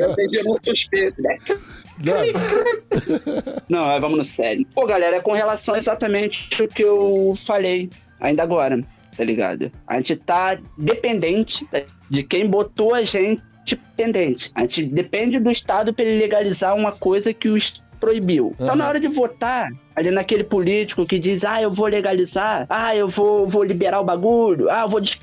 Eu 0.00 0.10
entendi 0.10 0.42
no 0.44 0.56
suspense, 0.64 1.20
né? 1.22 1.36
Não, 3.68 3.86
mas 3.86 4.00
vamos 4.00 4.18
no 4.18 4.24
sério. 4.24 4.66
Pô, 4.74 4.86
galera, 4.86 5.16
é 5.16 5.20
com 5.20 5.32
relação 5.32 5.76
exatamente 5.76 6.48
ao 6.62 6.68
que 6.68 6.82
eu 6.84 7.34
falei 7.36 7.90
ainda 8.20 8.42
agora, 8.42 8.82
tá 9.16 9.24
ligado? 9.24 9.70
A 9.86 9.96
gente 9.96 10.16
tá 10.16 10.58
dependente 10.76 11.66
de 12.08 12.22
quem 12.22 12.48
botou 12.48 12.94
a 12.94 13.02
gente 13.02 13.42
dependente. 13.66 14.50
A 14.54 14.60
gente 14.62 14.84
depende 14.84 15.38
do 15.40 15.50
Estado 15.50 15.92
pra 15.92 16.04
ele 16.04 16.18
legalizar 16.18 16.74
uma 16.74 16.92
coisa 16.92 17.34
que 17.34 17.48
o 17.48 17.56
Estado 17.56 17.86
proibiu. 17.98 18.54
Então, 18.58 18.74
na 18.76 18.86
hora 18.86 19.00
de 19.00 19.08
votar, 19.08 19.68
ali 19.94 20.10
naquele 20.10 20.44
político 20.44 21.06
que 21.06 21.18
diz, 21.18 21.44
ah, 21.44 21.60
eu 21.60 21.72
vou 21.72 21.86
legalizar, 21.86 22.66
ah, 22.68 22.94
eu 22.94 23.08
vou, 23.08 23.48
vou 23.48 23.64
liberar 23.64 24.00
o 24.00 24.04
bagulho, 24.04 24.70
ah, 24.70 24.82
eu 24.82 24.88
vou... 24.88 25.00
dis-". 25.00 25.18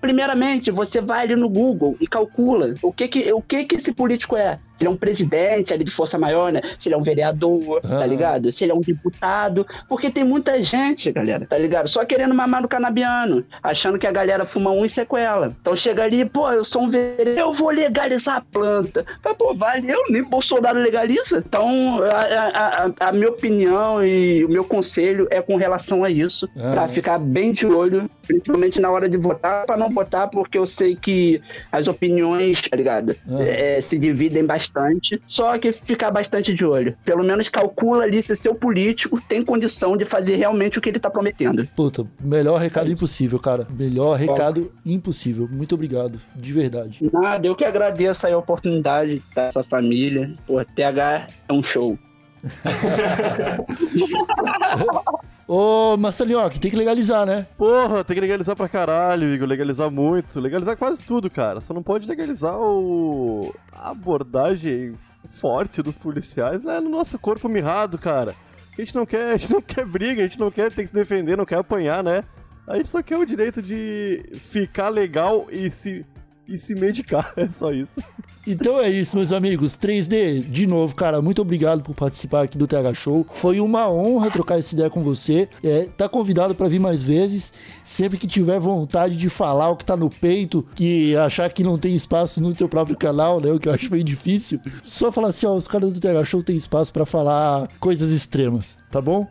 Primeiramente, 0.00 0.70
você 0.70 1.00
vai 1.00 1.24
ali 1.24 1.36
no 1.36 1.48
Google 1.48 1.96
e 2.00 2.06
calcula 2.06 2.74
o 2.82 2.92
que 2.92 3.08
que, 3.08 3.32
o 3.32 3.42
que 3.42 3.64
que 3.64 3.76
esse 3.76 3.92
político 3.92 4.36
é. 4.36 4.58
Se 4.80 4.84
ele 4.84 4.88
é 4.88 4.90
um 4.92 4.96
presidente 4.96 5.74
ali 5.74 5.84
de 5.84 5.90
força 5.90 6.16
maior, 6.18 6.50
né? 6.50 6.62
Se 6.78 6.88
ele 6.88 6.94
é 6.94 6.98
um 6.98 7.02
vereador, 7.02 7.82
tá 7.82 7.88
Aham. 7.96 8.06
ligado? 8.06 8.50
Se 8.50 8.64
ele 8.64 8.72
é 8.72 8.74
um 8.74 8.80
deputado. 8.80 9.66
Porque 9.86 10.10
tem 10.10 10.24
muita 10.24 10.64
gente, 10.64 11.12
galera, 11.12 11.44
tá 11.46 11.58
ligado? 11.58 11.86
Só 11.86 12.02
querendo 12.02 12.34
mamar 12.34 12.62
no 12.62 12.68
canabiano, 12.68 13.44
achando 13.62 13.98
que 13.98 14.06
a 14.06 14.10
galera 14.10 14.46
fuma 14.46 14.70
um 14.70 14.82
e 14.82 14.88
sequela. 14.88 15.54
Então 15.60 15.76
chega 15.76 16.02
ali, 16.02 16.24
pô, 16.24 16.50
eu 16.50 16.64
sou 16.64 16.84
um 16.84 16.88
vereador, 16.88 17.38
eu 17.38 17.52
vou 17.52 17.68
legalizar 17.70 18.36
a 18.38 18.40
planta. 18.40 19.04
Mas, 19.22 19.36
pô, 19.36 19.52
valeu, 19.54 19.98
nem 20.08 20.22
Bolsonaro 20.24 20.78
legaliza. 20.80 21.44
Então, 21.46 22.00
a, 22.04 22.16
a- 22.16 22.86
a- 22.86 23.08
a 23.08 23.12
minha 23.12 23.28
opinião 23.28 24.02
e 24.02 24.42
o 24.46 24.48
meu 24.48 24.64
conselho 24.64 25.28
é 25.30 25.42
com 25.42 25.56
relação 25.56 26.04
a 26.04 26.08
isso, 26.10 26.48
Aham. 26.56 26.70
pra 26.70 26.88
ficar 26.88 27.18
bem 27.18 27.52
de 27.52 27.66
olho, 27.66 28.08
principalmente 28.30 28.80
na 28.80 28.90
hora 28.90 29.08
de 29.08 29.16
votar, 29.16 29.66
pra 29.66 29.76
não 29.76 29.90
votar, 29.90 30.28
porque 30.28 30.56
eu 30.56 30.64
sei 30.64 30.94
que 30.94 31.42
as 31.72 31.88
opiniões, 31.88 32.62
tá 32.62 32.76
ligado? 32.76 33.16
Aham. 33.28 33.42
É, 33.42 33.80
se 33.80 33.98
dividem 33.98 34.46
bastante. 34.46 35.20
Só 35.26 35.58
que 35.58 35.72
ficar 35.72 36.10
bastante 36.10 36.54
de 36.54 36.64
olho. 36.64 36.96
Pelo 37.04 37.24
menos 37.24 37.48
calcula 37.48 38.04
ali 38.04 38.22
se 38.22 38.36
seu 38.36 38.54
político 38.54 39.20
tem 39.28 39.44
condição 39.44 39.96
de 39.96 40.04
fazer 40.04 40.36
realmente 40.36 40.78
o 40.78 40.82
que 40.82 40.88
ele 40.88 41.00
tá 41.00 41.10
prometendo. 41.10 41.66
Puta, 41.74 42.06
melhor 42.20 42.60
recado 42.60 42.90
impossível, 42.90 43.38
cara. 43.38 43.66
Melhor 43.76 44.16
recado 44.16 44.72
impossível. 44.84 45.48
Muito 45.50 45.74
obrigado, 45.74 46.20
de 46.34 46.52
verdade. 46.52 46.98
Nada, 47.12 47.46
eu 47.46 47.56
que 47.56 47.64
agradeço 47.64 48.26
aí 48.26 48.32
a 48.32 48.38
oportunidade 48.38 49.22
dessa 49.34 49.64
família. 49.64 50.32
Pô, 50.46 50.64
TH 50.64 51.26
é 51.48 51.52
um 51.52 51.62
show. 51.62 51.98
Ô, 55.52 55.96
Marcelinho, 55.96 56.48
tem 56.48 56.70
que 56.70 56.76
legalizar, 56.76 57.26
né? 57.26 57.44
Porra, 57.58 58.04
tem 58.04 58.14
que 58.14 58.20
legalizar 58.20 58.54
pra 58.54 58.68
caralho, 58.68 59.26
Igor. 59.26 59.48
Legalizar 59.48 59.90
muito. 59.90 60.38
Legalizar 60.38 60.76
quase 60.76 61.04
tudo, 61.04 61.28
cara. 61.28 61.60
Só 61.60 61.74
não 61.74 61.82
pode 61.82 62.06
legalizar 62.06 62.56
o... 62.56 63.52
a 63.72 63.90
abordagem 63.90 64.94
forte 65.28 65.82
dos 65.82 65.96
policiais 65.96 66.62
né, 66.62 66.78
no 66.78 66.88
nosso 66.88 67.18
corpo 67.18 67.48
mirrado, 67.48 67.98
cara. 67.98 68.36
A 68.78 68.80
gente 68.80 68.94
não 68.94 69.04
quer, 69.04 69.32
a 69.32 69.36
gente 69.36 69.52
não 69.52 69.60
quer 69.60 69.84
briga, 69.84 70.20
a 70.22 70.28
gente 70.28 70.38
não 70.38 70.52
quer 70.52 70.70
ter 70.70 70.82
que 70.82 70.86
se 70.86 70.94
defender, 70.94 71.36
não 71.36 71.44
quer 71.44 71.58
apanhar, 71.58 72.04
né? 72.04 72.22
A 72.64 72.76
gente 72.76 72.88
só 72.88 73.02
quer 73.02 73.18
o 73.18 73.26
direito 73.26 73.60
de 73.60 74.22
ficar 74.34 74.88
legal 74.88 75.48
e 75.50 75.68
se 75.68 76.06
e 76.46 76.56
se 76.58 76.76
medicar. 76.76 77.32
É 77.36 77.50
só 77.50 77.72
isso. 77.72 78.00
Então 78.46 78.80
é 78.80 78.88
isso, 78.88 79.16
meus 79.16 79.32
amigos. 79.32 79.76
3D, 79.76 80.40
de 80.40 80.66
novo, 80.66 80.94
cara, 80.94 81.20
muito 81.20 81.42
obrigado 81.42 81.82
por 81.82 81.94
participar 81.94 82.42
aqui 82.42 82.56
do 82.56 82.66
TH 82.66 82.94
Show. 82.94 83.26
Foi 83.30 83.60
uma 83.60 83.88
honra 83.90 84.30
trocar 84.30 84.58
essa 84.58 84.74
ideia 84.74 84.88
com 84.88 85.02
você. 85.02 85.48
É, 85.62 85.88
tá 85.96 86.08
convidado 86.08 86.54
para 86.54 86.68
vir 86.68 86.78
mais 86.78 87.02
vezes. 87.02 87.52
Sempre 87.84 88.16
que 88.16 88.26
tiver 88.26 88.58
vontade 88.58 89.16
de 89.16 89.28
falar 89.28 89.68
o 89.68 89.76
que 89.76 89.84
tá 89.84 89.96
no 89.96 90.08
peito, 90.08 90.66
que 90.74 91.14
achar 91.16 91.50
que 91.50 91.62
não 91.62 91.76
tem 91.76 91.94
espaço 91.94 92.40
no 92.40 92.54
teu 92.54 92.68
próprio 92.68 92.96
canal, 92.96 93.40
né? 93.40 93.52
O 93.52 93.60
que 93.60 93.68
eu 93.68 93.74
acho 93.74 93.90
meio 93.90 94.04
difícil. 94.04 94.58
Só 94.82 95.12
falar 95.12 95.28
assim, 95.28 95.46
ó, 95.46 95.54
os 95.54 95.68
caras 95.68 95.92
do 95.92 96.00
TH 96.00 96.24
Show 96.24 96.42
tem 96.42 96.56
espaço 96.56 96.92
para 96.92 97.04
falar 97.04 97.68
coisas 97.78 98.10
extremas, 98.10 98.76
tá 98.90 99.02
bom? 99.02 99.28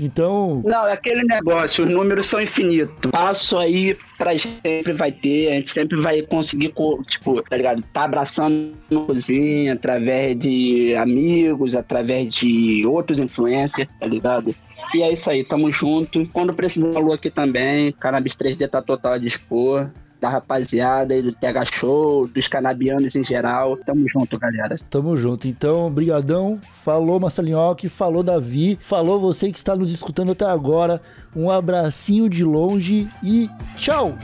Então. 0.00 0.62
Não, 0.64 0.86
é 0.86 0.92
aquele 0.92 1.24
negócio, 1.24 1.84
os 1.84 1.90
números 1.90 2.26
são 2.26 2.40
infinitos. 2.40 3.10
Passo 3.10 3.56
aí 3.56 3.96
pra 4.18 4.34
gente 4.34 4.60
sempre 4.62 4.92
vai 4.92 5.12
ter, 5.12 5.48
a 5.48 5.54
gente 5.54 5.72
sempre 5.72 6.00
vai 6.00 6.22
conseguir, 6.22 6.72
tipo, 7.06 7.42
tá 7.42 7.56
ligado? 7.56 7.82
Tá 7.92 8.04
abraçando 8.04 8.74
cozinha 9.06 9.74
através 9.74 10.38
de 10.38 10.94
amigos, 10.96 11.74
através 11.74 12.32
de 12.34 12.86
outros 12.86 13.18
influencers, 13.18 13.88
tá 13.98 14.06
ligado? 14.06 14.54
E 14.94 15.02
é 15.02 15.12
isso 15.12 15.30
aí, 15.30 15.44
tamo 15.44 15.70
junto. 15.70 16.26
Quando 16.32 16.54
precisar, 16.54 16.92
falou 16.92 17.12
aqui 17.12 17.30
também. 17.30 17.92
Cannabis 17.92 18.34
3D 18.34 18.68
tá 18.68 18.82
total 18.82 19.14
a 19.14 19.18
dispor 19.18 19.90
da 20.22 20.28
rapaziada 20.28 21.12
aí 21.14 21.20
do 21.20 21.32
TH 21.32 21.64
Show, 21.64 22.28
dos 22.28 22.46
canabianos 22.46 23.16
em 23.16 23.24
geral. 23.24 23.76
Tamo 23.78 24.08
junto, 24.08 24.38
galera. 24.38 24.78
Tamo 24.88 25.16
junto. 25.16 25.48
Então, 25.48 25.90
brigadão. 25.90 26.60
Falou 26.84 27.18
Massalinhoque, 27.18 27.88
falou 27.88 28.22
Davi, 28.22 28.78
falou 28.80 29.18
você 29.18 29.50
que 29.50 29.58
está 29.58 29.74
nos 29.74 29.90
escutando 29.90 30.30
até 30.30 30.44
agora. 30.44 31.02
Um 31.34 31.50
abracinho 31.50 32.28
de 32.28 32.44
longe 32.44 33.08
e 33.20 33.50
tchau! 33.76 34.16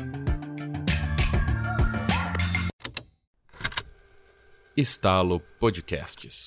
Estalo 4.76 5.40
Podcasts. 5.58 6.46